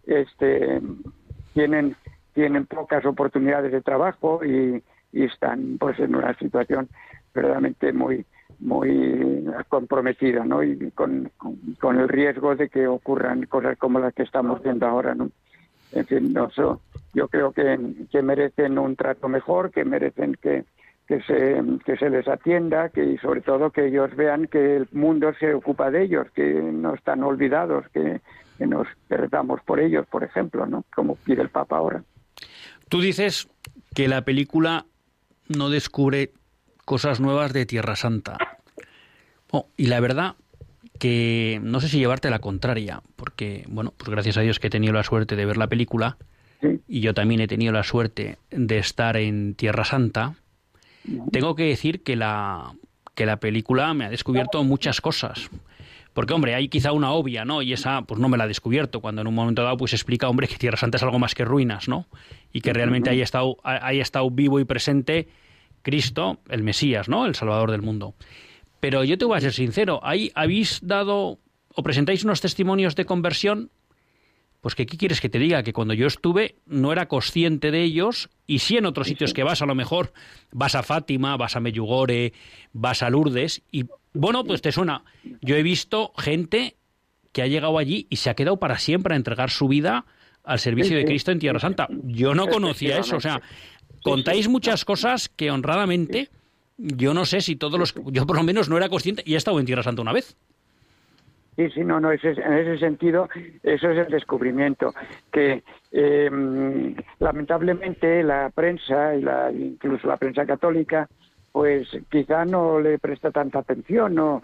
este, 0.08 0.80
tienen, 1.54 1.94
tienen 2.34 2.66
pocas 2.66 3.04
oportunidades 3.04 3.72
de 3.72 3.80
trabajo 3.80 4.44
y, 4.44 4.82
están 5.10 5.78
pues 5.78 5.98
en 6.00 6.14
una 6.14 6.34
situación 6.34 6.86
verdaderamente 7.34 7.94
muy 7.94 8.26
muy 8.60 9.46
comprometida, 9.68 10.44
¿no? 10.44 10.62
Y 10.62 10.90
con, 10.90 11.30
con, 11.78 11.98
el 11.98 12.08
riesgo 12.08 12.54
de 12.56 12.68
que 12.68 12.86
ocurran 12.86 13.46
cosas 13.46 13.78
como 13.78 14.00
las 14.00 14.12
que 14.12 14.24
estamos 14.24 14.62
viendo 14.62 14.86
ahora, 14.86 15.14
¿no? 15.14 15.30
En 15.92 16.04
fin, 16.04 16.32
no, 16.32 16.50
yo 17.14 17.28
creo 17.28 17.52
que, 17.52 17.78
que 18.10 18.20
merecen 18.20 18.78
un 18.78 18.96
trato 18.96 19.28
mejor, 19.28 19.70
que 19.70 19.84
merecen 19.84 20.34
que, 20.34 20.64
que 21.08 21.22
se, 21.22 21.62
que 21.86 21.96
se 21.96 22.10
les 22.10 22.28
atienda, 22.28 22.90
que 22.90 23.02
y 23.02 23.16
sobre 23.16 23.40
todo 23.40 23.70
que 23.70 23.86
ellos 23.86 24.14
vean 24.14 24.46
que 24.46 24.76
el 24.76 24.88
mundo 24.92 25.32
se 25.40 25.54
ocupa 25.54 25.90
de 25.90 26.04
ellos, 26.04 26.26
que 26.34 26.44
no 26.52 26.94
están 26.94 27.22
olvidados, 27.22 27.86
que, 27.94 28.20
que 28.58 28.66
nos 28.66 28.86
rezamos 29.08 29.62
por 29.62 29.80
ellos, 29.80 30.06
por 30.06 30.22
ejemplo, 30.22 30.66
¿no? 30.66 30.84
Como 30.94 31.16
pide 31.16 31.40
el 31.40 31.48
Papa 31.48 31.78
ahora. 31.78 32.04
Tú 32.90 33.00
dices 33.00 33.48
que 33.94 34.06
la 34.06 34.22
película 34.22 34.84
no 35.48 35.70
descubre 35.70 36.32
cosas 36.84 37.20
nuevas 37.20 37.54
de 37.54 37.64
Tierra 37.64 37.96
Santa. 37.96 38.36
Oh, 39.50 39.66
y 39.78 39.86
la 39.86 40.00
verdad 40.00 40.36
que 40.98 41.58
no 41.62 41.80
sé 41.80 41.88
si 41.88 41.98
llevarte 41.98 42.28
la 42.28 42.40
contraria, 42.40 43.00
porque, 43.16 43.64
bueno, 43.68 43.94
pues 43.96 44.10
gracias 44.10 44.36
a 44.36 44.42
Dios 44.42 44.58
que 44.58 44.66
he 44.66 44.70
tenido 44.70 44.92
la 44.92 45.04
suerte 45.04 45.36
de 45.36 45.46
ver 45.46 45.56
la 45.56 45.68
película, 45.68 46.18
y 46.86 47.00
yo 47.00 47.14
también 47.14 47.40
he 47.40 47.46
tenido 47.46 47.72
la 47.72 47.84
suerte 47.84 48.36
de 48.50 48.78
estar 48.78 49.16
en 49.16 49.54
Tierra 49.54 49.84
Santa, 49.84 50.34
tengo 51.30 51.54
que 51.54 51.64
decir 51.64 52.02
que 52.02 52.16
la, 52.16 52.74
que 53.14 53.26
la 53.26 53.38
película 53.38 53.92
me 53.94 54.04
ha 54.04 54.10
descubierto 54.10 54.62
muchas 54.64 55.00
cosas. 55.00 55.50
Porque, 56.14 56.32
hombre, 56.32 56.54
hay 56.54 56.68
quizá 56.68 56.92
una 56.92 57.12
obvia, 57.12 57.44
¿no? 57.44 57.62
Y 57.62 57.72
esa, 57.72 58.02
pues 58.02 58.20
no 58.20 58.28
me 58.28 58.36
la 58.36 58.44
ha 58.44 58.48
descubierto, 58.48 59.00
cuando 59.00 59.20
en 59.20 59.28
un 59.28 59.34
momento 59.34 59.62
dado, 59.62 59.76
pues 59.76 59.92
explica, 59.92 60.28
hombre, 60.28 60.48
que 60.48 60.56
Tierra 60.56 60.76
Santa 60.76 60.96
es 60.96 61.02
algo 61.02 61.18
más 61.18 61.34
que 61.34 61.44
ruinas, 61.44 61.88
¿no? 61.88 62.06
Y 62.52 62.60
que 62.60 62.72
realmente 62.72 63.10
haya 63.10 63.22
estado, 63.22 63.56
haya 63.62 64.02
estado 64.02 64.28
vivo 64.30 64.58
y 64.58 64.64
presente 64.64 65.28
Cristo, 65.82 66.40
el 66.48 66.62
Mesías, 66.62 67.08
¿no? 67.08 67.26
El 67.26 67.34
Salvador 67.34 67.70
del 67.70 67.82
mundo. 67.82 68.14
Pero 68.80 69.04
yo 69.04 69.16
te 69.18 69.24
voy 69.24 69.38
a 69.38 69.40
ser 69.40 69.52
sincero, 69.52 70.00
ahí 70.02 70.32
habéis 70.34 70.80
dado 70.82 71.38
o 71.74 71.82
presentáis 71.82 72.24
unos 72.24 72.40
testimonios 72.40 72.96
de 72.96 73.04
conversión, 73.04 73.70
pues 74.60 74.74
que 74.74 74.86
qué 74.86 74.96
quieres 74.96 75.20
que 75.20 75.28
te 75.28 75.38
diga, 75.38 75.62
que 75.62 75.72
cuando 75.72 75.94
yo 75.94 76.06
estuve 76.06 76.56
no 76.66 76.92
era 76.92 77.06
consciente 77.06 77.70
de 77.70 77.82
ellos 77.82 78.28
y 78.46 78.58
sí 78.58 78.76
en 78.76 78.86
otros 78.86 79.06
sitios 79.06 79.32
que 79.32 79.44
vas, 79.44 79.62
a 79.62 79.66
lo 79.66 79.74
mejor 79.74 80.12
vas 80.50 80.74
a 80.74 80.82
Fátima, 80.82 81.36
vas 81.36 81.56
a 81.56 81.60
Meyugore, 81.60 82.32
vas 82.72 83.02
a 83.02 83.10
Lourdes 83.10 83.62
y 83.70 83.86
bueno, 84.14 84.44
pues 84.44 84.62
te 84.62 84.72
suena. 84.72 85.04
Yo 85.42 85.54
he 85.54 85.62
visto 85.62 86.12
gente 86.18 86.76
que 87.32 87.42
ha 87.42 87.46
llegado 87.46 87.78
allí 87.78 88.06
y 88.10 88.16
se 88.16 88.30
ha 88.30 88.34
quedado 88.34 88.56
para 88.56 88.78
siempre 88.78 89.14
a 89.14 89.16
entregar 89.16 89.50
su 89.50 89.68
vida 89.68 90.06
al 90.42 90.58
servicio 90.58 90.96
de 90.96 91.04
Cristo 91.04 91.30
en 91.30 91.38
Tierra 91.38 91.60
Santa. 91.60 91.86
Yo 92.04 92.34
no 92.34 92.48
conocía 92.48 92.98
eso, 92.98 93.16
o 93.16 93.20
sea, 93.20 93.40
contáis 94.02 94.48
muchas 94.48 94.84
cosas 94.84 95.28
que 95.28 95.50
honradamente 95.50 96.30
yo 96.78 97.12
no 97.12 97.26
sé 97.26 97.40
si 97.42 97.56
todos 97.56 97.78
los... 97.78 97.94
Yo 98.06 98.26
por 98.26 98.36
lo 98.36 98.42
menos 98.42 98.68
no 98.68 98.76
era 98.76 98.88
consciente 98.88 99.22
y 99.26 99.34
he 99.34 99.36
estado 99.36 99.60
en 99.60 99.66
Tierra 99.66 99.82
Santa 99.82 100.02
una 100.02 100.12
vez. 100.12 100.36
Sí, 101.58 101.68
sí, 101.70 101.80
no, 101.82 101.98
no, 101.98 102.12
en 102.12 102.18
ese 102.22 102.78
sentido, 102.78 103.28
eso 103.64 103.90
es 103.90 104.06
el 104.06 104.12
descubrimiento, 104.12 104.94
que 105.32 105.64
em, 105.90 106.94
lamentablemente 107.18 108.22
la 108.22 108.48
prensa, 108.54 109.16
y 109.16 109.22
la, 109.22 109.50
incluso 109.50 110.06
la 110.06 110.18
prensa 110.18 110.46
católica, 110.46 111.08
pues 111.50 111.88
quizá 112.12 112.44
no 112.44 112.78
le 112.78 113.00
presta 113.00 113.32
tanta 113.32 113.58
atención, 113.58 114.14
no, 114.14 114.40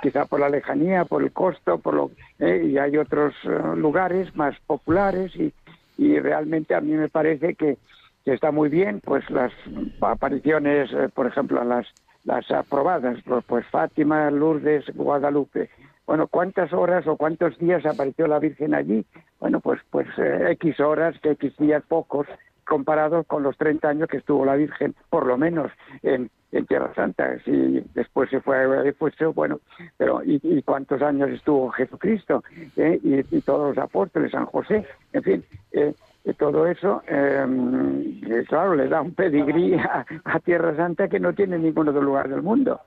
quizá 0.00 0.26
por 0.26 0.38
la 0.38 0.48
lejanía, 0.48 1.04
por 1.06 1.24
el 1.24 1.32
costo, 1.32 1.78
por 1.78 1.94
lo 1.94 2.12
eh, 2.38 2.68
y 2.70 2.78
hay 2.78 2.98
otros 2.98 3.34
eh, 3.42 3.76
lugares 3.76 4.36
más 4.36 4.54
populares 4.60 5.34
y, 5.34 5.52
y 5.98 6.20
realmente 6.20 6.76
a 6.76 6.80
mí 6.80 6.92
me 6.92 7.08
parece 7.08 7.56
que 7.56 7.78
que 8.24 8.32
está 8.32 8.52
muy 8.52 8.70
bien, 8.70 9.00
pues 9.04 9.28
las 9.28 9.52
apariciones, 10.00 10.90
eh, 10.92 11.10
por 11.14 11.26
ejemplo, 11.26 11.62
las, 11.62 11.86
las 12.24 12.50
aprobadas, 12.50 13.18
pues, 13.24 13.44
pues 13.46 13.66
Fátima, 13.66 14.30
Lourdes, 14.30 14.84
Guadalupe. 14.94 15.68
Bueno, 16.06 16.26
¿cuántas 16.26 16.72
horas 16.72 17.06
o 17.06 17.16
cuántos 17.16 17.58
días 17.58 17.84
apareció 17.86 18.26
la 18.26 18.38
Virgen 18.38 18.74
allí? 18.74 19.06
Bueno, 19.40 19.60
pues, 19.60 19.80
pues 19.90 20.06
eh, 20.18 20.48
X 20.50 20.80
horas, 20.80 21.18
que 21.20 21.30
X 21.30 21.56
días 21.56 21.82
pocos, 21.88 22.26
comparados 22.64 23.26
con 23.26 23.42
los 23.42 23.56
30 23.56 23.88
años 23.88 24.08
que 24.08 24.18
estuvo 24.18 24.44
la 24.44 24.56
Virgen, 24.56 24.94
por 25.10 25.26
lo 25.26 25.36
menos 25.36 25.70
en, 26.02 26.30
en 26.52 26.66
Tierra 26.66 26.92
Santa. 26.94 27.38
Si 27.44 27.82
después 27.94 28.30
se 28.30 28.40
fue 28.40 28.56
a 28.56 29.30
bueno, 29.34 29.60
pero 29.96 30.22
¿y, 30.24 30.62
cuántos 30.62 31.02
años 31.02 31.30
estuvo 31.30 31.70
Jesucristo? 31.70 32.42
¿Eh? 32.76 32.98
Y, 33.02 33.36
y, 33.36 33.40
todos 33.42 33.74
los 33.74 33.84
apóstoles, 33.84 34.30
San 34.32 34.46
José, 34.46 34.86
en 35.12 35.22
fin. 35.22 35.44
Eh, 35.72 35.94
todo 36.38 36.66
eso, 36.66 37.02
em, 37.06 38.20
claro, 38.48 38.74
le 38.74 38.88
da 38.88 39.02
un 39.02 39.14
pedigrí 39.14 39.74
a, 39.74 40.40
Tierra 40.40 40.74
Santa 40.74 41.08
que 41.08 41.20
no 41.20 41.34
tiene 41.34 41.58
ningún 41.58 41.88
otro 41.88 42.02
lugar 42.02 42.28
del 42.28 42.42
mundo. 42.42 42.80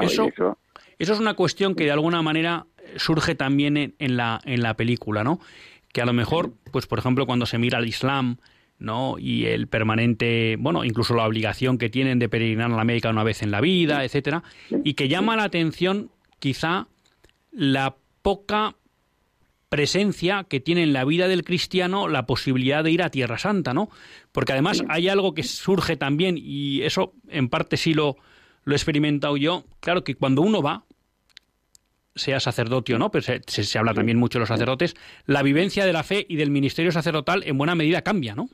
eso, 0.00 0.24
eso, 0.24 0.58
es 0.98 1.20
una 1.20 1.34
cuestión 1.34 1.74
que 1.74 1.84
de 1.84 1.92
alguna 1.92 2.22
manera 2.22 2.66
surge 2.96 3.34
también 3.34 3.94
en, 3.98 4.16
la, 4.16 4.40
en 4.44 4.62
la 4.62 4.74
película, 4.74 5.24
¿no? 5.24 5.40
Que 5.92 6.02
a 6.02 6.06
lo 6.06 6.12
mejor, 6.12 6.52
pues 6.72 6.86
por 6.86 6.98
ejemplo, 6.98 7.26
cuando 7.26 7.46
se 7.46 7.58
mira 7.58 7.78
al 7.78 7.86
Islam, 7.86 8.38
¿no? 8.78 9.16
Y 9.18 9.46
el 9.46 9.66
permanente, 9.66 10.56
bueno, 10.58 10.84
incluso 10.84 11.14
la 11.14 11.26
obligación 11.26 11.78
que 11.78 11.88
tienen 11.88 12.18
de 12.18 12.28
peregrinar 12.28 12.70
a 12.70 12.76
la 12.76 12.82
América 12.82 13.10
una 13.10 13.24
vez 13.24 13.42
en 13.42 13.50
la 13.50 13.60
vida, 13.60 14.04
etcétera, 14.04 14.42
y 14.84 14.94
que 14.94 15.08
llama 15.08 15.36
la 15.36 15.44
atención 15.44 16.10
quizá 16.38 16.86
la 17.50 17.96
poca 18.22 18.76
presencia 19.68 20.44
que 20.48 20.60
tiene 20.60 20.82
en 20.82 20.92
la 20.92 21.04
vida 21.04 21.28
del 21.28 21.44
cristiano 21.44 22.08
la 22.08 22.24
posibilidad 22.24 22.82
de 22.82 22.90
ir 22.90 23.02
a 23.02 23.10
Tierra 23.10 23.38
Santa, 23.38 23.74
¿no? 23.74 23.90
Porque 24.32 24.52
además 24.52 24.82
hay 24.88 25.08
algo 25.08 25.34
que 25.34 25.42
surge 25.42 25.96
también, 25.96 26.38
y 26.38 26.82
eso 26.82 27.12
en 27.28 27.48
parte 27.48 27.76
sí 27.76 27.94
lo, 27.94 28.16
lo 28.64 28.74
he 28.74 28.76
experimentado 28.76 29.36
yo. 29.36 29.64
Claro 29.80 30.04
que 30.04 30.14
cuando 30.14 30.42
uno 30.42 30.62
va, 30.62 30.84
sea 32.18 32.40
sacerdote 32.40 32.94
o 32.94 32.98
no, 32.98 33.10
pero 33.10 33.22
se, 33.46 33.78
habla 33.78 33.94
también 33.94 34.18
mucho 34.18 34.38
de 34.38 34.40
los 34.40 34.48
sacerdotes, 34.48 34.94
la 35.26 35.42
vivencia 35.42 35.86
de 35.86 35.92
la 35.92 36.02
fe 36.02 36.26
y 36.28 36.36
del 36.36 36.50
ministerio 36.50 36.92
sacerdotal 36.92 37.42
en 37.46 37.56
buena 37.56 37.74
medida 37.74 38.02
cambia, 38.02 38.34
¿no? 38.34 38.48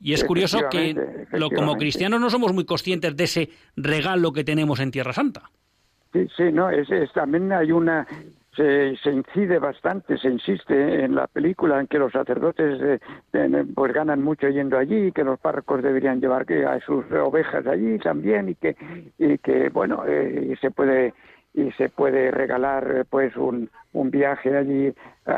Y 0.00 0.12
es 0.12 0.22
curioso 0.22 0.60
que 0.70 0.94
lo, 1.32 1.50
como 1.50 1.76
cristianos 1.76 2.20
no 2.20 2.30
somos 2.30 2.52
muy 2.52 2.64
conscientes 2.64 3.16
de 3.16 3.24
ese 3.24 3.48
regalo 3.76 4.32
que 4.32 4.44
tenemos 4.44 4.78
en 4.78 4.92
Tierra 4.92 5.12
Santa. 5.12 5.50
Sí, 6.12 6.26
sí, 6.36 6.52
no, 6.52 6.70
es, 6.70 6.88
también 7.12 7.52
hay 7.52 7.72
una 7.72 8.06
se, 8.58 8.96
se, 8.96 9.12
incide 9.12 9.60
bastante, 9.60 10.18
se 10.18 10.28
insiste 10.28 11.04
en 11.04 11.14
la 11.14 11.28
película 11.28 11.78
en 11.78 11.86
que 11.86 11.98
los 11.98 12.12
sacerdotes 12.12 13.00
eh, 13.32 13.64
pues 13.74 13.92
ganan 13.92 14.22
mucho 14.22 14.48
yendo 14.48 14.76
allí, 14.76 15.12
que 15.12 15.22
los 15.22 15.38
párrocos 15.38 15.80
deberían 15.80 16.20
llevar 16.20 16.44
a 16.66 16.80
sus 16.80 17.04
ovejas 17.12 17.64
allí 17.66 17.98
también 17.98 18.48
y 18.48 18.54
que 18.56 18.76
y 19.16 19.38
que 19.38 19.68
bueno 19.68 20.02
eh, 20.08 20.56
se 20.60 20.72
puede 20.72 21.14
y 21.54 21.70
se 21.72 21.88
puede 21.88 22.30
regalar 22.30 23.06
pues 23.10 23.36
un, 23.36 23.70
un 23.92 24.10
viaje 24.10 24.56
allí, 24.56 24.86
eh, 24.86 24.94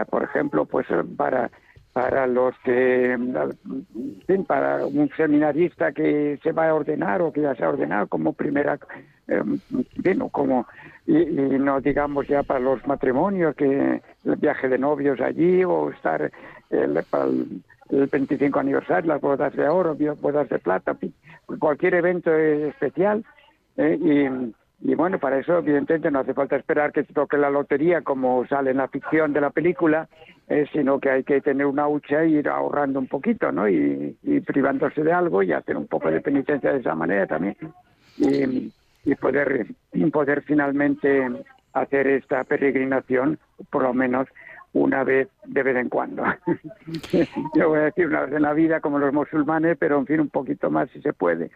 por 0.09 0.23
ejemplo, 0.23 0.65
pues 0.65 0.87
para 1.17 1.51
para 1.93 2.27
los 2.27 2.55
que, 2.65 3.19
para 4.47 4.87
un 4.87 5.11
seminarista 5.17 5.93
que 5.93 6.39
se 6.43 6.53
va 6.53 6.69
a 6.69 6.75
ordenar 6.75 7.21
o 7.21 7.33
que 7.33 7.43
ya 7.43 7.55
se 7.57 7.65
ha 7.65 7.69
ordenado 7.69 8.07
como 8.07 8.33
primera, 8.33 8.79
eh, 9.27 9.43
como, 10.31 10.67
y, 11.07 11.15
no 11.25 11.81
digamos 11.81 12.29
ya 12.29 12.43
para 12.45 12.61
los 12.61 12.87
matrimonios, 12.87 13.57
que 13.57 14.01
el 14.25 14.37
viaje 14.37 14.69
de 14.69 14.79
novios 14.79 15.21
allí 15.21 15.65
o 15.65 15.91
estar 15.91 16.31
el, 16.71 17.03
para 17.11 17.25
el, 17.25 17.63
25 17.91 18.61
aniversario, 18.61 19.13
las 19.13 19.21
bodas 19.21 19.53
de 19.57 19.69
oro, 19.69 19.97
bodas 20.21 20.49
de 20.49 20.61
plata, 20.61 20.97
cualquier 21.59 21.95
evento 21.95 22.33
especial. 22.33 23.25
Eh, 23.77 23.99
y, 24.01 24.53
y 24.83 24.95
bueno, 24.95 25.19
para 25.19 25.39
eso 25.39 25.59
evidentemente 25.59 26.11
no 26.11 26.21
hace 26.21 26.33
falta 26.33 26.57
esperar 26.57 26.93
que 26.93 27.05
se 27.05 27.13
toque 27.13 27.37
la 27.37 27.51
lotería 27.51 28.01
como 28.01 28.47
sale 28.47 28.71
en 28.71 28.79
la 28.79 28.89
ficción 28.89 29.33
de 29.33 29.41
la 29.43 29.51
película, 29.51 30.09
eh, 30.49 30.67
sino 30.73 30.99
que 30.99 31.11
hay 31.11 31.23
que 31.23 31.43
tener 31.43 31.67
una 31.67 31.87
hucha 31.87 32.23
e 32.23 32.31
ir 32.31 32.49
ahorrando 32.49 32.99
un 32.99 33.07
poquito, 33.07 33.53
¿no? 33.53 33.69
Y, 33.69 34.17
privándose 34.47 35.03
de 35.03 35.13
algo 35.13 35.43
y 35.43 35.53
hacer 35.53 35.77
un 35.77 35.87
poco 35.87 36.11
de 36.11 36.23
penitencia 36.23 36.73
de 36.73 36.79
esa 36.79 36.95
manera 36.95 37.27
también. 37.27 37.57
Y, 38.17 38.73
y 39.05 39.15
poder, 39.17 39.67
poder 40.13 40.43
finalmente 40.43 41.29
hacer 41.75 42.07
esta 42.07 42.45
peregrinación, 42.45 43.39
por 43.71 43.83
lo 43.83 43.93
menos 43.93 44.29
una 44.73 45.05
vez 45.05 45.29
de 45.45 45.63
vez 45.63 45.77
en 45.77 45.89
cuando. 45.89 46.25
Yo 47.55 47.69
voy 47.69 47.81
a 47.81 47.83
decir 47.83 48.07
una 48.07 48.23
vez 48.23 48.35
en 48.35 48.43
la 48.43 48.53
vida 48.53 48.81
como 48.81 48.99
los 48.99 49.13
musulmanes, 49.13 49.77
pero 49.79 49.99
en 49.99 50.07
fin, 50.07 50.21
un 50.21 50.31
poquito 50.31 50.71
más 50.71 50.89
si 50.91 51.01
se 51.03 51.13
puede. 51.13 51.51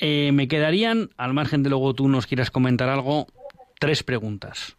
Eh, 0.00 0.30
me 0.32 0.46
quedarían, 0.46 1.10
al 1.16 1.34
margen 1.34 1.62
de 1.62 1.70
luego 1.70 1.94
tú 1.94 2.08
nos 2.08 2.26
quieras 2.26 2.50
comentar 2.50 2.88
algo, 2.88 3.26
tres 3.80 4.02
preguntas. 4.02 4.76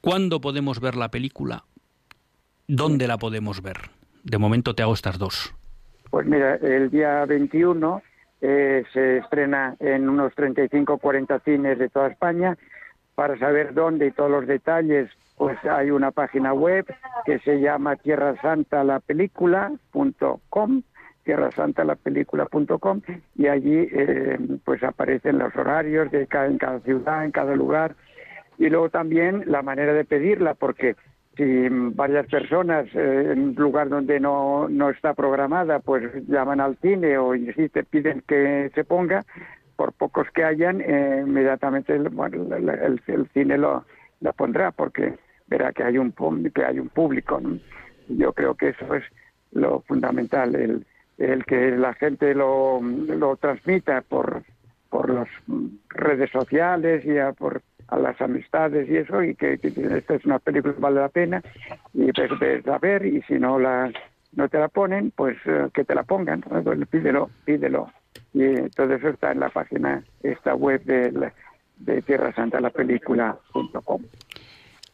¿Cuándo 0.00 0.40
podemos 0.40 0.80
ver 0.80 0.96
la 0.96 1.10
película? 1.10 1.64
¿Dónde 2.68 3.08
la 3.08 3.18
podemos 3.18 3.60
ver? 3.62 3.76
De 4.22 4.38
momento 4.38 4.74
te 4.74 4.82
hago 4.82 4.94
estas 4.94 5.18
dos. 5.18 5.54
Pues 6.10 6.26
mira, 6.26 6.54
el 6.56 6.90
día 6.90 7.24
21 7.24 8.02
eh, 8.40 8.84
se 8.92 9.18
estrena 9.18 9.76
en 9.80 10.08
unos 10.08 10.34
35 10.34 10.94
o 10.94 10.98
40 10.98 11.40
cines 11.40 11.78
de 11.78 11.88
toda 11.88 12.08
España. 12.08 12.56
Para 13.14 13.38
saber 13.38 13.74
dónde 13.74 14.06
y 14.06 14.12
todos 14.12 14.30
los 14.30 14.46
detalles, 14.46 15.10
pues 15.36 15.58
hay 15.64 15.90
una 15.90 16.10
página 16.12 16.52
web 16.52 16.86
que 17.26 17.38
se 17.40 17.60
llama 17.60 17.96
tierra 21.30 21.52
santa 21.52 21.84
la 21.84 21.94
película.com 21.94 23.02
y 23.36 23.46
allí 23.46 23.86
eh, 23.92 24.36
pues 24.64 24.82
aparecen 24.82 25.38
los 25.38 25.54
horarios 25.54 26.10
de 26.10 26.26
cada, 26.26 26.46
en 26.46 26.58
cada 26.58 26.80
ciudad, 26.80 27.24
en 27.24 27.30
cada 27.30 27.54
lugar 27.54 27.94
y 28.58 28.68
luego 28.68 28.88
también 28.90 29.44
la 29.46 29.62
manera 29.62 29.92
de 29.92 30.04
pedirla 30.04 30.54
porque 30.54 30.96
si 31.36 31.68
varias 31.94 32.26
personas 32.26 32.86
eh, 32.96 33.28
en 33.30 33.40
un 33.42 33.54
lugar 33.54 33.88
donde 33.88 34.18
no, 34.18 34.68
no 34.68 34.90
está 34.90 35.14
programada 35.14 35.78
pues 35.78 36.02
llaman 36.26 36.60
al 36.60 36.76
cine 36.78 37.16
o 37.16 37.36
insisten, 37.36 37.86
piden 37.88 38.24
que 38.26 38.72
se 38.74 38.82
ponga, 38.82 39.24
por 39.76 39.92
pocos 39.92 40.26
que 40.34 40.42
hayan, 40.42 40.80
eh, 40.80 41.22
inmediatamente 41.24 41.94
el, 41.94 43.30
cine 43.32 43.56
lo, 43.56 43.84
lo 44.20 44.32
pondrá 44.32 44.72
porque 44.72 45.14
verá 45.46 45.72
que 45.72 45.84
hay 45.84 45.96
un 45.96 46.12
que 46.52 46.64
hay 46.64 46.80
un 46.80 46.88
público. 46.88 47.40
Yo 48.08 48.32
creo 48.32 48.56
que 48.56 48.70
eso 48.70 48.96
es 48.96 49.04
lo 49.52 49.80
fundamental, 49.82 50.56
el, 50.56 50.84
el 51.20 51.44
que 51.44 51.72
la 51.72 51.94
gente 51.94 52.34
lo, 52.34 52.80
lo 52.80 53.36
transmita 53.36 54.00
por, 54.00 54.42
por 54.88 55.10
las 55.10 55.28
redes 55.90 56.30
sociales 56.30 57.04
y 57.04 57.18
a, 57.18 57.32
por 57.32 57.62
a 57.88 57.98
las 57.98 58.20
amistades 58.20 58.88
y 58.88 58.96
eso 58.96 59.22
y 59.22 59.34
que, 59.34 59.58
esta 59.62 60.14
es 60.14 60.24
una 60.24 60.38
película 60.38 60.74
que 60.74 60.80
vale 60.80 61.00
la 61.00 61.08
pena 61.08 61.42
y 61.92 62.10
pues 62.12 62.66
a 62.66 62.78
ver 62.78 63.04
y 63.04 63.20
si 63.22 63.34
no 63.34 63.58
la 63.58 63.92
no 64.32 64.48
te 64.48 64.58
la 64.58 64.68
ponen 64.68 65.10
pues 65.10 65.36
eh, 65.44 65.68
que 65.74 65.84
te 65.84 65.94
la 65.94 66.04
pongan 66.04 66.42
pídelo 66.90 67.30
pídelo. 67.44 67.92
Y 68.32 68.68
todo 68.70 68.94
eso 68.94 69.08
está 69.08 69.32
en 69.32 69.40
la 69.40 69.50
página 69.50 70.02
esta 70.22 70.54
web 70.54 70.82
de, 70.84 71.32
de 71.78 72.02
Tierra 72.02 72.32
Santa 72.34 72.60
la 72.60 72.70
película.com 72.70 74.02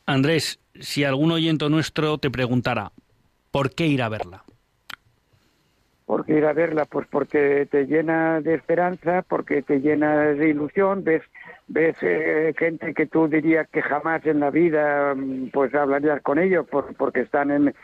Andrés 0.07 0.59
si 0.75 1.05
algún 1.05 1.31
oyente 1.33 1.69
nuestro 1.69 2.19
te 2.19 2.31
preguntara 2.31 2.93
¿por 3.51 3.75
qué 3.75 3.87
ir 3.87 4.03
a 4.03 4.09
verla? 4.09 4.43
¿Por 6.07 6.25
qué 6.25 6.39
ir 6.39 6.47
a 6.47 6.53
verla? 6.53 6.85
Pues 6.85 7.07
porque 7.11 7.67
te 7.69 7.87
llena 7.87 8.41
de 8.41 8.55
esperanza, 8.55 9.23
porque 9.29 9.63
te 9.63 9.81
llena 9.81 10.19
de 10.35 10.49
ilusión, 10.49 11.03
ves, 11.03 11.23
ves 11.67 11.97
eh, 12.01 12.55
gente 12.57 12.95
que 12.95 13.07
tú 13.07 13.27
dirías 13.27 13.69
que 13.69 13.83
jamás 13.83 14.25
en 14.25 14.39
la 14.39 14.51
vida 14.51 15.15
mm, 15.17 15.49
pues 15.53 15.75
hablarías 15.75 16.23
con 16.23 16.39
ellos, 16.39 16.65
porque 16.97 17.23
están 17.23 17.51
en, 17.51 17.75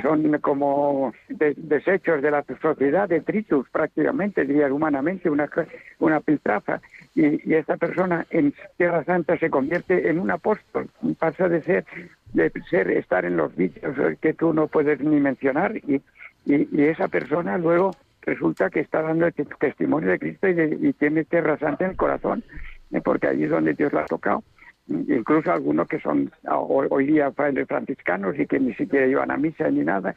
son 0.00 0.38
como 0.38 1.12
desechos 1.28 2.22
de 2.22 2.30
la 2.30 2.44
sociedad, 2.62 3.08
detritus 3.08 3.68
prácticamente, 3.70 4.44
dirías 4.44 4.70
humanamente, 4.70 5.28
una, 5.28 5.50
una 5.98 6.20
piltrafa. 6.20 6.80
Y, 7.16 7.50
y, 7.50 7.54
esta 7.54 7.76
persona 7.76 8.24
en 8.30 8.54
Tierra 8.78 9.04
Santa 9.04 9.36
se 9.38 9.50
convierte 9.50 10.08
en 10.08 10.20
un 10.20 10.30
apóstol, 10.30 10.88
pasa 11.18 11.48
de 11.48 11.62
ser, 11.62 11.84
de 12.32 12.50
ser, 12.70 12.90
estar 12.92 13.24
en 13.24 13.36
los 13.36 13.54
vicios 13.54 13.94
que 14.20 14.32
tú 14.32 14.54
no 14.54 14.68
puedes 14.68 15.00
ni 15.00 15.20
mencionar 15.20 15.76
y 15.76 16.00
y, 16.46 16.82
esa 16.82 17.08
persona 17.08 17.58
luego 17.58 17.92
resulta 18.22 18.70
que 18.70 18.80
está 18.80 19.02
dando 19.02 19.26
el 19.26 19.34
testimonio 19.34 20.10
de 20.10 20.18
Cristo 20.18 20.48
y, 20.48 20.92
tiene 20.94 21.24
tierra 21.24 21.58
santa 21.58 21.84
en 21.84 21.92
el 21.92 21.96
corazón, 21.96 22.44
eh, 22.92 23.00
porque 23.00 23.28
allí 23.28 23.44
es 23.44 23.50
donde 23.50 23.74
Dios 23.74 23.92
la 23.92 24.02
ha 24.02 24.06
tocado. 24.06 24.42
Incluso 24.88 25.52
algunos 25.52 25.86
que 25.88 26.00
son 26.00 26.30
hoy 26.44 27.06
día 27.06 27.30
franciscanos 27.32 28.38
y 28.38 28.46
que 28.46 28.58
ni 28.58 28.74
siquiera 28.74 29.06
iban 29.06 29.30
a 29.30 29.36
misa 29.36 29.70
ni 29.70 29.84
nada, 29.84 30.14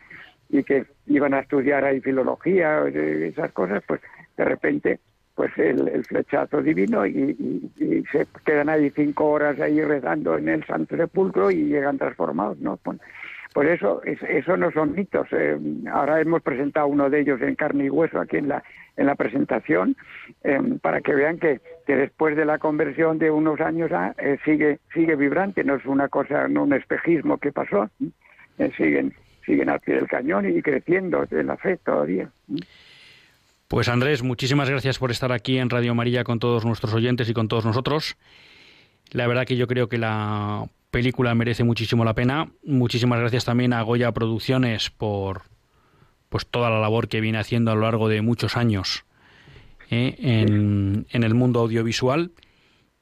y 0.50 0.64
que 0.64 0.86
iban 1.08 1.34
a 1.34 1.40
estudiar 1.40 1.84
ahí 1.84 2.02
filología, 2.02 2.84
eh, 2.88 3.28
esas 3.28 3.52
cosas, 3.52 3.84
pues 3.88 4.02
de 4.38 4.46
repente 4.46 5.00
pues 5.36 5.52
el, 5.58 6.04
flechazo 6.06 6.62
divino 6.62 7.06
y, 7.06 7.68
se 8.12 8.26
quedan 8.46 8.70
ahí 8.70 8.90
cinco 8.92 9.30
horas 9.30 9.60
ahí 9.60 9.82
rezando 9.82 10.38
en 10.38 10.48
el 10.48 10.66
Santo 10.66 10.96
Sepulcro 10.96 11.52
y 11.52 11.66
llegan 11.66 11.98
transformados, 11.98 12.58
¿no? 12.60 12.78
Por 13.56 13.68
eso, 13.68 14.02
eso 14.04 14.58
no 14.58 14.70
son 14.72 14.92
mitos. 14.92 15.28
Eh, 15.32 15.58
ahora 15.90 16.20
hemos 16.20 16.42
presentado 16.42 16.88
uno 16.88 17.10
de 17.10 17.22
ellos 17.22 17.42
en 17.42 17.56
carne 17.56 17.86
y 17.86 17.90
hueso 17.90 18.20
aquí 18.20 18.36
en 18.36 18.50
la, 18.50 18.62
en 18.98 19.06
la 19.06 19.16
presentación, 19.16 19.96
eh, 20.44 20.60
para 20.82 21.00
que 21.00 21.16
vean 21.16 21.40
que, 21.40 21.62
después 21.88 22.36
de 22.36 22.44
la 22.44 22.60
conversión 22.60 23.18
de 23.18 23.32
unos 23.32 23.62
años 23.62 23.90
eh, 24.18 24.38
sigue, 24.44 24.80
sigue 24.94 25.16
vibrante, 25.16 25.64
no 25.64 25.76
es 25.76 25.86
una 25.86 26.10
cosa, 26.10 26.50
no 26.50 26.64
un 26.64 26.74
espejismo 26.74 27.38
que 27.38 27.54
pasó, 27.54 27.90
siguen, 28.76 29.14
siguen 29.46 29.70
al 29.70 29.80
pie 29.80 29.96
del 29.96 30.08
cañón 30.10 30.50
y 30.50 30.62
creciendo 30.62 31.26
en 31.32 31.48
la 31.48 31.56
fe 31.56 31.78
todavía. 31.78 32.30
Pues 33.70 33.88
Andrés, 33.88 34.22
muchísimas 34.22 34.70
gracias 34.70 35.00
por 35.00 35.12
estar 35.12 35.32
aquí 35.32 35.60
en 35.60 35.70
Radio 35.70 35.96
María 35.96 36.26
con 36.26 36.40
todos 36.40 36.66
nuestros 36.66 36.94
oyentes 36.94 37.30
y 37.30 37.34
con 37.34 37.48
todos 37.48 37.66
nosotros. 37.66 38.18
La 39.14 39.28
verdad 39.28 39.46
que 39.46 39.56
yo 39.56 39.66
creo 39.66 39.88
que 39.88 39.98
la 39.98 40.66
película 40.96 41.36
merece 41.36 41.66
muchísimo 41.66 42.06
la 42.06 42.14
pena. 42.14 42.48
Muchísimas 42.64 43.20
gracias 43.20 43.44
también 43.44 43.74
a 43.74 43.82
Goya 43.82 44.14
Producciones 44.14 44.90
por 44.90 45.42
pues 46.30 46.48
toda 46.48 46.70
la 46.70 46.80
labor 46.80 47.10
que 47.10 47.20
viene 47.20 47.38
haciendo 47.38 47.70
a 47.72 47.76
lo 47.76 47.82
largo 47.82 48.08
de 48.08 48.22
muchos 48.22 48.56
años 48.56 49.06
¿eh? 49.92 50.16
en, 50.18 51.06
el 51.12 51.34
mundo 51.34 51.60
audiovisual 51.60 52.32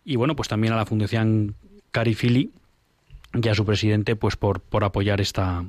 y 0.03 0.15
bueno 0.15 0.35
pues 0.35 0.49
también 0.49 0.73
a 0.73 0.75
la 0.75 0.87
Fundación 0.87 1.53
Carifili 1.91 2.51
y 3.31 3.47
a 3.47 3.53
su 3.53 3.63
presidente 3.63 4.15
pues 4.15 4.37
por, 4.37 4.59
por 4.59 4.83
apoyar 4.83 5.21
esta 5.21 5.63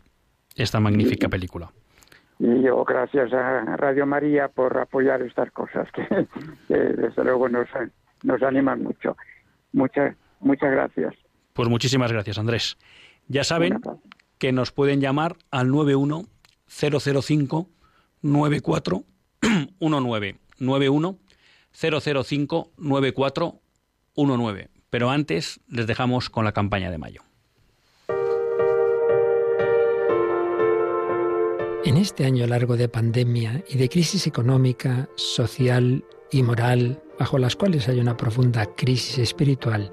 esta 0.57 0.81
magnífica 0.81 1.29
película. 1.29 1.73
Y 2.39 2.63
yo 2.63 2.87
gracias 2.87 3.35
a 3.35 3.77
Radio 3.77 4.07
María 4.07 4.49
por 4.49 4.79
apoyar 4.79 5.21
estas 5.21 5.51
cosas 5.51 5.93
que, 5.93 6.07
que 6.69 6.75
desde 6.75 7.23
luego 7.23 7.51
nos, 7.51 7.69
nos 8.23 8.43
animan 8.43 8.83
mucho. 8.83 9.15
Muchas 9.75 10.17
muchas 10.41 10.71
gracias. 10.71 11.15
Pues 11.55 11.69
muchísimas 11.69 12.13
gracias, 12.13 12.37
Andrés. 12.37 12.77
Ya 13.29 13.45
saben 13.45 13.81
que 14.39 14.51
nos 14.53 14.73
pueden 14.73 15.01
llamar 15.01 15.37
al 15.53 15.71
91 15.71 16.27
005 16.67 17.71
94 18.23 19.05
19 19.79 20.39
91 20.59 21.19
005 21.73 22.73
9419. 22.77 24.69
Pero 24.91 25.11
antes 25.11 25.61
les 25.69 25.87
dejamos 25.87 26.29
con 26.29 26.45
la 26.45 26.51
campaña 26.51 26.91
de 26.91 26.99
mayo. 26.99 27.23
En 31.85 31.97
este 31.97 32.25
año 32.25 32.49
largo 32.49 32.77
de 32.77 32.89
pandemia 32.89 33.63
y 33.69 33.77
de 33.77 33.89
crisis 33.89 34.27
económica, 34.27 35.09
social 35.15 36.05
y 36.33 36.43
moral, 36.43 37.01
bajo 37.17 37.39
las 37.39 37.55
cuales 37.55 37.89
hay 37.89 38.01
una 38.01 38.17
profunda 38.17 38.67
crisis 38.75 39.19
espiritual, 39.19 39.93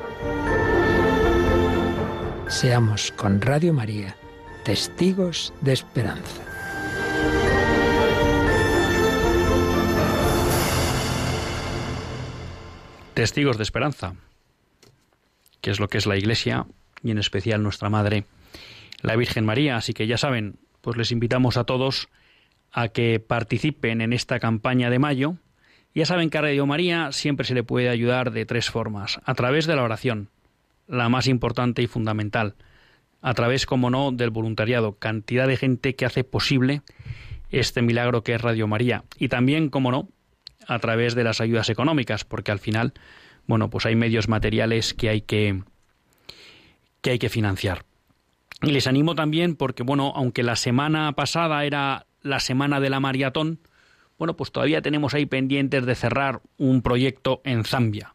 Seamos 2.51 3.11
con 3.13 3.41
Radio 3.41 3.73
María 3.73 4.15
testigos 4.65 5.53
de 5.61 5.71
esperanza. 5.73 6.43
Testigos 13.15 13.57
de 13.57 13.63
esperanza, 13.63 14.15
que 15.61 15.71
es 15.71 15.79
lo 15.79 15.87
que 15.87 15.97
es 15.97 16.05
la 16.05 16.17
Iglesia 16.17 16.67
y 17.01 17.11
en 17.11 17.17
especial 17.17 17.63
nuestra 17.63 17.89
Madre, 17.89 18.25
la 19.01 19.15
Virgen 19.15 19.45
María. 19.45 19.77
Así 19.77 19.93
que 19.93 20.05
ya 20.05 20.17
saben, 20.17 20.59
pues 20.81 20.97
les 20.97 21.11
invitamos 21.11 21.55
a 21.57 21.63
todos 21.63 22.09
a 22.71 22.89
que 22.89 23.19
participen 23.19 24.01
en 24.01 24.13
esta 24.13 24.39
campaña 24.39 24.89
de 24.89 24.99
mayo 24.99 25.37
ya 25.93 26.05
saben 26.05 26.29
que 26.29 26.37
a 26.37 26.41
Radio 26.41 26.65
María 26.65 27.11
siempre 27.11 27.45
se 27.45 27.53
le 27.53 27.63
puede 27.63 27.89
ayudar 27.89 28.31
de 28.31 28.45
tres 28.45 28.69
formas. 28.69 29.19
A 29.25 29.33
través 29.33 29.65
de 29.65 29.75
la 29.75 29.83
oración, 29.83 30.29
la 30.91 31.09
más 31.09 31.27
importante 31.27 31.81
y 31.81 31.87
fundamental. 31.87 32.55
A 33.21 33.33
través, 33.33 33.65
como 33.65 33.89
no, 33.89 34.11
del 34.11 34.29
voluntariado. 34.29 34.97
Cantidad 34.97 35.47
de 35.47 35.57
gente 35.57 35.95
que 35.95 36.05
hace 36.05 36.23
posible 36.23 36.81
este 37.49 37.81
milagro 37.81 38.23
que 38.23 38.35
es 38.35 38.41
Radio 38.41 38.67
María. 38.67 39.03
Y 39.17 39.29
también, 39.29 39.69
como 39.69 39.91
no, 39.91 40.09
a 40.67 40.79
través 40.79 41.15
de 41.15 41.23
las 41.23 41.41
ayudas 41.41 41.69
económicas, 41.69 42.25
porque 42.25 42.51
al 42.51 42.59
final, 42.59 42.93
bueno, 43.47 43.69
pues 43.69 43.85
hay 43.85 43.95
medios 43.95 44.27
materiales 44.27 44.93
que 44.93 45.09
hay 45.09 45.21
que, 45.21 45.63
que 47.01 47.11
hay 47.11 47.19
que 47.19 47.29
financiar. 47.29 47.85
Y 48.61 48.71
les 48.71 48.85
animo 48.85 49.15
también 49.15 49.55
porque, 49.55 49.83
bueno, 49.83 50.13
aunque 50.15 50.43
la 50.43 50.55
semana 50.55 51.13
pasada 51.13 51.65
era 51.65 52.05
la 52.21 52.39
semana 52.39 52.79
de 52.79 52.89
la 52.89 52.99
maratón, 52.99 53.59
bueno, 54.19 54.35
pues 54.35 54.51
todavía 54.51 54.81
tenemos 54.81 55.13
ahí 55.13 55.25
pendientes 55.25 55.85
de 55.85 55.95
cerrar 55.95 56.41
un 56.57 56.81
proyecto 56.81 57.41
en 57.43 57.63
Zambia. 57.63 58.13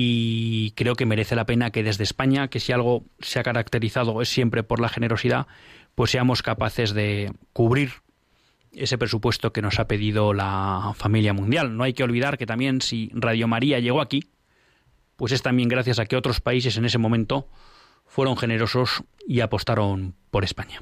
Y 0.00 0.74
creo 0.76 0.94
que 0.94 1.06
merece 1.06 1.34
la 1.34 1.44
pena 1.44 1.72
que 1.72 1.82
desde 1.82 2.04
España, 2.04 2.46
que 2.46 2.60
si 2.60 2.70
algo 2.70 3.04
se 3.18 3.40
ha 3.40 3.42
caracterizado 3.42 4.22
es 4.22 4.28
siempre 4.28 4.62
por 4.62 4.78
la 4.78 4.88
generosidad, 4.88 5.48
pues 5.96 6.12
seamos 6.12 6.40
capaces 6.40 6.94
de 6.94 7.32
cubrir 7.52 7.94
ese 8.70 8.96
presupuesto 8.96 9.52
que 9.52 9.60
nos 9.60 9.80
ha 9.80 9.88
pedido 9.88 10.34
la 10.34 10.92
familia 10.94 11.32
mundial. 11.32 11.76
No 11.76 11.82
hay 11.82 11.94
que 11.94 12.04
olvidar 12.04 12.38
que 12.38 12.46
también 12.46 12.80
si 12.80 13.10
Radio 13.12 13.48
María 13.48 13.80
llegó 13.80 14.00
aquí, 14.00 14.30
pues 15.16 15.32
es 15.32 15.42
también 15.42 15.68
gracias 15.68 15.98
a 15.98 16.06
que 16.06 16.14
otros 16.14 16.40
países 16.40 16.76
en 16.76 16.84
ese 16.84 16.98
momento 16.98 17.48
fueron 18.06 18.36
generosos 18.36 19.02
y 19.26 19.40
apostaron 19.40 20.14
por 20.30 20.44
España. 20.44 20.80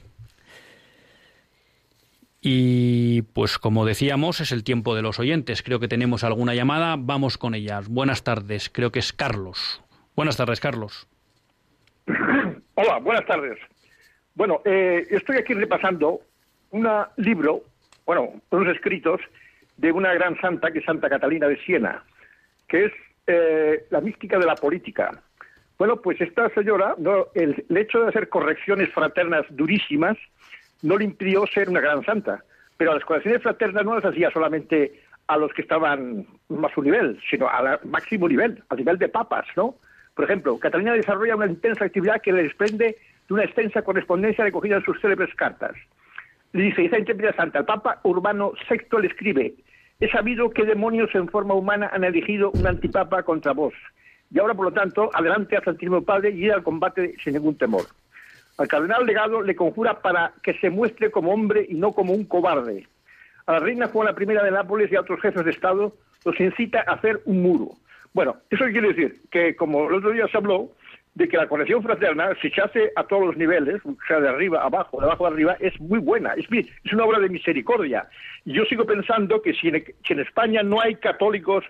Y 2.48 3.22
pues 3.22 3.58
como 3.58 3.84
decíamos, 3.84 4.40
es 4.40 4.52
el 4.52 4.62
tiempo 4.62 4.94
de 4.94 5.02
los 5.02 5.18
oyentes. 5.18 5.64
Creo 5.64 5.80
que 5.80 5.88
tenemos 5.88 6.22
alguna 6.22 6.54
llamada. 6.54 6.94
Vamos 6.96 7.38
con 7.38 7.56
ellas. 7.56 7.88
Buenas 7.88 8.22
tardes. 8.22 8.70
Creo 8.72 8.92
que 8.92 9.00
es 9.00 9.12
Carlos. 9.12 9.82
Buenas 10.14 10.36
tardes, 10.36 10.60
Carlos. 10.60 11.08
Hola, 12.06 12.98
buenas 13.00 13.26
tardes. 13.26 13.58
Bueno, 14.36 14.60
eh, 14.64 15.04
estoy 15.10 15.38
aquí 15.38 15.54
repasando 15.54 16.20
un 16.70 16.88
libro, 17.16 17.62
bueno, 18.06 18.34
unos 18.50 18.76
escritos 18.76 19.20
de 19.76 19.90
una 19.90 20.14
gran 20.14 20.40
santa 20.40 20.70
que 20.70 20.78
es 20.78 20.84
Santa 20.84 21.08
Catalina 21.08 21.48
de 21.48 21.56
Siena, 21.64 22.04
que 22.68 22.84
es 22.84 22.92
eh, 23.26 23.86
la 23.90 24.00
mística 24.00 24.38
de 24.38 24.46
la 24.46 24.54
política. 24.54 25.20
Bueno, 25.78 26.00
pues 26.00 26.20
esta 26.20 26.48
señora, 26.50 26.94
el 27.34 27.76
hecho 27.76 28.02
de 28.02 28.08
hacer 28.10 28.28
correcciones 28.28 28.92
fraternas 28.92 29.44
durísimas, 29.50 30.16
no 30.82 30.96
le 30.96 31.04
impidió 31.04 31.46
ser 31.46 31.68
una 31.68 31.80
gran 31.80 32.04
santa. 32.04 32.42
Pero 32.76 32.94
las 32.94 33.04
colecciones 33.04 33.42
fraternas 33.42 33.84
no 33.84 33.94
las 33.94 34.04
hacía 34.04 34.30
solamente 34.30 35.00
a 35.28 35.36
los 35.36 35.52
que 35.52 35.62
estaban 35.62 36.26
más 36.48 36.70
a 36.70 36.74
su 36.74 36.82
nivel, 36.82 37.18
sino 37.28 37.48
al 37.48 37.80
máximo 37.84 38.28
nivel, 38.28 38.62
al 38.68 38.78
nivel 38.78 38.98
de 38.98 39.08
papas, 39.08 39.46
¿no? 39.56 39.74
Por 40.14 40.24
ejemplo, 40.24 40.58
Catalina 40.58 40.92
desarrolla 40.92 41.36
una 41.36 41.46
intensa 41.46 41.84
actividad 41.84 42.22
que 42.22 42.32
le 42.32 42.44
desprende 42.44 42.96
de 43.28 43.34
una 43.34 43.44
extensa 43.44 43.82
correspondencia 43.82 44.44
recogida 44.44 44.76
en 44.76 44.84
sus 44.84 45.00
célebres 45.00 45.34
cartas. 45.34 45.72
Le 46.52 46.64
dice, 46.64 46.86
esa 46.86 47.32
santa, 47.34 47.58
el 47.58 47.64
Papa 47.64 48.00
Urbano 48.04 48.52
VI 48.70 49.00
le 49.00 49.08
escribe, 49.08 49.54
he 50.00 50.08
sabido 50.08 50.50
qué 50.50 50.64
demonios 50.64 51.14
en 51.14 51.28
forma 51.28 51.54
humana 51.54 51.90
han 51.92 52.04
elegido 52.04 52.50
un 52.52 52.66
antipapa 52.66 53.22
contra 53.24 53.52
vos. 53.52 53.74
Y 54.30 54.38
ahora, 54.38 54.54
por 54.54 54.66
lo 54.66 54.72
tanto, 54.72 55.10
adelante 55.12 55.56
al 55.56 55.64
Santísimo 55.64 56.02
Padre 56.02 56.30
y 56.30 56.48
al 56.50 56.62
combate 56.62 57.14
sin 57.22 57.34
ningún 57.34 57.58
temor. 57.58 57.82
Al 58.58 58.68
cardenal 58.68 59.04
legado 59.04 59.42
le 59.42 59.54
conjura 59.54 60.00
para 60.00 60.32
que 60.42 60.54
se 60.54 60.70
muestre 60.70 61.10
como 61.10 61.32
hombre 61.32 61.66
y 61.68 61.74
no 61.74 61.92
como 61.92 62.12
un 62.12 62.24
cobarde. 62.24 62.86
A 63.46 63.52
la 63.52 63.60
reina 63.60 63.88
Juana 63.88 64.14
I 64.18 64.24
de 64.24 64.50
Nápoles 64.50 64.90
y 64.90 64.96
a 64.96 65.00
otros 65.00 65.20
jefes 65.20 65.44
de 65.44 65.50
Estado 65.50 65.94
los 66.24 66.40
incita 66.40 66.84
a 66.86 66.94
hacer 66.94 67.20
un 67.26 67.42
muro. 67.42 67.72
Bueno, 68.12 68.36
eso 68.50 68.64
quiere 68.64 68.88
decir 68.88 69.20
que, 69.30 69.54
como 69.54 69.88
el 69.88 69.96
otro 69.96 70.10
día 70.10 70.26
se 70.28 70.38
habló, 70.38 70.70
de 71.16 71.28
que 71.28 71.38
la 71.38 71.48
conexión 71.48 71.82
fraterna, 71.82 72.34
si 72.42 72.50
se 72.50 72.60
hace 72.60 72.92
a 72.94 73.04
todos 73.04 73.28
los 73.28 73.36
niveles, 73.38 73.80
o 73.86 73.96
sea, 74.06 74.20
de 74.20 74.28
arriba 74.28 74.62
abajo, 74.62 75.00
de 75.00 75.06
abajo 75.06 75.26
arriba, 75.26 75.56
es 75.60 75.78
muy 75.80 75.98
buena, 75.98 76.34
es, 76.34 76.46
es 76.50 76.92
una 76.92 77.04
obra 77.04 77.18
de 77.20 77.30
misericordia. 77.30 78.06
Y 78.44 78.52
yo 78.52 78.66
sigo 78.66 78.84
pensando 78.84 79.40
que 79.40 79.54
si 79.54 79.68
en, 79.68 80.20
España 80.20 80.62
no 80.62 80.78
hay 80.78 80.96
católicos 80.96 81.64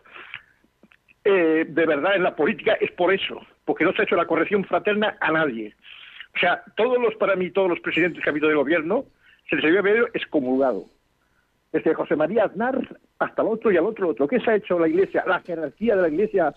eh, 1.25 1.65
de 1.69 1.87
verdad 1.87 2.17
en 2.17 2.25
la 2.25 2.35
política, 2.35 2.77
es 2.81 2.91
por 2.91 3.15
eso, 3.15 3.41
porque 3.65 3.85
no 3.85 3.93
se 3.93 4.03
ha 4.03 4.05
hecho 4.05 4.17
la 4.17 4.27
corrección 4.27 4.65
fraterna 4.65 5.17
a 5.21 5.31
nadie. 5.31 5.77
O 6.37 6.39
sea, 6.39 6.63
todos 6.77 6.99
los, 7.01 7.15
para 7.15 7.35
mí, 7.35 7.51
todos 7.51 7.71
los 7.71 7.81
presidentes 7.81 8.23
que 8.23 8.29
ha 8.29 8.33
habido 8.33 8.49
de 8.49 8.55
gobierno 8.55 9.07
se 9.49 9.57
les 9.57 9.65
había 9.65 9.81
ver 9.81 10.11
excomulgado. 10.13 10.85
Desde 11.73 11.95
José 11.95 12.15
María 12.15 12.45
Aznar 12.45 12.99
hasta 13.19 13.43
el 13.43 13.49
otro 13.49 13.73
y 13.73 13.77
al 13.77 13.87
otro 13.87 14.09
otro. 14.09 14.29
¿Qué 14.29 14.39
se 14.41 14.51
ha 14.51 14.57
hecho 14.57 14.79
la 14.79 14.89
Iglesia? 14.89 15.25
La 15.27 15.41
jerarquía 15.41 15.97
de 15.97 16.03
la 16.03 16.09
Iglesia 16.09 16.55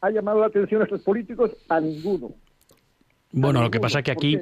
ha 0.00 0.10
llamado 0.10 0.40
la 0.40 0.46
atención 0.46 0.80
a 0.80 0.84
estos 0.84 1.02
políticos 1.02 1.56
a 1.68 1.80
ninguno. 1.80 2.30
Bueno, 3.32 3.62
lo 3.62 3.70
que 3.70 3.80
pasa 3.80 3.98
es 3.98 4.04
que 4.04 4.12
aquí, 4.12 4.38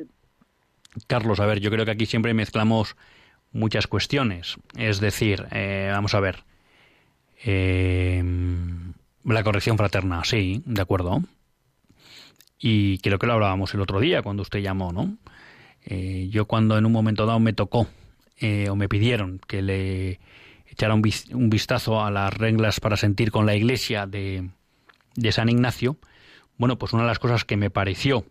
Carlos, 1.06 1.40
a 1.40 1.46
ver, 1.46 1.60
yo 1.60 1.70
creo 1.70 1.84
que 1.84 1.90
aquí 1.90 2.06
siempre 2.06 2.34
mezclamos 2.34 2.96
muchas 3.52 3.86
cuestiones. 3.86 4.58
Es 4.76 5.00
decir, 5.00 5.46
eh, 5.50 5.88
vamos 5.92 6.14
a 6.14 6.20
ver, 6.20 6.44
eh, 7.44 8.22
la 9.24 9.42
corrección 9.42 9.78
fraterna, 9.78 10.24
sí, 10.24 10.62
de 10.66 10.82
acuerdo 10.82 11.22
Y 12.66 12.96
creo 13.00 13.18
que 13.18 13.26
lo 13.26 13.34
hablábamos 13.34 13.74
el 13.74 13.82
otro 13.82 14.00
día 14.00 14.22
cuando 14.22 14.40
usted 14.40 14.60
llamó, 14.60 14.90
¿no? 14.90 15.18
Eh, 15.84 16.28
yo 16.30 16.46
cuando 16.46 16.78
en 16.78 16.86
un 16.86 16.92
momento 16.92 17.26
dado 17.26 17.38
me 17.38 17.52
tocó 17.52 17.86
eh, 18.40 18.70
o 18.70 18.74
me 18.74 18.88
pidieron 18.88 19.38
que 19.46 19.60
le 19.60 20.18
echara 20.66 20.94
un, 20.94 21.02
vistazo 21.50 22.02
a 22.02 22.10
las 22.10 22.32
reglas 22.32 22.80
para 22.80 22.96
sentir 22.96 23.30
con 23.32 23.44
la 23.44 23.54
iglesia 23.54 24.06
de, 24.06 24.48
de, 25.14 25.32
San 25.32 25.50
Ignacio, 25.50 25.98
bueno, 26.56 26.78
pues 26.78 26.94
una 26.94 27.02
de 27.02 27.08
las 27.08 27.18
cosas 27.18 27.44
que 27.44 27.58
me 27.58 27.68
pareció 27.68 28.24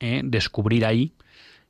eh, 0.00 0.22
descubrir 0.24 0.84
ahí 0.84 1.12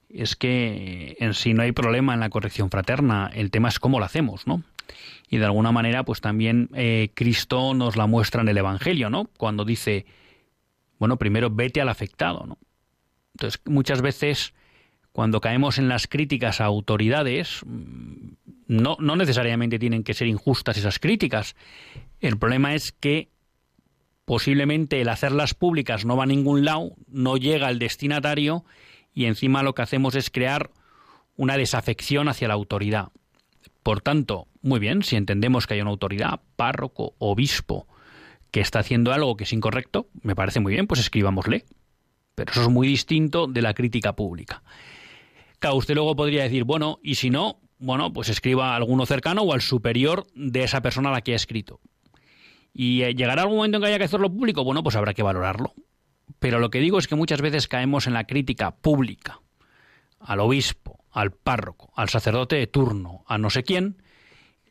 es 0.09 0.34
que 0.34 1.18
en 1.20 1.34
sí 1.34 1.53
no 1.53 1.61
hay 1.61 1.72
problema 1.72 2.14
en 2.14 2.20
la 2.20 2.30
corrección 2.30 2.70
fraterna, 2.70 3.30
el 3.34 3.51
tema 3.51 3.68
es 3.68 3.78
cómo 3.78 3.99
lo 3.99 4.07
hacemos, 4.07 4.47
¿no? 4.47 4.62
Y 5.28 5.36
de 5.36 5.45
alguna 5.45 5.72
manera, 5.72 6.05
pues 6.05 6.22
también 6.22 6.70
Cristo 7.14 7.74
nos 7.74 7.97
la 7.97 8.07
muestra 8.07 8.40
en 8.40 8.49
el 8.49 8.57
Evangelio, 8.57 9.11
¿no? 9.11 9.30
Cuando 9.36 9.66
dice, 9.66 10.07
bueno, 11.03 11.16
primero 11.16 11.50
vete 11.50 11.80
al 11.80 11.88
afectado, 11.88 12.44
¿no? 12.46 12.59
Entonces, 13.34 13.61
muchas 13.64 14.03
veces 14.03 14.55
cuando 15.11 15.40
caemos 15.40 15.78
en 15.78 15.88
las 15.88 16.07
críticas 16.07 16.61
a 16.61 16.66
autoridades, 16.66 17.62
mm, 17.66 18.34
no, 18.68 18.96
no 19.00 19.16
necesariamente 19.16 19.80
tienen 19.80 20.05
que 20.05 20.14
ser 20.14 20.28
injustas 20.28 20.76
esas 20.76 21.00
críticas. 21.00 21.57
El 22.20 22.38
problema 22.38 22.76
es 22.76 22.92
que 22.92 23.30
posiblemente 24.24 25.00
el 25.00 25.09
hacerlas 25.09 25.55
públicas 25.55 26.05
no 26.05 26.16
va 26.16 26.22
a 26.22 26.26
ningún 26.26 26.64
lado, 26.64 26.92
no 27.09 27.36
llega 27.36 27.66
al 27.66 27.80
destinatario 27.80 28.64
y 29.12 29.24
encima 29.24 29.64
lo 29.64 29.74
que 29.74 29.82
hacemos 29.82 30.14
es 30.14 30.30
crear 30.30 30.70
una 31.34 31.57
desafección 31.57 32.28
hacia 32.28 32.46
la 32.46 32.55
autoridad. 32.55 33.09
Por 33.82 34.03
tanto, 34.03 34.46
muy 34.61 34.78
bien, 34.78 35.03
si 35.03 35.16
entendemos 35.16 35.66
que 35.66 35.74
hay 35.74 35.80
una 35.80 35.90
autoridad, 35.90 36.42
párroco, 36.55 37.16
obispo, 37.18 37.88
que 38.53 38.61
está 38.61 38.78
haciendo 38.78 39.12
algo 39.12 39.36
que 39.36 39.44
es 39.44 39.53
incorrecto, 39.53 40.07
me 40.22 40.36
parece 40.36 40.61
muy 40.61 40.74
bien, 40.74 40.86
pues 40.86 41.00
escribámosle. 41.00 41.64
Pero 42.34 42.53
eso 42.53 42.62
es 42.62 42.68
muy 42.68 42.86
distinto 42.86 43.46
de 43.46 43.62
la 43.62 43.74
crítica 43.74 44.14
pública. 44.14 44.62
Claro, 45.59 45.76
usted 45.76 45.94
luego 45.94 46.14
podría 46.14 46.44
decir, 46.44 46.64
bueno, 46.64 46.98
y 47.03 47.16
si 47.16 47.30
no, 47.30 47.61
bueno, 47.78 48.12
pues 48.12 48.28
escriba 48.28 48.72
a 48.72 48.76
alguno 48.76 49.07
cercano 49.07 49.42
o 49.42 49.53
al 49.53 49.61
superior 49.61 50.26
de 50.34 50.64
esa 50.64 50.82
persona 50.82 51.09
a 51.09 51.12
la 51.12 51.20
que 51.22 51.32
ha 51.32 51.36
escrito. 51.36 51.80
¿Y 52.72 53.03
eh, 53.03 53.14
llegará 53.14 53.42
algún 53.42 53.57
momento 53.57 53.78
en 53.78 53.82
que 53.82 53.88
haya 53.88 53.98
que 53.98 54.05
hacerlo 54.05 54.30
público? 54.30 54.64
Bueno, 54.64 54.82
pues 54.82 54.96
habrá 54.96 55.14
que 55.14 55.22
valorarlo. 55.22 55.74
Pero 56.38 56.59
lo 56.59 56.70
que 56.70 56.80
digo 56.80 56.98
es 56.98 57.07
que 57.07 57.14
muchas 57.14 57.40
veces 57.40 57.68
caemos 57.68 58.07
en 58.07 58.14
la 58.14 58.24
crítica 58.24 58.70
pública 58.76 59.40
al 60.20 60.40
obispo, 60.40 61.05
al 61.11 61.32
párroco, 61.32 61.92
al 61.96 62.09
sacerdote 62.09 62.57
de 62.57 62.66
turno, 62.66 63.24
a 63.26 63.38
no 63.38 63.50
sé 63.50 63.62
quién, 63.62 64.03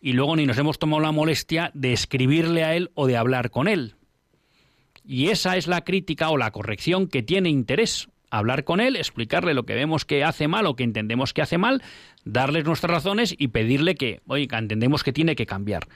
y 0.01 0.13
luego 0.13 0.35
ni 0.35 0.45
nos 0.45 0.57
hemos 0.57 0.79
tomado 0.79 1.01
la 1.01 1.11
molestia 1.11 1.71
de 1.73 1.93
escribirle 1.93 2.63
a 2.63 2.75
él 2.75 2.91
o 2.95 3.07
de 3.07 3.17
hablar 3.17 3.51
con 3.51 3.67
él. 3.67 3.95
Y 5.05 5.29
esa 5.29 5.57
es 5.57 5.67
la 5.67 5.81
crítica 5.81 6.29
o 6.29 6.37
la 6.37 6.51
corrección 6.51 7.07
que 7.07 7.23
tiene 7.23 7.49
interés 7.49 8.09
hablar 8.31 8.63
con 8.63 8.79
él, 8.79 8.95
explicarle 8.95 9.53
lo 9.53 9.65
que 9.65 9.75
vemos 9.75 10.05
que 10.05 10.23
hace 10.23 10.47
mal 10.47 10.65
o 10.65 10.75
que 10.75 10.83
entendemos 10.83 11.33
que 11.33 11.41
hace 11.41 11.57
mal, 11.57 11.83
darles 12.23 12.65
nuestras 12.65 12.91
razones 12.91 13.35
y 13.37 13.49
pedirle 13.49 13.95
que, 13.95 14.21
oiga, 14.25 14.57
entendemos 14.57 15.03
que 15.03 15.13
tiene 15.13 15.35
que 15.35 15.45
cambiar. 15.45 15.87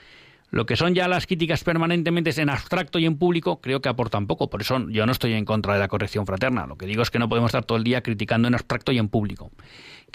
Lo 0.52 0.66
que 0.66 0.76
son 0.76 0.94
ya 0.94 1.08
las 1.08 1.26
críticas 1.26 1.64
permanentemente 1.64 2.30
en 2.40 2.50
abstracto 2.50 3.00
y 3.00 3.06
en 3.06 3.18
público, 3.18 3.60
creo 3.62 3.82
que 3.82 3.90
aportan 3.90 4.28
poco. 4.28 4.50
Por 4.50 4.62
eso 4.62 4.88
yo 4.90 5.06
no 5.06 5.12
estoy 5.12 5.34
en 5.34 5.44
contra 5.44 5.74
de 5.74 5.80
la 5.80 5.88
corrección 5.88 6.26
fraterna. 6.26 6.68
Lo 6.68 6.78
que 6.78 6.86
digo 6.86 7.02
es 7.02 7.10
que 7.10 7.20
no 7.20 7.28
podemos 7.28 7.50
estar 7.50 7.66
todo 7.66 7.78
el 7.78 7.84
día 7.84 8.04
criticando 8.04 8.48
en 8.48 8.54
abstracto 8.54 8.92
y 8.92 9.00
en 9.00 9.10
público. 9.10 9.52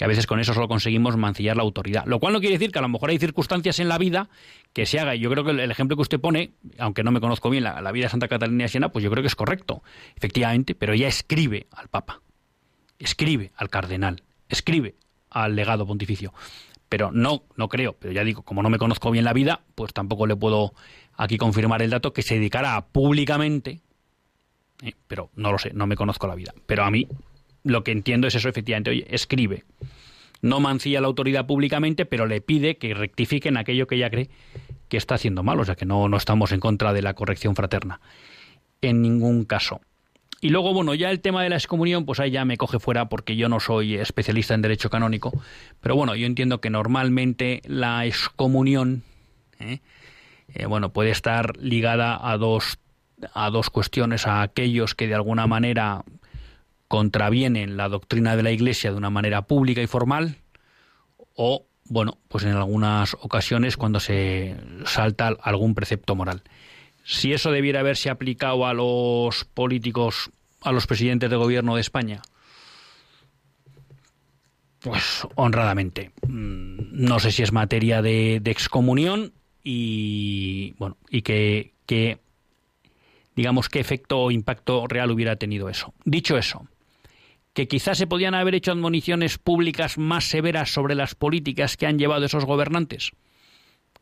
Que 0.01 0.05
a 0.05 0.09
veces 0.09 0.27
con 0.27 0.41
eso 0.41 0.55
solo 0.55 0.67
conseguimos 0.67 1.19
mancillar 1.19 1.59
la 1.59 1.63
autoridad. 1.63 2.07
Lo 2.07 2.21
cual 2.21 2.33
no 2.33 2.41
quiere 2.41 2.55
decir 2.55 2.73
que 2.73 2.79
a 2.79 2.81
lo 2.83 2.89
mejor 2.89 3.11
hay 3.11 3.19
circunstancias 3.19 3.81
en 3.81 3.89
la 3.91 3.99
vida 3.99 4.31
que 4.73 4.87
se 4.87 4.99
haga. 4.99 5.15
Y 5.15 5.19
yo 5.19 5.31
creo 5.31 5.45
que 5.45 5.51
el 5.51 5.71
ejemplo 5.71 5.95
que 5.95 6.01
usted 6.01 6.19
pone, 6.19 6.53
aunque 6.79 7.03
no 7.03 7.11
me 7.11 7.21
conozco 7.21 7.51
bien 7.51 7.65
la, 7.65 7.93
vida 7.93 8.07
de 8.07 8.09
Santa 8.09 8.27
Catalina 8.27 8.65
de 8.65 8.69
Siena, 8.69 8.89
pues 8.89 9.03
yo 9.05 9.11
creo 9.11 9.23
que 9.23 9.27
es 9.27 9.37
correcto, 9.37 9.83
efectivamente, 10.17 10.75
pero 10.75 10.95
ella 10.95 11.07
escribe 11.07 11.67
al 11.73 11.89
Papa, 11.89 12.23
escribe 12.99 13.53
al 13.57 13.69
cardenal, 13.69 14.23
escribe 14.49 14.95
al 15.29 15.55
legado 15.55 15.87
pontificio 15.87 16.33
pero 16.89 17.13
no, 17.13 17.43
no 17.57 17.69
creo, 17.69 17.93
pero 17.93 18.15
ya 18.15 18.25
digo, 18.25 18.43
como 18.43 18.63
no 18.63 18.71
me 18.71 18.79
conozco 18.79 19.11
bien 19.11 19.27
la 19.27 19.35
vida, 19.35 19.61
pues 19.75 19.93
tampoco 19.93 20.27
le 20.27 20.35
puedo 20.35 20.73
aquí 21.15 21.37
confirmar 21.37 21.83
el 21.83 21.91
dato 21.91 22.15
que 22.15 22.23
se 22.23 22.37
dedicara 22.37 22.87
públicamente, 22.87 23.83
eh, 24.83 24.95
pero 25.07 25.31
no 25.37 25.53
lo 25.53 25.59
sé, 25.59 25.73
no 25.75 25.87
me 25.87 25.95
conozco 25.95 26.27
la 26.27 26.35
vida. 26.35 26.55
Pero 26.67 26.85
a 26.85 26.91
mí 26.91 27.07
lo 27.65 27.85
que 27.85 27.93
entiendo 27.93 28.27
es 28.27 28.35
eso, 28.35 28.49
efectivamente, 28.49 28.91
oye, 28.91 29.07
escribe. 29.11 29.65
No 30.43 30.61
mancilla 30.61 31.01
la 31.01 31.07
autoridad 31.07 31.47
públicamente, 31.47 32.07
pero 32.07 32.27
le 32.27 32.41
pide 32.41 32.79
que 32.79 32.95
rectifique 32.95 33.49
en 33.49 33.59
aquello 33.59 33.87
que 33.87 33.97
ella 33.97 34.11
cree 34.11 34.31
que 34.89 34.97
está 34.97 35.17
haciendo 35.17 35.43
mal, 35.43 35.61
o 35.61 35.65
sea 35.65 35.77
que 35.77 35.85
no, 35.85 36.09
no 36.09 36.17
estamos 36.17 36.53
en 36.53 36.61
contra 36.61 36.93
de 36.93 37.03
la 37.03 37.15
corrección 37.15 37.55
fraterna. 37.55 38.01
En 38.81 39.03
ningún 39.03 39.45
caso. 39.45 39.81
Y 40.41 40.49
luego, 40.49 40.73
bueno, 40.73 40.95
ya 40.95 41.11
el 41.11 41.21
tema 41.21 41.43
de 41.43 41.51
la 41.51 41.57
excomunión, 41.57 42.07
pues 42.07 42.19
ahí 42.19 42.31
ya 42.31 42.47
me 42.47 42.57
coge 42.57 42.79
fuera 42.79 43.11
porque 43.11 43.37
yo 43.37 43.51
no 43.51 43.61
soy 43.61 43.97
especialista 43.97 44.55
en 44.55 44.63
derecho 44.63 44.89
canónico. 44.89 45.33
Pero 45.83 45.97
bueno, 45.97 46.15
yo 46.17 46.27
entiendo 46.27 46.63
que 46.63 46.71
normalmente 46.71 47.61
la 47.67 48.07
excomunión, 48.07 49.03
¿eh? 49.59 49.81
Eh, 50.55 50.67
bueno, 50.67 50.93
puede 50.93 51.11
estar 51.11 51.57
ligada 51.59 52.19
a 52.21 52.37
dos, 52.39 52.79
a 53.35 53.51
dos 53.51 53.71
cuestiones, 53.71 54.27
a 54.27 54.43
aquellos 54.43 54.95
que 54.95 55.07
de 55.07 55.15
alguna 55.15 55.47
manera 55.47 56.05
contravienen 56.91 57.78
la 57.78 57.88
doctrina 57.88 58.34
de 58.34 58.43
la 58.43 58.51
Iglesia 58.51 58.91
de 58.91 58.97
una 58.97 59.11
manera 59.11 59.43
pública 59.43 59.80
y 59.80 59.86
formal, 59.86 60.38
o, 61.36 61.64
bueno, 61.84 62.18
pues 62.28 62.45
en 62.45 62.51
algunas 62.51 63.14
ocasiones 63.20 63.76
cuando 63.76 64.01
se 64.01 64.57
salta 64.84 65.28
algún 65.41 65.74
precepto 65.74 66.16
moral 66.16 66.43
si 67.05 67.32
eso 67.32 67.51
debiera 67.51 67.80
haberse 67.80 68.11
aplicado 68.11 68.66
a 68.66 68.74
los 68.74 69.45
políticos, 69.45 70.30
a 70.61 70.72
los 70.72 70.86
presidentes 70.86 71.30
de 71.30 71.36
gobierno 71.36 71.74
de 71.74 71.80
España, 71.80 72.22
pues 74.80 75.26
honradamente. 75.34 76.12
Mm, 76.26 77.05
no 77.05 77.18
sé 77.18 77.32
si 77.32 77.43
es 77.43 77.53
materia 77.53 78.03
de, 78.03 78.36
excomunión 78.45 79.32
y 79.62 80.74
bueno, 80.78 80.97
y 81.11 81.22
que, 81.22 81.72
que 81.86 82.18
digamos 83.36 83.68
qué 83.68 83.80
efecto 83.80 84.20
o 84.20 84.30
impacto 84.30 84.86
real 84.86 85.11
hubiera 85.11 85.36
tenido 85.36 85.68
eso. 85.68 85.93
Dicho 86.05 86.38
eso, 86.38 86.66
que 87.53 87.69
quizás 87.69 87.99
se 87.99 88.07
podían 88.07 88.35
haber 88.35 88.55
hecho 88.55 88.73
admoniciones 88.73 89.39
públicas 89.39 89.99
más 89.99 90.25
severas 90.25 90.71
sobre 90.71 90.95
las 90.95 91.15
políticas 91.15 91.77
que 91.77 91.87
han 91.87 91.99
llevado 91.99 92.27
esos 92.27 92.45
gobernantes. 92.45 93.13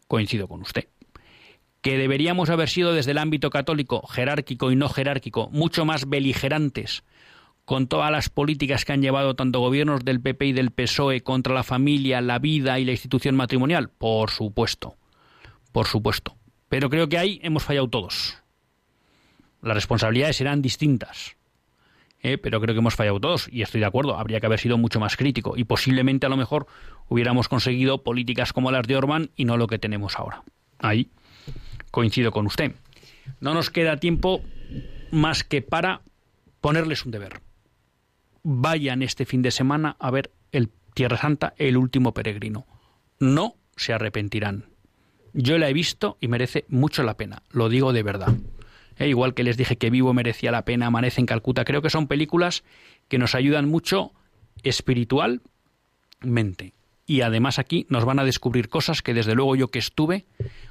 Coincido 0.07 0.49
con 0.49 0.63
usted 0.63 0.89
que 1.81 1.97
deberíamos 1.97 2.51
haber 2.51 2.69
sido 2.69 2.93
desde 2.93 3.13
el 3.13 3.19
ámbito 3.19 3.51
católico, 3.51 4.07
jerárquico 4.07 4.71
y 4.71 4.77
no 4.77 4.89
jerárquico, 4.89 5.49
mucho 5.53 5.85
más 5.85 6.09
beligerantes 6.09 7.05
con 7.65 7.87
todas 7.87 8.11
las 8.11 8.31
políticas 8.31 8.85
que 8.85 8.93
han 8.93 9.03
llevado 9.03 9.37
tanto 9.37 9.61
gobiernos 9.61 10.05
del 10.05 10.21
PP 10.21 10.47
y 10.47 10.53
del 10.53 10.71
PSOE 10.71 11.23
contra 11.23 11.55
la 11.55 11.63
familia, 11.63 12.21
la 12.21 12.39
vida 12.39 12.79
y 12.79 12.85
la 12.85 12.93
institución 12.93 13.37
matrimonial? 13.37 13.91
Por 13.91 14.31
supuesto, 14.31 14.97
por 15.73 15.87
supuesto. 15.87 16.37
Pero 16.69 16.89
creo 16.89 17.09
que 17.09 17.19
ahí 17.19 17.41
hemos 17.43 17.63
fallado 17.63 17.89
todos. 17.89 18.39
Las 19.61 19.75
responsabilidades 19.75 20.37
serán 20.37 20.63
distintas. 20.63 21.38
¿Eh? 22.23 22.39
pero 22.39 22.61
creo 22.61 22.75
que 22.75 22.81
hemos 22.81 22.95
fallado 22.95 23.21
todos 23.21 23.49
y 23.51 23.63
estoy 23.63 23.81
de 23.81 23.87
acuerdo, 23.87 24.17
habría 24.17 24.41
que 24.41 24.47
haber 24.47 24.59
sido 24.59 24.79
mucho 24.79 25.01
más 25.01 25.17
crítico 25.17 25.57
y 25.57 25.65
posiblemente 25.65 26.27
a 26.27 26.29
lo 26.29 26.37
mejor 26.37 26.67
hubiéramos 27.09 27.49
conseguido 27.49 28.03
políticas 28.03 28.53
como 28.53 28.71
las 28.71 28.87
de 28.87 28.97
Orban 28.97 29.31
y 29.37 29.45
no 29.45 29.57
lo 29.57 29.67
que 29.67 29.79
tenemos 29.79 30.19
ahora. 30.19 30.43
Ahí 30.79 31.11
coincido 31.91 32.31
con 32.31 32.47
usted. 32.47 32.73
No 33.41 33.55
nos 33.55 33.71
queda 33.71 33.99
tiempo 33.99 34.43
más 35.11 35.45
que 35.45 35.63
para 35.63 36.03
ponerles 36.61 37.05
un 37.05 37.13
deber. 37.13 37.41
Vayan 38.43 39.03
este 39.03 39.25
fin 39.25 39.43
de 39.43 39.51
semana 39.51 39.97
a 39.99 40.11
ver 40.11 40.31
el 40.53 40.71
Tierra 40.95 41.17
Santa, 41.17 41.55
el 41.57 41.77
último 41.77 42.15
peregrino. 42.15 42.67
No 43.19 43.57
se 43.77 43.93
arrepentirán. 43.93 44.67
Yo 45.33 45.59
la 45.59 45.69
he 45.69 45.73
visto 45.73 46.17
y 46.21 46.29
merece 46.29 46.65
mucho 46.69 47.03
la 47.03 47.17
pena, 47.17 47.43
lo 47.51 47.69
digo 47.69 47.93
de 47.93 48.03
verdad. 48.03 48.35
Eh, 48.99 49.09
igual 49.09 49.35
que 49.35 49.45
les 49.45 49.57
dije 49.57 49.77
que 49.77 49.91
Vivo 49.91 50.15
merecía 50.15 50.51
la 50.51 50.65
pena, 50.65 50.87
Amanece 50.87 51.21
en 51.21 51.27
Calcuta, 51.27 51.65
creo 51.65 51.83
que 51.83 51.91
son 51.91 52.07
películas 52.07 52.65
que 53.09 53.19
nos 53.19 53.35
ayudan 53.35 53.69
mucho 53.69 54.13
espiritualmente. 54.63 56.73
Y 57.07 57.23
además 57.23 57.59
aquí 57.59 57.87
nos 57.89 58.05
van 58.05 58.19
a 58.19 58.25
descubrir 58.25 58.69
cosas 58.69 59.03
que 59.03 59.15
desde 59.15 59.35
luego 59.35 59.57
yo 59.57 59.69
que 59.69 59.79
estuve 59.79 60.27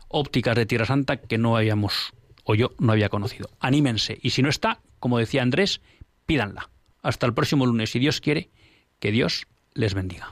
ópticas 0.07 0.55
de 0.55 0.65
Tierra 0.65 0.85
Santa 0.85 1.17
que 1.17 1.37
no 1.37 1.57
habíamos 1.57 2.13
o 2.43 2.55
yo 2.55 2.71
no 2.79 2.91
había 2.91 3.09
conocido. 3.09 3.49
Anímense 3.59 4.19
y 4.21 4.29
si 4.29 4.41
no 4.41 4.49
está, 4.49 4.79
como 4.99 5.17
decía 5.17 5.41
Andrés, 5.41 5.81
pídanla. 6.25 6.69
Hasta 7.01 7.25
el 7.25 7.33
próximo 7.33 7.65
lunes, 7.65 7.91
si 7.91 7.99
Dios 7.99 8.21
quiere, 8.21 8.49
que 8.99 9.11
Dios 9.11 9.47
les 9.73 9.93
bendiga. 9.93 10.31